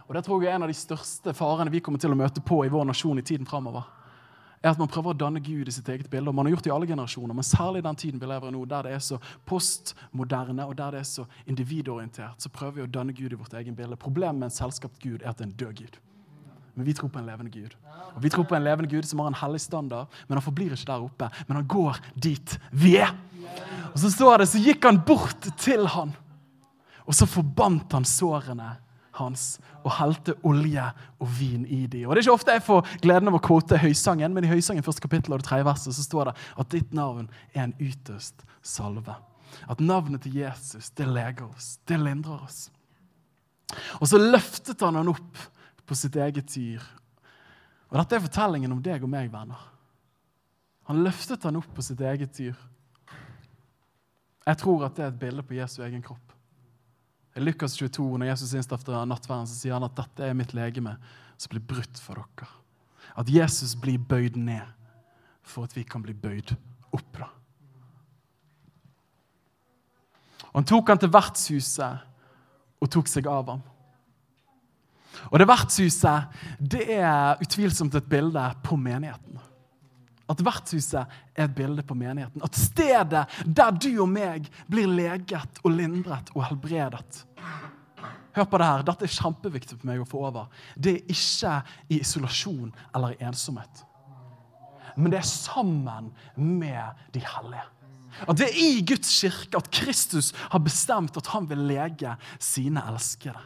Og 0.04 0.14
Det 0.14 0.22
tror 0.24 0.42
jeg 0.42 0.52
er 0.52 0.58
en 0.58 0.66
av 0.66 0.70
de 0.70 0.76
største 0.76 1.32
farene 1.34 1.72
vi 1.72 1.80
kommer 1.80 2.00
til 2.00 2.12
å 2.12 2.18
møte 2.18 2.42
på 2.44 2.60
i 2.64 2.72
vår 2.72 2.84
nasjon 2.90 3.18
i 3.18 3.24
tiden 3.24 3.48
framover 3.48 3.88
er 4.64 4.72
at 4.72 4.80
man 4.80 4.88
prøver 4.88 5.12
å 5.12 5.18
danne 5.20 5.42
Gud 5.44 5.68
i 5.68 5.74
sitt 5.74 5.88
eget 5.92 6.08
bilde. 6.10 6.30
og 6.30 6.34
Man 6.34 6.48
har 6.48 6.54
gjort 6.54 6.64
det 6.64 6.70
i 6.70 6.74
alle 6.74 6.88
generasjoner, 6.88 7.36
men 7.36 7.44
særlig 7.44 7.82
i 7.82 7.84
den 7.84 7.98
tiden 8.00 8.20
vi 8.20 8.30
lever 8.30 8.48
i 8.48 8.54
nå, 8.54 8.62
der 8.70 8.86
det 8.86 8.94
er 8.96 9.02
så 9.04 9.18
postmoderne 9.44 10.64
og 10.64 10.72
der 10.78 10.96
det 10.96 11.02
er 11.02 11.10
så 11.10 11.26
individorientert, 11.46 12.40
så 12.40 12.48
prøver 12.48 12.78
vi 12.78 12.86
å 12.86 12.92
danne 12.94 13.12
Gud 13.12 13.34
i 13.34 13.38
vårt 13.38 13.52
eget 13.60 13.76
bilde. 13.76 14.00
Problemet 14.00 14.40
med 14.40 14.48
en 14.48 14.56
selskapt 14.56 14.96
Gud 15.02 15.20
er 15.20 15.34
at 15.34 15.38
det 15.38 15.44
er 15.44 15.50
en 15.50 15.58
død 15.60 15.82
Gud. 15.82 15.98
Men 16.74 16.88
vi 16.88 16.94
tror 16.96 17.12
på 17.12 17.20
en 17.20 17.28
levende 17.28 17.52
Gud. 17.52 17.76
Og 18.16 18.22
Vi 18.22 18.30
tror 18.32 18.46
på 18.48 18.56
en 18.56 18.64
levende 18.64 18.90
Gud 18.90 19.06
som 19.06 19.20
har 19.20 19.28
en 19.30 19.38
hellig 19.38 19.60
standard, 19.60 20.08
men 20.26 20.38
han 20.38 20.42
forblir 20.42 20.72
ikke 20.72 20.88
der 20.90 21.04
oppe. 21.04 21.28
Men 21.46 21.60
han 21.60 21.68
går 21.68 22.00
dit 22.16 22.56
vi 22.72 22.96
er. 22.96 23.12
Og 23.92 23.98
Så 24.00 24.10
står 24.10 24.38
det, 24.38 24.48
så 24.48 24.58
gikk 24.58 24.84
han 24.84 25.02
bort 25.06 25.46
til 25.60 25.86
han, 25.86 26.16
og 27.04 27.14
så 27.14 27.28
forbandt 27.28 27.92
han 27.92 28.04
sårene 28.04 28.72
hans 29.18 29.58
og 29.82 29.92
helte 29.98 30.34
olje 30.46 30.84
og 31.22 31.28
vin 31.38 31.66
i 31.66 31.84
de. 31.86 32.04
Og 32.06 32.14
Det 32.14 32.22
er 32.22 32.26
ikke 32.26 32.38
ofte 32.38 32.56
jeg 32.56 32.66
får 32.66 32.94
gleden 33.04 33.30
av 33.30 33.38
å 33.38 33.42
kvote 33.44 33.78
Høysangen, 33.78 34.34
men 34.34 34.46
i 34.46 34.50
Høysangen 34.50 34.86
første 34.86 35.04
kapittel 35.04 35.34
og 35.34 35.42
det 35.42 35.48
tredje 35.48 35.68
verset 35.68 35.96
så 35.96 36.06
står 36.06 36.30
det 36.30 36.36
at 36.62 36.72
ditt 36.74 36.94
navn 36.96 37.28
er 37.54 37.66
en 37.66 37.76
ytterst 37.78 38.46
salve. 38.62 39.16
At 39.70 39.80
navnet 39.80 40.24
til 40.24 40.40
Jesus, 40.42 40.90
det 40.90 41.06
leger 41.06 41.46
oss, 41.46 41.78
det 41.86 42.00
lindrer 42.00 42.42
oss. 42.42 42.68
Og 44.00 44.08
så 44.10 44.18
løftet 44.20 44.82
han 44.84 44.98
han 44.98 45.12
opp 45.12 45.38
på 45.84 45.96
sitt 45.98 46.16
eget 46.16 46.50
dyr. 46.54 46.82
Og 47.90 47.98
dette 48.00 48.16
er 48.16 48.24
fortellingen 48.24 48.72
om 48.74 48.82
deg 48.82 49.04
og 49.04 49.10
meg, 49.10 49.30
venner. 49.32 49.60
Han 50.90 51.04
løftet 51.04 51.44
han 51.46 51.60
opp 51.60 51.70
på 51.76 51.84
sitt 51.84 52.00
eget 52.04 52.34
dyr. 52.36 52.56
Jeg 54.44 54.60
tror 54.60 54.84
at 54.84 54.96
det 54.96 55.04
er 55.06 55.12
et 55.12 55.20
bilde 55.20 55.44
på 55.46 55.56
Jesu 55.56 55.80
egen 55.84 56.02
kropp. 56.04 56.34
I 57.34 57.42
Lukas 57.42 57.74
22, 57.76 58.04
når 58.18 58.30
Jesus 58.30 58.52
innstifter 58.54 59.06
nattverden, 59.10 59.48
så 59.50 59.56
sier 59.58 59.74
han 59.74 59.86
at 59.86 59.96
dette 59.98 60.22
er 60.22 60.36
mitt 60.38 60.54
legeme 60.54 60.94
som 61.34 61.50
blir 61.50 61.64
brutt 61.66 61.98
for 61.98 62.20
dere. 62.20 62.50
At 63.18 63.30
Jesus 63.30 63.74
blir 63.78 63.98
bøyd 63.98 64.38
ned 64.38 64.62
for 65.44 65.66
at 65.66 65.74
vi 65.76 65.82
kan 65.86 66.02
bli 66.02 66.14
bøyd 66.14 66.54
opp. 66.94 67.18
da. 67.18 67.28
Og 70.52 70.60
Han 70.60 70.68
tok 70.70 70.92
han 70.92 71.02
til 71.02 71.10
vertshuset 71.10 72.04
og 72.80 72.90
tok 72.90 73.10
seg 73.10 73.26
av 73.26 73.50
ham. 73.50 73.64
Og 75.30 75.38
Det 75.38 75.48
vertshuset 75.48 76.38
det 76.60 76.86
er 77.00 77.42
utvilsomt 77.42 77.94
et 77.98 78.08
bilde 78.10 78.44
på 78.62 78.78
menigheten. 78.78 79.42
At 80.30 80.40
vertshuset 80.44 81.04
er 81.36 81.44
et 81.44 81.54
bilde 81.56 81.82
på 81.84 81.96
menigheten. 81.98 82.42
At 82.44 82.56
stedet 82.56 83.26
der 83.44 83.76
du 83.76 83.90
og 84.02 84.08
meg 84.08 84.48
blir 84.70 84.88
leget 84.88 85.60
og 85.62 85.74
lindret 85.74 86.32
og 86.34 86.46
helbredet. 86.48 87.24
Hør 88.34 88.48
på 88.50 88.58
det 88.58 88.66
her, 88.66 88.82
Dette 88.82 89.06
er 89.06 89.14
kjempeviktig 89.14 89.76
for 89.78 89.86
meg 89.86 90.00
å 90.02 90.08
få 90.08 90.24
over. 90.26 90.48
Det 90.74 90.96
er 90.96 91.12
ikke 91.14 91.58
i 91.88 92.00
isolasjon 92.00 92.72
eller 92.94 93.14
i 93.14 93.20
ensomhet. 93.28 93.84
Men 94.96 95.12
det 95.12 95.20
er 95.20 95.28
sammen 95.28 96.10
med 96.34 97.06
de 97.14 97.22
hellige. 97.22 97.68
At 98.24 98.38
det 98.38 98.48
er 98.48 98.58
i 98.58 98.82
Guds 98.86 99.10
kirke 99.20 99.58
at 99.58 99.70
Kristus 99.74 100.32
har 100.52 100.62
bestemt 100.62 101.16
at 101.18 101.30
han 101.34 101.48
vil 101.50 101.66
lege 101.66 102.14
sine 102.42 102.82
elskede. 102.90 103.40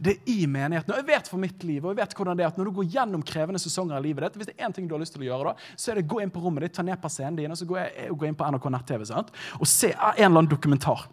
Det 0.00 0.14
er 0.14 0.30
i 0.32 0.46
menigheten. 0.48 0.94
Og 0.94 1.00
jeg 1.00 1.06
vet 1.10 1.26
for 1.28 1.40
mitt 1.40 1.64
liv, 1.66 1.84
og 1.84 1.92
jeg 1.92 2.00
vet 2.00 2.14
hvordan 2.16 2.38
det 2.38 2.46
er 2.46 2.52
at 2.52 2.60
når 2.60 2.70
du 2.70 2.74
går 2.78 2.86
gjennom 2.94 3.24
krevende 3.26 3.60
sesonger 3.60 3.98
i 3.98 4.06
livet 4.06 4.24
ditt, 4.26 4.38
hvis 4.40 4.48
det 4.48 4.54
er 4.56 4.68
én 4.68 4.76
ting 4.76 4.86
du 4.88 4.94
har 4.96 5.02
lyst 5.02 5.16
til 5.16 5.24
å 5.24 5.28
gjøre, 5.28 5.52
da, 5.52 5.74
så 5.76 5.92
er 5.92 6.00
det 6.00 6.06
gå 6.08 6.22
inn 6.24 6.32
på 6.32 6.40
rommet 6.44 6.64
ditt, 6.64 6.74
ta 6.76 6.84
ned 6.86 7.04
scenen 7.12 7.36
din 7.36 7.52
og 7.52 7.60
så 7.60 7.68
gå, 7.68 7.76
inn 8.24 8.38
på 8.38 8.48
NRK 8.48 8.70
nett-TV 8.72 9.04
og 9.12 9.68
se 9.68 9.92
en 9.92 10.14
eller 10.16 10.30
annen 10.30 10.48
dokumentar. 10.50 11.04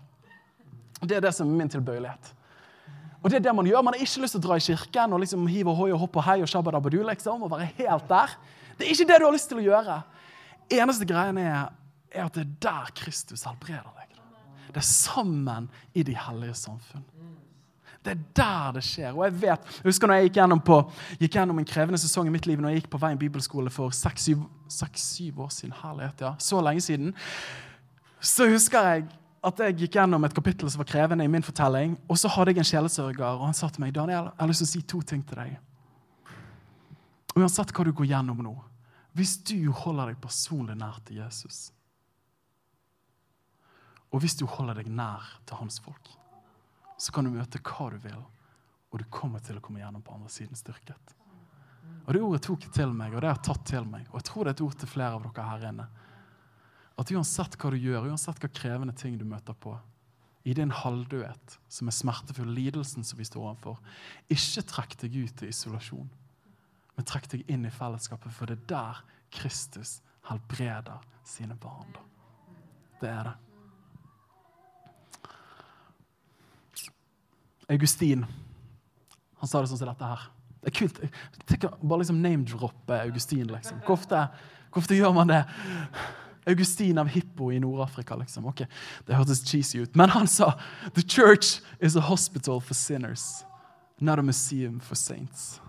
Det 1.01 1.17
er 1.17 1.25
det 1.25 1.33
som 1.35 1.49
er 1.49 1.59
min 1.59 1.71
tilbøyelighet. 1.73 2.31
Og 3.21 3.29
det 3.29 3.37
er 3.37 3.45
det 3.45 3.53
Man 3.55 3.67
gjør. 3.67 3.83
Man 3.85 3.93
har 3.93 4.01
ikke 4.01 4.23
lyst 4.23 4.37
til 4.37 4.41
å 4.41 4.45
dra 4.47 4.57
i 4.57 4.65
kirken 4.65 5.13
og 5.13 5.21
liksom 5.21 5.45
hive 5.49 5.75
hoi 5.77 5.91
og 5.91 5.99
hoppe 6.05 6.21
og 6.21 6.25
hei 6.25 6.39
og 6.41 6.49
shabadabadu 6.49 7.01
liksom, 7.05 7.43
og 7.43 7.51
være 7.53 7.69
helt 7.77 8.07
der. 8.09 8.33
Det 8.77 8.87
er 8.87 8.95
ikke 8.95 9.09
det 9.11 9.19
du 9.19 9.27
har 9.27 9.35
lyst 9.35 9.51
til 9.51 9.61
å 9.61 9.65
gjøre. 9.65 9.97
Eneste 10.71 11.05
greien 11.05 11.37
er, 11.41 11.69
er 12.09 12.25
at 12.25 12.37
det 12.37 12.45
er 12.47 12.55
der 12.65 12.93
Kristus 12.97 13.43
helbreder 13.45 13.91
deg. 13.99 14.15
Det 14.71 14.79
er 14.79 14.87
sammen 14.87 15.67
i 15.93 16.05
de 16.07 16.15
hellige 16.15 16.55
samfunn. 16.55 17.03
Det 18.01 18.15
er 18.15 18.21
der 18.35 18.71
det 18.77 18.83
skjer. 18.85 19.13
Og 19.13 19.23
Jeg 19.27 19.35
vet, 19.41 19.71
jeg 19.77 19.85
husker 19.85 20.09
når 20.09 20.19
jeg 20.19 20.29
gikk 20.29 20.37
gjennom, 20.39 20.61
på, 20.65 20.77
gikk 21.21 21.35
gjennom 21.37 21.59
en 21.61 21.67
krevende 21.69 21.99
sesong 22.01 22.27
i 22.27 22.33
mitt 22.33 22.47
liv 22.49 22.61
når 22.61 22.73
jeg 22.73 22.81
gikk 22.81 22.91
på 22.95 23.01
Veien 23.01 23.19
bibelskole 23.21 23.69
for 23.73 23.93
seks-syv 23.93 25.41
år 25.45 25.51
siden. 25.53 25.75
Herlighet, 25.83 26.23
ja. 26.25 26.31
Så 26.41 26.61
lenge 26.65 26.81
siden. 26.81 27.13
Så 28.21 28.49
husker 28.49 28.87
jeg 28.89 29.05
at 29.41 29.61
jeg 29.65 29.77
gikk 29.83 29.97
gjennom 29.97 30.25
et 30.25 30.33
kapittel 30.37 30.69
som 30.69 30.81
var 30.81 30.89
krevende 30.89 31.25
i 31.25 31.29
min 31.31 31.45
fortelling. 31.45 31.93
Og 32.09 32.17
så 32.17 32.29
hadde 32.29 32.53
jeg 32.53 32.61
en 32.61 32.69
sjelesørger, 32.71 33.25
og 33.25 33.45
han 33.47 33.57
sa 33.57 33.69
til 33.69 33.85
meg 33.85 33.93
Daniel, 33.93 34.31
jeg 34.31 34.41
har 34.41 34.49
lyst 34.49 34.63
til 34.65 34.69
å 34.69 34.73
si 34.73 34.81
to 34.93 35.01
ting 35.05 35.21
til 35.25 35.41
deg. 35.41 35.55
Uansett 37.37 37.73
hva 37.73 37.85
du 37.87 37.93
går 37.95 38.09
gjennom 38.11 38.41
nå, 38.43 38.55
hvis 39.17 39.37
du 39.47 39.71
holder 39.75 40.11
deg 40.11 40.19
personlig 40.23 40.75
nær 40.79 40.97
til 41.05 41.21
Jesus, 41.21 41.69
og 44.11 44.23
hvis 44.23 44.35
du 44.39 44.43
holder 44.49 44.81
deg 44.81 44.89
nær 44.91 45.23
til 45.47 45.61
hans 45.61 45.79
folk, 45.83 46.11
så 47.01 47.13
kan 47.15 47.25
du 47.25 47.33
møte 47.33 47.61
hva 47.65 47.89
du 47.89 47.97
vil, 48.03 48.21
og 48.91 48.99
du 48.99 49.07
kommer 49.09 49.41
til 49.41 49.57
å 49.57 49.63
komme 49.63 49.81
gjennom 49.81 50.03
på 50.05 50.13
andre 50.13 50.29
siden 50.29 50.59
styrket. 50.59 51.15
Og 52.05 52.13
Det 52.13 52.21
ordet 52.21 52.41
tok 52.45 52.67
jeg 52.67 52.73
til 52.75 52.93
meg, 52.93 53.13
og 53.13 53.21
det 53.21 53.29
har 53.29 53.39
jeg 53.39 53.47
tatt 53.47 53.63
til 53.71 53.87
meg. 53.89 54.05
Og 54.11 54.19
jeg 54.19 54.27
tror 54.27 54.45
det 54.45 54.51
er 54.51 54.57
et 54.57 54.63
ord 54.65 54.77
til 54.77 54.91
flere 54.91 55.17
av 55.17 55.25
dere 55.25 55.47
her 55.47 55.65
inne. 55.69 55.87
At 57.01 57.13
uansett 57.15 57.57
hva 57.57 57.71
du 57.73 57.77
gjør, 57.79 58.09
uansett 58.11 58.41
hva 58.41 58.51
krevende 58.53 58.95
ting 58.97 59.17
du 59.17 59.25
møter 59.25 59.57
på, 59.57 59.75
i 60.43 60.55
din 60.57 60.73
halvdødhet, 60.73 61.57
som 61.69 61.89
er 61.89 61.95
smertefull, 61.95 62.49
lidelsen 62.53 63.05
som 63.05 63.19
vi 63.21 63.27
står 63.29 63.51
overfor, 63.51 63.77
ikke 64.33 64.65
trekk 64.69 64.97
deg 65.03 65.17
ut 65.21 65.43
i 65.45 65.51
isolasjon, 65.53 66.09
men 66.97 67.07
trekk 67.07 67.29
deg 67.33 67.45
inn 67.49 67.67
i 67.69 67.73
fellesskapet, 67.73 68.33
for 68.33 68.49
det 68.49 68.57
er 68.57 68.67
der 68.73 69.03
Kristus 69.33 69.99
helbreder 70.29 71.05
sine 71.27 71.57
barn. 71.61 71.93
Det 73.01 73.09
er 73.09 73.29
det. 73.29 73.37
Augustin 77.71 78.25
han 79.41 79.49
sa 79.49 79.61
det 79.63 79.71
sånn 79.71 79.79
som 79.79 79.89
dette 79.89 80.05
her. 80.05 80.25
Det 80.61 80.69
er 80.69 80.75
kult. 80.77 80.99
Tenker 81.49 81.71
Bare 81.81 82.03
liksom 82.03 82.19
name-droppe 82.21 82.99
Augustin. 83.07 83.47
liksom. 83.49 83.79
Hvor 83.87 83.95
ofte, 83.97 84.19
hvor 84.69 84.83
ofte 84.83 84.93
gjør 84.99 85.15
man 85.17 85.31
det? 85.31 85.39
Augustin 86.51 86.97
av 87.01 87.07
Hippo 87.09 87.49
i 87.51 87.57
Nord-Afrika. 87.59 88.15
liksom. 88.19 88.45
Ok, 88.45 88.61
Det 89.07 89.15
hørtes 89.15 89.41
cheesy 89.43 89.81
ut. 89.81 89.95
Men 89.95 90.09
han 90.09 90.27
sa 90.27 90.51
The 90.93 91.01
church 91.01 91.61
is 91.79 91.95
a 91.95 92.01
hospital 92.01 92.59
for 92.61 92.73
sinners, 92.75 93.43
not 93.99 94.19
a 94.19 94.21
museum 94.21 94.79
for 94.79 94.95
saints. 94.95 95.59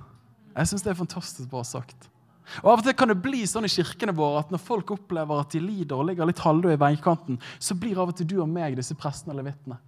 Jeg 0.54 0.66
syns 0.68 0.82
det 0.84 0.90
er 0.90 1.00
fantastisk 1.00 1.48
bra 1.48 1.62
sagt. 1.64 2.10
Og 2.62 2.72
Av 2.72 2.78
og 2.80 2.84
til 2.84 2.92
kan 2.92 3.08
det 3.08 3.22
bli 3.22 3.44
sånn 3.48 3.64
i 3.64 3.72
kirkene 3.72 4.12
våre 4.12 4.40
at 4.42 4.50
når 4.52 4.60
folk 4.60 4.90
opplever 4.90 5.40
at 5.40 5.50
de 5.54 5.60
lider 5.60 5.96
og 5.96 6.10
ligger 6.10 6.26
litt 6.28 6.42
halvdøde 6.44 6.74
i 6.76 6.80
veikanten, 6.82 7.38
så 7.58 7.74
blir 7.78 7.96
av 7.96 8.08
og 8.12 8.16
til 8.18 8.26
du 8.26 8.40
og 8.42 8.48
meg 8.50 8.76
disse 8.76 8.94
prestene 8.98 9.32
eller 9.32 9.48
vitnene. 9.48 9.78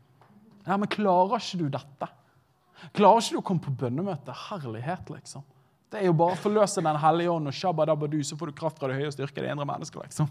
Ja, 0.64 0.76
men 0.80 0.88
klarer 0.88 1.40
ikke 1.40 1.60
du 1.60 1.66
dette? 1.72 2.08
Klarer 2.96 3.20
ikke 3.22 3.36
du 3.36 3.40
å 3.40 3.46
komme 3.50 3.64
på 3.64 3.74
bønnemøte? 3.84 4.34
Herlighet, 4.48 5.10
liksom. 5.12 5.44
Det 5.92 6.00
er 6.00 6.08
jo 6.08 6.16
bare 6.18 6.34
å 6.34 6.40
forløse 6.40 6.82
Den 6.82 6.98
hellige 6.98 7.30
ånd, 7.30 7.48
og 7.48 7.54
shabadabadu, 7.54 8.18
så 8.26 8.36
får 8.38 8.50
du 8.50 8.58
kraft 8.58 8.80
fra 8.80 8.90
det 8.90 8.96
høye 8.98 9.10
og 9.12 9.14
styrke 9.14 9.44
det 9.44 9.52
indre 9.52 9.66
mennesket. 9.68 10.08
liksom. 10.08 10.30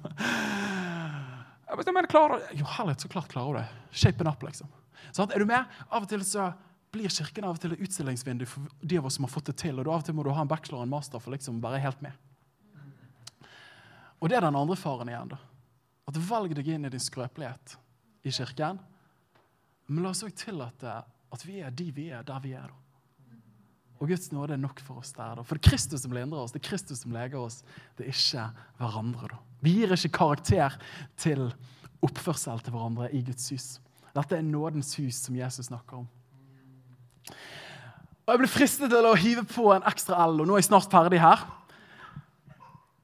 Men 1.93 2.09
klarer 2.11 2.41
du 2.41 2.59
Jo, 2.59 2.67
herlighet, 2.75 3.05
så 3.05 3.09
klart 3.09 3.31
klarer 3.31 3.53
du 3.53 3.59
det. 3.61 3.67
Shape 3.91 4.21
it 4.21 4.27
up, 4.27 4.43
liksom. 4.43 4.67
Sånn, 5.13 5.31
er 5.31 5.39
du 5.39 5.47
med? 5.49 5.65
Av 5.89 6.03
og 6.03 6.09
til 6.09 6.25
så 6.27 6.51
blir 6.93 7.09
Kirken 7.09 7.47
av 7.47 7.55
og 7.55 7.61
til 7.61 7.73
et 7.73 7.81
utstillingsvindu 7.81 8.45
for 8.45 8.69
de 8.81 8.99
av 8.99 9.07
oss 9.07 9.15
som 9.17 9.25
har 9.25 9.31
fått 9.33 9.49
det 9.49 9.57
til. 9.63 9.79
Og 9.79 9.87
av 9.87 10.01
og 10.01 10.05
til 10.05 10.17
må 10.17 10.25
du 10.25 10.29
ha 10.33 10.43
en 10.43 10.49
bachelor 10.49 10.83
og 10.83 10.85
en 10.85 10.93
master 10.93 11.21
for 11.23 11.33
liksom 11.33 11.61
være 11.63 11.81
helt 11.81 12.03
med. 12.05 12.13
Og 14.21 14.29
det 14.29 14.37
er 14.37 14.45
den 14.45 14.55
andre 14.55 14.77
faren 14.79 15.09
igjen. 15.09 15.33
da. 15.33 15.39
At 16.07 16.19
Velg 16.29 16.53
deg 16.55 16.69
inn 16.75 16.85
i 16.85 16.91
din 16.93 17.01
skrøpelighet 17.01 17.77
i 18.23 18.31
kirken. 18.31 18.79
Men 19.87 20.05
la 20.05 20.13
oss 20.13 20.23
òg 20.25 20.33
tillate 20.37 21.01
at 21.33 21.45
vi 21.47 21.59
er 21.65 21.73
de 21.73 21.89
vi 21.91 22.07
er, 22.13 22.23
der 22.25 22.39
vi 22.43 22.53
er. 22.57 22.69
da. 22.69 22.79
Og 24.03 24.09
Guds 24.11 24.31
nåde 24.33 24.55
er 24.55 24.59
nok 24.59 24.81
for 24.83 24.99
oss 24.99 25.13
der. 25.15 25.37
da. 25.39 25.43
For 25.47 25.55
det 25.55 25.63
er 25.63 25.69
Kristus 25.69 26.03
som 26.03 26.11
lindrer 26.11 26.43
oss, 26.43 26.51
det 26.51 26.59
er 26.59 26.69
Kristus 26.69 27.03
som 27.03 27.13
leger 27.15 27.39
oss. 27.39 27.61
Det 27.97 28.05
er 28.05 28.11
ikke 28.11 28.49
hverandre. 28.79 29.29
da. 29.31 29.39
Vi 29.63 29.77
gir 29.77 29.95
ikke 29.95 30.17
karakter 30.17 30.75
til 31.17 31.53
oppførsel 32.03 32.59
til 32.59 32.75
hverandre 32.75 33.07
i 33.15 33.23
Guds 33.23 33.49
hus. 33.49 33.67
Dette 34.13 34.37
er 34.37 34.45
nådens 34.45 34.95
hus 34.99 35.23
som 35.23 35.35
Jesus 35.35 35.71
snakker 35.71 36.03
om. 36.03 36.07
Og 38.23 38.31
Jeg 38.31 38.39
ble 38.39 38.47
fristet 38.47 38.91
til 38.91 39.07
å 39.07 39.15
hive 39.19 39.43
på 39.47 39.71
en 39.73 39.83
ekstra 39.87 40.19
L, 40.27 40.41
og 40.43 40.47
nå 40.47 40.55
er 40.55 40.61
jeg 40.61 40.69
snart 40.69 40.91
ferdig 40.91 41.19
her. 41.19 41.41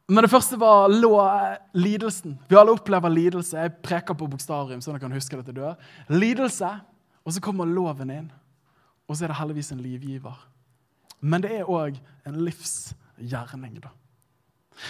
Men 0.10 0.26
det 0.26 0.32
første 0.32 0.58
var 0.58 0.90
lå, 0.90 1.14
lidelsen. 1.78 2.38
Vi 2.50 2.58
alle 2.58 2.74
opplever 2.74 3.14
lidelse. 3.14 3.60
Jeg 3.62 3.76
preker 3.86 4.18
på 4.18 4.28
bokstavrim, 4.32 4.82
sånn 4.82 4.96
at 4.96 5.00
jeg 5.00 5.06
kan 5.06 5.18
huske 5.18 5.38
det 5.38 5.46
til 5.52 5.60
dør. 5.60 5.76
Lidelse, 6.10 6.72
og 7.22 7.36
så 7.36 7.44
kommer 7.46 7.70
loven 7.70 8.14
inn. 8.16 8.32
Og 9.06 9.18
så 9.18 9.26
er 9.26 9.34
det 9.34 9.38
heldigvis 9.38 9.72
en 9.76 9.84
livgiver. 9.86 10.42
Men 11.22 11.46
det 11.46 11.54
er 11.60 11.70
òg 11.70 12.00
en 12.26 12.42
livsgjerning. 12.42 13.78
da. 13.84 13.94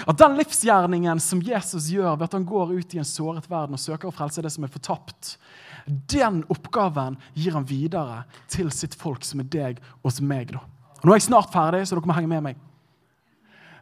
At 0.07 0.19
den 0.21 0.37
livsgjerningen 0.37 1.19
som 1.23 1.41
Jesus 1.43 1.89
gjør 1.91 2.15
ved 2.15 2.27
at 2.29 2.37
han 2.37 2.47
går 2.47 2.73
ut 2.77 2.95
i 2.95 3.01
en 3.01 3.07
såret 3.07 3.49
verden 3.49 3.75
og 3.75 3.81
søker 3.81 4.07
å 4.07 4.15
frelse 4.15 4.43
det 4.45 4.51
som 4.53 4.63
er 4.63 4.71
fortapt, 4.71 5.35
den 5.87 6.43
oppgaven 6.53 7.17
gir 7.33 7.57
han 7.57 7.67
videre 7.67 8.23
til 8.51 8.69
sitt 8.75 8.95
folk, 8.95 9.25
som 9.25 9.41
er 9.41 9.49
deg 9.49 9.83
og 10.03 10.13
som 10.13 10.29
meg. 10.29 10.53
da. 10.53 10.63
Og 10.99 11.07
nå 11.07 11.15
er 11.15 11.21
jeg 11.21 11.29
snart 11.29 11.51
ferdig, 11.51 11.87
så 11.87 11.97
dere 11.97 12.11
må 12.11 12.15
henge 12.15 12.31
med 12.31 12.45
meg. 12.51 12.65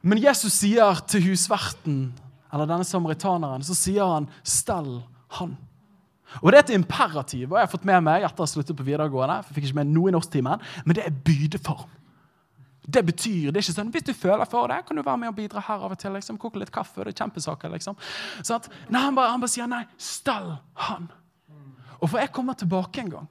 Men 0.01 0.21
Jesus 0.21 0.53
sier 0.53 1.01
til 1.09 1.23
husverten, 1.29 2.13
eller 2.53 2.69
denne 2.69 2.85
samaritaneren, 2.87 3.63
så 3.63 3.75
sier 3.75 4.05
han 4.05 4.29
'stell 4.43 5.03
han'. 5.39 5.57
Og 6.41 6.51
Det 6.51 6.57
er 6.57 6.63
et 6.63 6.75
imperativ, 6.75 7.51
og 7.51 7.57
jeg 7.57 7.67
har 7.67 7.71
fått 7.71 7.85
med 7.85 8.03
meg 8.03 8.23
etter 8.23 8.43
å 8.43 8.47
ha 8.47 8.73
på 8.73 8.83
videregående. 8.83 9.43
for 9.43 9.53
jeg 9.53 9.55
fikk 9.55 9.69
ikke 9.69 9.75
med 9.83 9.87
noe 9.87 10.09
i 10.09 10.11
norsktimen, 10.11 10.61
Men 10.85 10.95
det 10.95 11.05
er 11.05 11.11
bydeform. 11.11 11.89
Det 12.89 13.05
betyr, 13.05 13.51
det 13.51 13.57
er 13.57 13.61
ikke 13.61 13.81
sånn, 13.81 13.91
Hvis 13.91 14.03
du 14.03 14.13
føler 14.13 14.45
for 14.45 14.67
det, 14.67 14.85
kan 14.85 14.95
du 14.95 15.01
være 15.01 15.17
med 15.17 15.29
og 15.29 15.35
bidra 15.35 15.61
her 15.61 15.83
av 15.83 15.91
og 15.91 15.97
til. 15.97 16.11
liksom, 16.11 16.37
Koke 16.37 16.59
litt 16.59 16.71
kaffe. 16.71 17.03
det 17.03 17.19
er 17.19 17.25
kjempesaker, 17.25 17.71
liksom. 17.71 17.95
Så 18.41 18.55
at, 18.55 18.69
nei, 18.89 19.01
han, 19.01 19.15
bare, 19.15 19.31
han 19.31 19.39
bare 19.41 19.49
sier 19.49 19.67
nei. 19.67 19.85
Stell 19.97 20.57
han. 20.75 21.09
Og 22.01 22.09
for 22.09 22.19
jeg 22.19 22.31
kommer 22.31 22.53
tilbake 22.53 22.99
en 22.99 23.09
gang. 23.09 23.27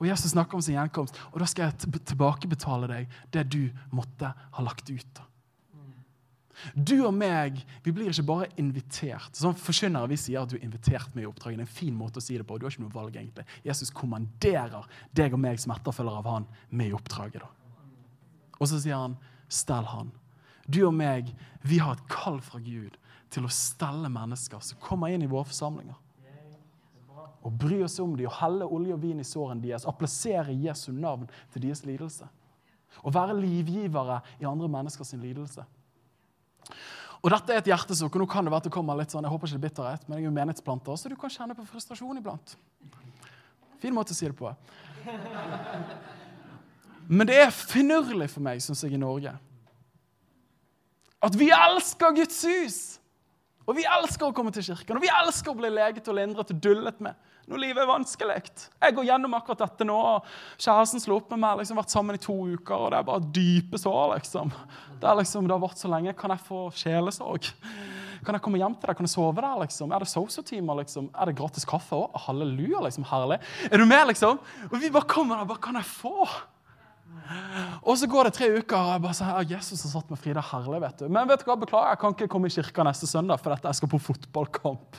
Og 0.00 0.06
Jesus 0.06 0.30
snakker 0.30 0.54
om 0.54 0.62
sin 0.62 0.74
gjenkomst, 0.74 1.16
og 1.32 1.40
da 1.40 1.44
skal 1.44 1.72
jeg 1.72 2.02
tilbakebetale 2.06 2.88
deg 2.88 3.08
det 3.34 3.50
du 3.50 3.70
måtte 3.90 4.30
ha 4.30 4.62
lagt 4.62 4.90
ut. 4.90 5.22
Du 6.74 6.94
og 7.06 7.12
meg 7.14 7.60
vi 7.84 7.92
blir 7.94 8.10
ikke 8.10 8.26
bare 8.28 8.48
invitert. 8.60 9.36
Som 9.36 9.56
forkynnere 9.58 10.10
vi 10.10 10.18
sier 10.20 10.42
at 10.42 10.52
du 10.52 10.56
er 10.58 10.64
invitert 10.66 11.14
med 11.14 11.24
i 11.24 11.28
oppdraget. 11.28 11.60
Det 11.60 11.66
er 11.66 11.68
en 11.68 11.78
fin 11.80 11.96
måte 11.96 12.22
å 12.22 12.24
si 12.24 12.38
det 12.38 12.46
på. 12.48 12.58
Du 12.58 12.66
har 12.66 12.74
ikke 12.74 12.86
noe 12.86 12.94
valg 12.94 13.16
egentlig. 13.16 13.46
Jesus 13.66 13.92
kommanderer 13.94 14.88
deg 15.16 15.36
og 15.36 15.42
meg 15.42 15.60
som 15.62 15.74
etterfølger 15.76 16.20
av 16.20 16.30
han 16.32 16.48
med 16.70 16.90
i 16.90 16.96
oppdraget. 16.98 17.44
da. 17.44 17.52
Og 18.58 18.66
så 18.70 18.80
sier 18.82 18.98
han, 18.98 19.16
stell 19.48 19.86
han. 19.88 20.10
Du 20.68 20.82
og 20.86 20.92
meg, 20.96 21.30
vi 21.64 21.78
har 21.80 21.96
et 21.96 22.10
kall 22.10 22.42
fra 22.44 22.60
Gud 22.60 22.98
til 23.32 23.46
å 23.46 23.52
stelle 23.52 24.10
mennesker 24.12 24.60
som 24.64 24.80
kommer 24.82 25.12
inn 25.12 25.24
i 25.24 25.30
våre 25.30 25.48
forsamlinger. 25.48 25.96
Og 27.46 27.54
bry 27.54 27.78
oss 27.84 27.96
om 28.02 28.16
dem 28.18 28.26
og 28.28 28.34
helle 28.40 28.66
olje 28.66 28.96
og 28.96 29.02
vin 29.02 29.22
i 29.22 29.26
sårene 29.26 29.62
deres. 29.62 29.86
Applisere 29.88 30.52
Jesu 30.52 30.90
navn 30.92 31.28
til 31.52 31.64
deres 31.64 31.84
lidelse. 31.86 32.26
Og 33.04 33.14
være 33.14 33.36
livgivere 33.38 34.20
i 34.40 34.48
andre 34.48 34.68
menneskers 34.68 35.14
lidelse. 35.16 35.64
Og 37.18 37.32
Dette 37.34 37.54
er 37.54 37.62
et 37.62 37.70
hjertesukk, 37.72 38.14
og 38.14 38.22
nå 38.22 38.28
kan 38.30 38.46
det 38.46 38.52
være 38.52 38.62
at 38.62 38.68
det 38.68 38.74
kommer 38.74 38.98
litt 38.98 39.10
sånn, 39.14 39.26
jeg 39.26 39.32
håper 39.32 39.50
ikke 39.50 39.58
det 39.58 39.60
er 39.60 39.68
bitterhet, 39.68 40.04
men 40.06 40.18
jeg 40.18 40.22
er 40.22 40.28
jo 40.28 40.34
menighetsplanter, 40.36 41.00
så 41.00 41.10
du 41.10 41.16
kan 41.18 41.32
kjenne 41.34 41.56
på 41.58 41.66
frustrasjon 41.66 42.20
iblant. 42.20 42.54
Fin 43.82 43.94
måte 43.94 44.14
å 44.14 44.18
si 44.18 44.28
det 44.28 44.36
på. 44.38 44.52
Men 47.08 47.26
det 47.30 47.40
er 47.40 47.50
finurlig 47.54 48.28
for 48.30 48.44
meg, 48.44 48.62
syns 48.62 48.84
jeg, 48.84 48.94
i 48.94 49.00
Norge. 49.00 49.32
At 51.24 51.34
vi 51.38 51.50
elsker 51.54 52.14
Guds 52.14 52.38
hus! 52.46 52.78
Og 53.68 53.76
vi 53.76 53.84
elsker 53.84 54.30
å 54.30 54.34
komme 54.36 54.52
til 54.54 54.64
kirken, 54.70 54.96
og 54.96 55.04
vi 55.04 55.10
elsker 55.12 55.52
å 55.52 55.58
bli 55.58 55.68
leget 55.72 56.08
og 56.08 56.16
lindret 56.16 56.54
og 56.54 56.62
dullet 56.64 57.02
med 57.04 57.18
når 57.48 57.62
livet 57.62 57.80
er 57.80 57.88
vanskelig. 57.88 58.34
Jeg 58.76 58.94
går 58.96 59.06
gjennom 59.08 59.34
akkurat 59.38 59.62
dette 59.62 59.86
nå. 59.88 59.96
og 59.96 60.26
Kjæresten 60.60 61.00
slo 61.00 61.16
opp 61.16 61.30
med 61.32 61.40
meg, 61.40 61.60
liksom 61.60 61.78
vært 61.80 61.94
sammen 61.94 62.18
i 62.18 62.20
to 62.20 62.34
uker, 62.52 62.74
og 62.76 62.90
det 62.92 62.98
er 62.98 63.06
bare 63.08 63.30
dype 63.38 63.80
sår. 63.80 64.18
liksom. 64.18 64.52
Det, 65.00 65.14
liksom, 65.22 65.48
det 65.48 65.56
har 65.56 65.62
vært 65.62 65.80
så 65.80 65.88
lenge. 65.88 66.16
Kan 66.18 66.34
jeg 66.34 66.44
få 66.44 66.66
sjelesorg? 66.76 67.48
Kan 68.26 68.36
jeg 68.36 68.44
komme 68.44 68.60
hjem 68.60 68.76
til 68.76 68.90
deg? 68.90 68.98
Kan 68.98 69.08
jeg 69.08 69.14
sove 69.14 69.40
der? 69.40 69.56
liksom? 69.62 69.94
Er 69.94 70.04
det 70.04 70.10
SoSo-timer? 70.12 70.82
liksom? 70.82 71.08
Er 71.16 71.30
det 71.30 71.38
gratis 71.38 71.64
kaffe 71.68 71.96
òg? 71.96 72.20
Halleluja, 72.26 72.84
liksom. 72.84 73.08
Herlig. 73.08 73.40
Er 73.70 73.80
du 73.80 73.86
med, 73.88 74.04
liksom? 74.12 74.42
Og 74.68 74.78
vi 74.82 74.92
bare 74.92 75.08
kommer 75.08 75.40
der. 75.40 75.48
Bare 75.48 75.64
kan 75.64 75.80
jeg 75.80 75.88
få? 75.88 76.28
Og 77.84 77.96
så 78.00 78.08
går 78.08 78.28
det 78.28 78.34
tre 78.36 78.48
uker, 78.58 78.76
og 78.76 78.92
jeg 78.94 79.02
bare 79.04 79.16
sier, 79.16 79.50
Jesus 79.52 79.82
har 79.84 79.92
satt 79.92 80.10
med 80.12 80.20
Frida 80.20 80.42
herlig. 80.44 80.80
vet 80.80 81.02
du. 81.02 81.08
Men 81.12 81.28
vet 81.28 81.42
du 81.42 81.48
hva, 81.48 81.56
beklager, 81.60 81.92
jeg 81.92 82.00
kan 82.02 82.14
ikke 82.14 82.28
komme 82.32 82.48
i 82.48 82.54
kirka 82.54 82.84
neste 82.86 83.08
søndag, 83.08 83.40
for 83.42 83.52
dette 83.52 83.68
jeg 83.68 83.78
skal 83.80 83.90
på 83.92 84.00
fotballkamp. 84.08 84.98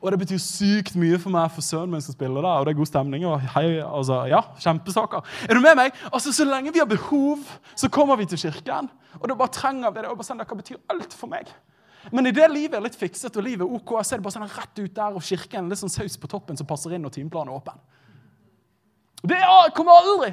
Og 0.00 0.06
det 0.12 0.18
betyr 0.22 0.38
sykt 0.40 0.94
mye 0.96 1.18
for 1.20 1.34
meg 1.34 1.50
for 1.52 1.60
sønnen 1.64 1.92
min 1.92 2.00
skal 2.00 2.14
spille 2.16 2.40
der, 2.40 2.48
og 2.48 2.64
det 2.66 2.72
er 2.72 2.78
god 2.78 2.88
stemning. 2.88 3.26
og 3.28 3.42
hei, 3.54 3.64
altså, 3.84 4.22
ja, 4.30 4.40
kjempesaker. 4.62 5.26
Er 5.44 5.58
du 5.58 5.60
med 5.60 5.76
meg? 5.76 5.98
Altså, 6.08 6.32
Så 6.32 6.46
lenge 6.48 6.72
vi 6.72 6.80
har 6.80 6.88
behov, 6.88 7.42
så 7.76 7.90
kommer 7.92 8.16
vi 8.16 8.24
til 8.30 8.40
kirken. 8.46 8.88
Og 9.20 9.28
da 9.28 9.36
bare 9.36 9.52
trenger 9.52 9.90
vi 9.92 10.00
det. 10.00 10.08
og 10.08 10.16
bare 10.16 10.30
sånn, 10.30 10.40
Dere 10.40 10.56
betyr 10.56 10.80
alt 10.88 11.12
for 11.12 11.28
meg. 11.28 11.50
Men 12.10 12.26
i 12.26 12.32
det 12.32 12.48
livet 12.48 12.78
er 12.78 12.86
litt 12.86 12.96
fikset 12.96 13.36
og 13.36 13.44
livet 13.44 13.66
er 13.66 13.74
ok, 13.76 13.98
så 14.00 14.14
er 14.14 14.22
det 14.22 14.24
bare 14.24 14.38
sånn 14.38 14.48
rett 14.48 14.78
ut 14.80 14.94
der, 14.96 15.16
og 15.18 15.22
kirken 15.22 15.68
litt 15.68 15.78
sånn 15.82 15.92
saus 15.92 16.16
på 16.16 16.30
toppen 16.32 16.56
som 16.56 16.66
passer 16.66 16.94
inn 16.96 17.04
når 17.04 17.18
timeplanen 17.18 17.52
er 17.52 17.60
åpen. 17.60 17.82
Det 19.20 19.42
kommer 19.76 20.00
aldri 20.00 20.32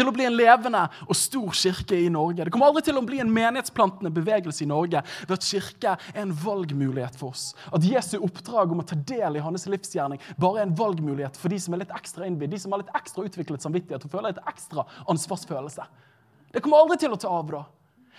til 0.00 0.10
å 0.10 0.14
bli 0.14 0.26
en 0.26 0.36
levende 0.36 0.82
og 1.06 1.18
stor 1.18 1.54
kirke 1.56 1.98
i 1.98 2.10
Norge. 2.12 2.46
Det 2.46 2.54
kommer 2.54 2.70
aldri 2.70 2.84
til 2.88 2.98
å 2.98 3.04
bli 3.06 3.20
en 3.22 3.32
menighetsplantende 3.32 4.12
bevegelse 4.14 4.64
i 4.64 4.70
Norge 4.70 5.02
ved 5.22 5.34
at 5.36 5.46
kirke 5.46 5.96
er 5.96 6.22
en 6.22 6.34
valgmulighet 6.44 7.18
for 7.20 7.34
oss. 7.34 7.50
At 7.70 7.84
Jesu 7.86 8.16
oppdrag 8.20 8.72
om 8.72 8.82
å 8.82 8.86
ta 8.86 8.96
del 8.96 9.38
i 9.38 9.44
hans 9.44 9.68
livsgjerning 9.70 10.22
bare 10.40 10.62
er 10.62 10.68
en 10.68 10.76
valgmulighet 10.78 11.36
for 11.40 11.52
de 11.52 11.60
som 11.60 11.76
er 11.76 11.84
litt 11.84 11.96
ekstra 11.96 12.28
innvidd, 12.28 12.54
de 12.54 12.62
som 12.62 12.72
har 12.74 12.82
litt 12.82 12.94
ekstra 12.96 13.26
utviklet 13.28 13.66
samvittighet 13.66 14.06
og 14.06 14.14
føler 14.14 14.32
litt 14.32 14.48
ekstra 14.50 14.86
ansvarsfølelse. 15.12 15.86
Det 16.50 16.62
kommer 16.64 16.82
aldri 16.82 16.98
til 17.04 17.14
å 17.14 17.20
ta 17.20 17.30
av 17.30 17.50
da. 17.52 17.64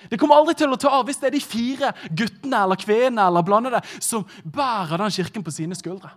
Det 0.10 0.18
kommer 0.18 0.40
aldri 0.40 0.56
til 0.58 0.72
å 0.74 0.80
ta 0.82 0.92
av 0.98 1.06
hvis 1.08 1.20
det 1.22 1.30
er 1.30 1.36
de 1.36 1.44
fire 1.44 1.92
guttene 2.10 2.64
eller 2.66 2.80
kvinnene 2.80 3.28
eller 3.30 3.46
blandede 3.46 3.82
som 4.00 4.26
bærer 4.44 5.02
den 5.02 5.14
kirken 5.14 5.46
på 5.46 5.54
sine 5.54 5.78
skuldre. 5.78 6.14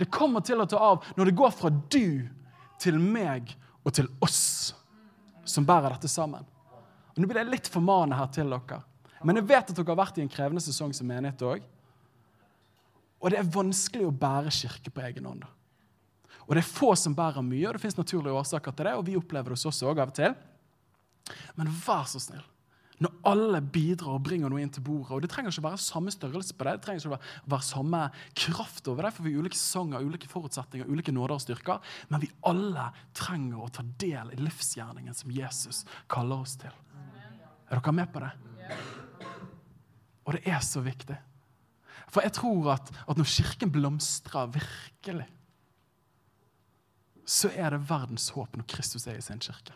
Det 0.00 0.10
kommer 0.10 0.42
til 0.42 0.62
å 0.62 0.66
ta 0.66 0.80
av 0.82 1.04
når 1.18 1.30
det 1.30 1.36
går 1.38 1.52
fra 1.54 1.70
du 1.70 2.28
til 2.82 2.98
meg 2.98 3.52
og 3.82 3.94
til 3.94 4.08
oss 4.22 4.72
som 5.52 5.66
bærer 5.68 5.94
dette 5.94 6.10
sammen. 6.10 6.46
Og 7.12 7.20
Nå 7.20 7.28
blir 7.28 7.42
det 7.42 7.52
litt 7.52 7.70
formanende 7.70 8.18
her 8.18 8.30
til 8.32 8.52
dere. 8.52 8.80
Men 9.22 9.38
jeg 9.38 9.48
vet 9.50 9.70
at 9.70 9.76
dere 9.76 9.92
har 9.92 10.00
vært 10.00 10.18
i 10.18 10.24
en 10.24 10.32
krevende 10.32 10.62
sesong 10.64 10.94
som 10.96 11.08
menighet 11.08 11.44
òg. 11.46 11.66
Og 13.22 13.30
det 13.30 13.38
er 13.38 13.50
vanskelig 13.54 14.08
å 14.08 14.14
bære 14.22 14.50
kirke 14.54 14.90
på 14.90 15.04
egen 15.06 15.28
hånd. 15.28 15.44
Og 16.48 16.56
det 16.56 16.64
er 16.64 16.72
få 16.72 16.90
som 16.98 17.14
bærer 17.14 17.44
mye, 17.46 17.68
og 17.68 17.76
det 17.76 17.84
fins 17.84 17.98
naturlige 17.98 18.34
årsaker 18.34 18.74
til 18.74 18.88
det. 18.88 18.94
Og 18.98 19.04
vi 19.06 19.18
opplever 19.18 19.52
det 19.52 19.60
hos 19.60 19.68
oss 19.70 19.84
òg 19.86 20.00
av 20.02 20.10
og 20.10 20.16
til. 20.16 20.34
Men 21.54 21.70
vær 21.84 22.08
så 22.10 22.18
snill, 22.20 22.42
når 23.02 23.14
alle 23.26 23.60
bidrar 23.74 24.16
og 24.16 24.24
bringer 24.26 24.52
noe 24.52 24.62
inn 24.62 24.70
til 24.72 24.84
bordet. 24.86 25.10
Og 25.16 25.24
det 25.24 25.30
trenger 25.32 25.52
ikke 25.52 25.64
være 25.64 25.80
samme 25.82 26.12
størrelse 26.14 26.54
på 26.54 26.66
det, 26.66 26.76
det 26.76 26.84
trenger 26.86 27.02
ikke 27.02 27.18
være, 27.50 27.66
samme 27.66 28.02
kraft 28.38 28.88
over 28.92 29.06
det, 29.06 29.12
for 29.16 29.26
vi 29.26 29.34
har 29.34 29.42
ulike 29.42 29.58
sanger, 29.58 30.06
ulike 30.06 30.30
forutsetninger, 30.30 30.88
ulike 30.90 31.14
nåder 31.14 31.36
og 31.36 31.42
styrker. 31.44 31.92
Men 32.12 32.22
vi 32.22 32.30
alle 32.48 32.88
trenger 33.18 33.64
å 33.64 33.72
ta 33.74 33.84
del 34.02 34.32
i 34.34 34.40
livsgjerningen 34.42 35.16
som 35.18 35.34
Jesus 35.34 35.82
kaller 36.12 36.46
oss 36.46 36.56
til. 36.62 36.80
Er 37.72 37.80
dere 37.80 37.96
med 37.96 38.10
på 38.12 38.22
det? 38.22 38.32
Og 40.22 40.36
det 40.36 40.42
er 40.46 40.60
så 40.62 40.82
viktig. 40.84 41.18
For 42.12 42.22
jeg 42.22 42.36
tror 42.36 42.74
at, 42.74 42.90
at 43.08 43.18
når 43.18 43.30
Kirken 43.32 43.72
blomstrer 43.72 44.50
virkelig, 44.52 45.26
så 47.24 47.48
er 47.54 47.72
det 47.72 47.86
verdens 47.88 48.28
håp 48.34 48.58
når 48.58 48.68
Kristus 48.68 49.06
er 49.08 49.16
i 49.16 49.24
sin 49.24 49.40
kirke. 49.40 49.74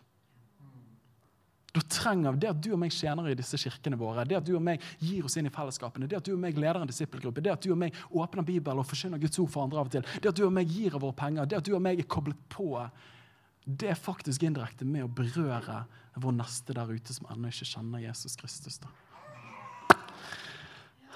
Da 1.76 1.82
trenger 1.92 2.36
det 2.40 2.48
at 2.48 2.60
du 2.64 2.70
og 2.72 2.78
meg 2.80 2.94
tjener 2.94 3.26
i 3.28 3.36
disse 3.36 3.58
kirkene 3.60 3.98
våre, 4.00 4.22
det 4.24 4.38
at 4.38 4.46
du 4.46 4.54
og 4.56 4.62
meg 4.64 4.80
gir 4.96 5.26
oss 5.28 5.34
inn 5.36 5.48
i 5.50 5.52
fellesskapene, 5.52 6.08
det 6.08 6.16
at 6.16 6.24
du 6.24 6.32
og 6.32 6.40
meg 6.40 6.56
leder 6.56 6.80
en 6.80 6.88
disippelgruppe, 6.88 7.42
det 7.44 7.52
at 7.52 7.66
du 7.66 7.74
og 7.74 7.80
meg 7.82 7.98
åpner 8.08 8.46
Bibelen 8.46 8.80
og 8.80 8.88
forsyner 8.88 9.20
Guds 9.20 9.36
ord 9.42 9.50
for 9.52 9.66
andre 9.66 9.82
av 9.82 9.90
og 9.90 9.92
til, 9.92 10.06
det 10.22 10.30
at 10.30 10.38
du 10.38 10.46
og 10.46 10.54
meg 10.56 10.72
gir 10.72 10.96
av 10.96 11.04
våre 11.04 11.16
penger, 11.18 11.50
det 11.50 11.58
at 11.58 11.68
du 11.68 11.74
og 11.76 11.82
meg 11.84 12.00
er 12.00 12.08
koblet 12.08 12.38
på, 12.48 12.70
det 13.66 13.90
er 13.92 13.98
faktisk 13.98 14.46
indirekte 14.46 14.88
med 14.88 15.04
å 15.04 15.10
berøre 15.12 15.82
vår 16.16 16.36
neste 16.38 16.72
der 16.72 16.88
ute 16.88 17.12
som 17.12 17.28
ennå 17.34 17.50
ikke 17.52 17.68
kjenner 17.68 18.06
Jesus 18.06 18.38
Kristus. 18.40 18.80
da. 18.80 18.88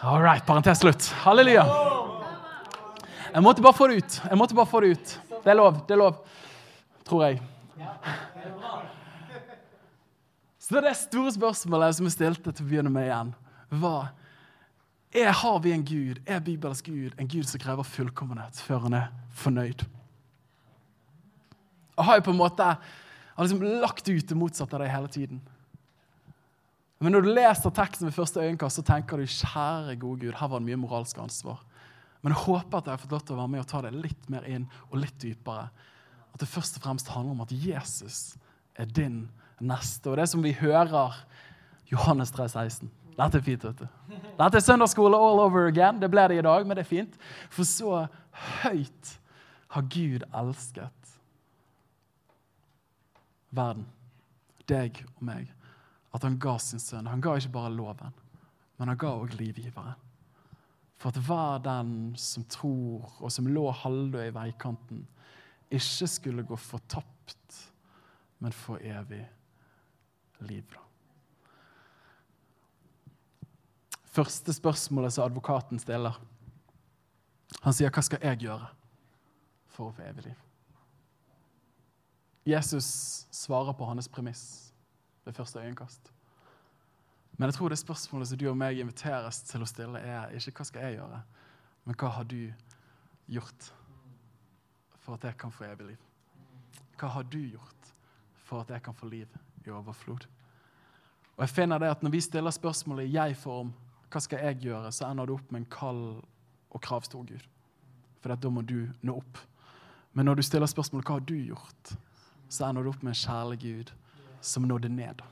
All 0.03 0.21
right, 0.21 0.45
parentes 0.45 0.83
slutt. 0.85 1.09
Halleluja. 1.25 1.65
Jeg 3.31 3.45
måtte 3.45 3.65
bare 3.65 3.77
få 3.77 3.89
det 3.89 4.03
ut. 4.03 4.21
Jeg 4.29 4.41
måtte 4.41 4.57
bare 4.59 4.69
få 4.69 4.81
det 4.85 4.93
ut. 4.97 5.17
Det 5.41 5.53
er 5.55 5.57
lov. 5.57 5.81
Det 5.89 5.97
er 5.97 6.01
lov. 6.01 6.21
Tror 7.09 7.25
jeg. 7.29 7.41
Så 10.61 10.81
det 10.85 10.93
store 11.01 11.33
spørsmålet 11.33 11.97
som 11.97 12.07
jeg 12.07 12.15
stilte 12.19 12.53
til 12.53 12.67
å 12.67 12.69
begynne 12.69 12.93
med 12.93 13.09
igjen, 13.09 13.31
var 13.81 14.11
er, 15.11 15.33
Har 15.33 15.59
vi 15.65 15.73
en 15.73 15.85
Gud, 15.85 16.21
er 16.27 16.43
Bibelens 16.45 16.83
Gud 16.87 17.17
en 17.19 17.29
Gud 17.29 17.49
som 17.49 17.59
krever 17.59 17.83
fullkommenhet 17.83 18.61
før 18.63 18.85
han 18.85 18.95
er 18.95 19.09
fornøyd? 19.35 19.83
Og 21.97 22.05
har 22.07 22.21
jo 22.21 22.29
på 22.29 22.35
en 22.35 22.39
måte 22.39 22.67
har 23.41 23.47
liksom 23.49 23.65
lagt 23.81 24.09
ut 24.09 24.29
det 24.29 24.37
motsatte 24.37 24.77
av 24.77 24.85
det 24.85 24.93
hele 24.93 25.09
tiden. 25.09 25.41
Men 27.01 27.15
når 27.17 27.25
du 27.25 27.31
leser 27.33 27.73
teksten 27.73 28.11
ved 28.11 28.15
første 28.15 28.43
øyekast, 28.45 28.77
så 28.77 28.85
tenker 28.85 29.17
du 29.17 29.25
kjære 29.25 29.97
gode 29.97 30.27
Gud, 30.27 30.37
her 30.37 30.51
var 30.53 30.61
det 30.61 30.69
mye 30.69 30.81
moralsk 30.83 31.19
ansvar. 31.23 31.63
Men 32.21 32.35
jeg 32.35 32.45
håper 32.45 32.79
at 32.79 32.91
jeg 32.91 32.93
har 32.93 33.01
fått 33.01 33.15
lov 33.17 33.23
til 33.25 33.37
å 33.37 33.41
være 33.41 33.53
med 33.55 33.63
og 33.63 33.69
ta 33.71 33.81
det 33.87 33.95
litt 33.97 34.29
mer 34.33 34.45
inn 34.45 34.67
og 34.91 34.99
litt 35.01 35.17
dypere. 35.23 35.71
At 36.35 36.43
det 36.43 36.51
først 36.53 36.77
og 36.77 36.85
fremst 36.85 37.09
handler 37.15 37.39
om 37.39 37.45
at 37.47 37.55
Jesus 37.57 38.19
er 38.77 38.91
din 38.93 39.23
neste. 39.61 40.11
Og 40.11 40.17
det 40.21 40.29
som 40.31 40.43
vi 40.45 40.53
hører 40.57 41.17
Johannes 41.91 42.33
3, 42.35 42.49
16. 42.49 42.91
Dette 43.17 43.39
er 43.39 43.45
fint. 43.45 43.65
vet 43.65 43.83
du. 43.83 43.87
Dette 44.39 44.57
er 44.57 44.65
søndagsskole 44.65 45.17
all 45.17 45.43
over 45.43 45.69
again. 45.69 46.01
Det 46.01 46.11
ble 46.11 46.29
det 46.31 46.39
i 46.41 46.47
dag, 46.47 46.67
men 46.67 46.77
det 46.79 46.85
er 46.87 46.91
fint. 46.91 47.17
For 47.51 47.69
så 47.69 48.07
høyt 48.63 49.17
har 49.75 49.87
Gud 49.93 50.25
elsket 50.35 51.17
verden, 53.51 53.87
deg 54.71 55.03
og 55.17 55.25
meg, 55.27 55.49
at 56.15 56.23
han 56.23 56.39
ga 56.43 56.55
sin 56.63 56.83
sønn. 56.83 57.09
Han 57.11 57.23
ga 57.23 57.35
ikke 57.37 57.55
bare 57.55 57.73
loven, 57.75 58.15
men 58.79 58.93
han 58.93 58.99
ga 58.99 59.11
òg 59.19 59.35
livgiveren. 59.39 59.99
For 61.01 61.11
at 61.11 61.23
hver 61.25 61.63
den 61.65 62.15
som 62.21 62.45
tror, 62.45 63.09
og 63.19 63.33
som 63.33 63.49
lå 63.49 63.71
halvdød 63.73 64.29
i 64.29 64.35
veikanten, 64.37 65.05
ikke 65.71 66.09
skulle 66.11 66.47
gå 66.47 66.57
fortapt, 66.61 67.59
men 68.39 68.53
for 68.53 68.83
evig 68.85 69.25
liv. 69.25 69.40
Første 74.11 74.53
spørsmålet 74.53 75.13
som 75.13 75.25
advokaten 75.25 75.79
stiller, 75.79 76.21
han 77.63 77.73
sier, 77.73 77.91
'Hva 77.91 78.03
skal 78.03 78.19
jeg 78.23 78.39
gjøre 78.39 78.69
for 79.67 79.89
å 79.89 79.93
få 79.93 80.03
evig 80.03 80.25
liv?' 80.25 80.43
Jesus 82.47 83.27
svarer 83.31 83.73
på 83.73 83.85
hans 83.85 84.09
premiss 84.09 84.73
ved 85.25 85.35
første 85.35 85.61
øyekast. 85.61 86.13
Men 87.39 87.47
jeg 87.47 87.55
tror 87.55 87.69
det 87.69 87.79
spørsmålet 87.79 88.29
som 88.29 88.39
du 88.39 88.49
og 88.51 88.57
meg 88.57 88.79
inviteres 88.79 89.43
til 89.43 89.63
å 89.63 89.67
stille, 89.67 89.99
er 89.99 90.29
ikke 90.29 90.51
'hva 90.51 90.65
skal 90.65 90.83
jeg 90.83 90.99
gjøre', 90.99 91.23
men 91.85 91.95
'hva 91.95 92.09
har 92.09 92.25
du 92.25 92.53
gjort 93.29 93.75
for 94.99 95.15
at 95.15 95.25
jeg 95.25 95.39
kan 95.39 95.53
få 95.53 95.65
evig 95.65 95.87
liv'? 95.87 96.07
Hva 96.99 97.09
har 97.09 97.23
du 97.23 97.39
gjort 97.39 97.95
for 98.35 98.61
at 98.61 98.71
jeg 98.71 98.83
kan 98.83 98.95
få 98.95 99.07
liv 99.07 99.29
i 99.67 99.71
overflod. 99.71 100.27
Og 101.37 101.47
jeg 101.47 101.55
finner 101.55 101.79
det 101.79 101.89
at 101.91 102.03
Når 102.03 102.11
vi 102.11 102.21
stiller 102.21 102.51
spørsmålet 102.51 103.09
i 103.09 103.15
jeg-form, 103.15 103.73
hva 104.11 104.21
skal 104.21 104.43
jeg 104.45 104.61
gjøre, 104.67 104.93
så 104.93 105.09
ender 105.09 105.27
det 105.27 105.35
opp 105.35 105.53
med 105.53 105.63
en 105.63 105.71
kald 105.71 106.05
og 106.71 106.81
kravstor 106.83 107.25
Gud. 107.25 107.47
For 108.21 108.35
da 108.35 108.51
må 108.51 108.61
du 108.63 108.91
nå 109.03 109.17
opp. 109.17 109.39
Men 110.13 110.27
når 110.27 110.41
du 110.41 110.43
stiller 110.43 110.67
spørsmålet 110.67 111.07
hva 111.07 111.19
har 111.21 111.27
du 111.27 111.37
gjort, 111.39 111.95
så 112.49 112.67
ender 112.67 112.83
du 112.83 112.91
opp 112.91 113.03
med 113.03 113.15
en 113.15 113.23
kjærlig 113.23 113.61
Gud 113.63 113.93
som 114.41 114.67
nådde 114.67 114.89
ned. 114.89 115.23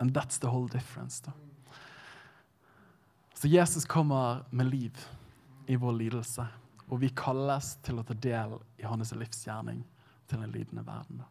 And 0.00 0.16
that's 0.16 0.40
the 0.40 0.48
whole 0.48 0.68
difference. 0.68 1.22
da. 1.26 1.32
Så 3.34 3.48
Jesus 3.48 3.84
kommer 3.84 4.44
med 4.50 4.66
liv 4.66 4.98
i 5.66 5.76
vår 5.76 5.92
lidelse, 5.92 6.46
og 6.88 7.00
vi 7.00 7.08
kalles 7.08 7.76
til 7.82 8.00
å 8.00 8.02
ta 8.04 8.14
del 8.14 8.58
i 8.76 8.84
hans 8.84 9.12
livsgjerning 9.16 9.84
til 10.28 10.42
en 10.42 10.52
lidende 10.52 10.84
verden. 10.86 11.22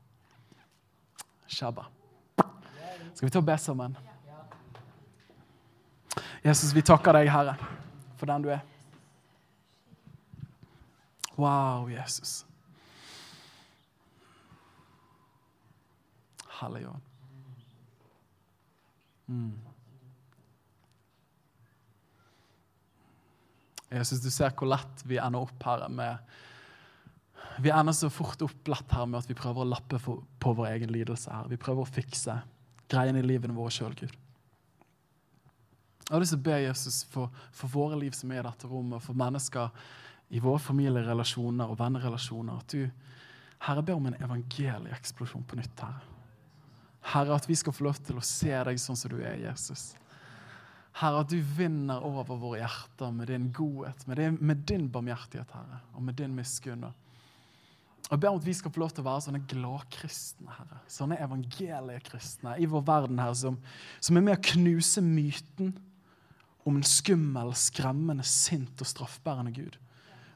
Shabba. 1.50 1.86
Skal 3.14 3.26
vi 3.26 3.32
ta 3.34 3.42
og 3.42 3.48
be 3.48 3.58
sammen? 3.58 3.98
Jesus, 6.46 6.72
vi 6.76 6.84
takker 6.86 7.18
deg, 7.18 7.30
Herre, 7.34 7.56
for 8.20 8.30
den 8.30 8.46
du 8.46 8.52
er. 8.54 8.62
Wow, 11.40 11.90
Jesus. 11.90 12.46
Halleluja. 16.60 16.94
Mm. 19.26 19.58
Jesus, 23.90 24.22
du 24.22 24.30
ser 24.32 24.54
hvor 24.54 24.70
lett 24.70 25.04
vi 25.08 25.18
ender 25.18 25.48
opp 25.48 25.66
her 25.66 25.88
med 25.90 26.20
Vi 27.60 27.72
ender 27.76 27.96
så 27.96 28.10
fort 28.10 28.42
opplatt 28.42 28.92
her 28.96 29.06
med 29.10 29.20
at 29.20 29.30
vi 29.30 29.36
prøver 29.38 29.66
å 29.66 29.68
lappe 29.68 30.00
for, 30.00 30.24
på 30.40 30.54
vår 30.56 30.72
egen 30.74 30.94
lidelse. 30.96 31.32
her. 31.34 31.50
Vi 31.52 31.60
prøver 31.60 31.84
å 31.84 31.90
fikse 31.90 32.38
greiene 32.90 33.20
i 33.20 33.28
livene 33.28 33.56
våre 33.56 33.74
sjøl, 33.74 33.96
Gud. 34.00 34.16
Jeg 36.10 36.16
har 36.16 36.24
lyst 36.24 36.34
til 36.34 36.40
å 36.42 36.48
be 36.48 36.62
Jesus 36.64 37.04
for, 37.12 37.42
for 37.54 37.70
våre 37.70 38.00
liv 38.00 38.16
som 38.18 38.32
er 38.34 38.42
i 38.42 38.48
dette 38.48 38.68
rommet, 38.70 39.04
for 39.06 39.18
mennesker 39.18 39.70
i 40.34 40.40
våre 40.42 40.62
familierelasjoner 40.62 41.70
og 41.70 41.78
vennerelasjoner, 41.78 42.62
at 42.64 42.74
du, 42.74 43.12
Herre, 43.66 43.84
ber 43.86 44.00
om 44.00 44.08
en 44.10 44.18
evangelieeksplosjon 44.18 45.46
på 45.46 45.60
nytt, 45.60 45.84
Herre. 45.84 46.06
Herre, 47.12 47.38
at 47.38 47.48
vi 47.50 47.58
skal 47.58 47.74
få 47.74 47.86
lov 47.88 48.00
til 48.06 48.20
å 48.20 48.26
se 48.26 48.52
deg 48.52 48.80
sånn 48.82 48.98
som 48.98 49.14
du 49.14 49.20
er, 49.22 49.38
Jesus. 49.42 49.92
Herre, 51.00 51.22
at 51.24 51.32
du 51.32 51.38
vinner 51.58 52.04
over 52.06 52.34
våre 52.42 52.64
hjerter 52.64 53.14
med 53.16 53.30
din 53.32 53.50
godhet, 53.56 54.06
med 54.10 54.20
din, 54.20 54.38
med 54.42 54.66
din 54.70 54.90
barmhjertighet, 54.92 55.54
Herre, 55.56 55.82
og 55.94 56.06
med 56.10 56.18
din 56.20 56.34
miskunn. 56.36 56.90
Jeg 58.08 58.22
ber 58.22 58.32
om 58.32 58.40
at 58.40 58.48
vi 58.48 58.56
skal 58.58 58.74
få 58.74 58.82
lov 58.82 58.94
til 58.94 59.04
å 59.04 59.10
være 59.10 59.26
sånne 59.28 59.44
gladkristne, 59.52 60.50
Herre. 60.56 60.80
Sånne 60.90 61.20
evangeliekristne 61.22 62.56
i 62.58 62.66
vår 62.70 62.82
verden 62.88 63.22
her, 63.22 63.36
som, 63.38 63.60
som 64.02 64.18
er 64.18 64.26
med 64.26 64.40
å 64.40 64.48
knuse 64.54 65.04
myten 65.06 65.76
om 66.66 66.80
en 66.80 66.86
skummel, 66.86 67.54
skremmende, 67.58 68.26
sint 68.26 68.82
og 68.82 68.90
straffbærende 68.90 69.54
Gud. 69.54 69.78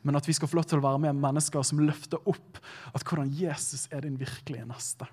Men 0.04 0.20
at 0.20 0.28
vi 0.28 0.36
skal 0.36 0.50
få 0.52 0.60
lov 0.60 0.68
til 0.70 0.82
å 0.82 0.86
være 0.86 1.02
med 1.06 1.20
mennesker 1.24 1.66
som 1.66 1.82
løfter 1.82 2.22
opp 2.30 2.60
at 2.94 3.06
hvordan 3.08 3.32
Jesus 3.34 3.88
er 3.94 4.06
din 4.06 4.20
virkelige 4.20 4.68
neste. 4.68 5.08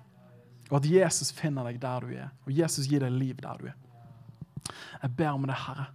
Og 0.69 0.79
at 0.81 0.87
Jesus 0.87 1.33
finner 1.35 1.67
deg 1.67 1.79
der 1.83 2.05
du 2.05 2.13
er, 2.15 2.29
og 2.45 2.55
Jesus 2.55 2.89
gir 2.91 3.03
deg 3.03 3.15
liv 3.15 3.39
der 3.43 3.59
du 3.59 3.69
er. 3.71 3.77
Jeg 5.01 5.15
ber 5.17 5.33
om 5.33 5.47
det, 5.49 5.57
Herre, 5.65 5.87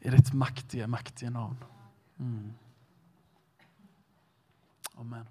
i 0.00 0.12
ditt 0.14 0.30
mektige, 0.34 0.86
mektige 0.90 1.30
navn. 1.34 1.58
Mm. 2.18 2.54
Amen. 4.98 5.26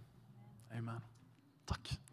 Amen. 0.71 1.01
Takk. 1.65 2.06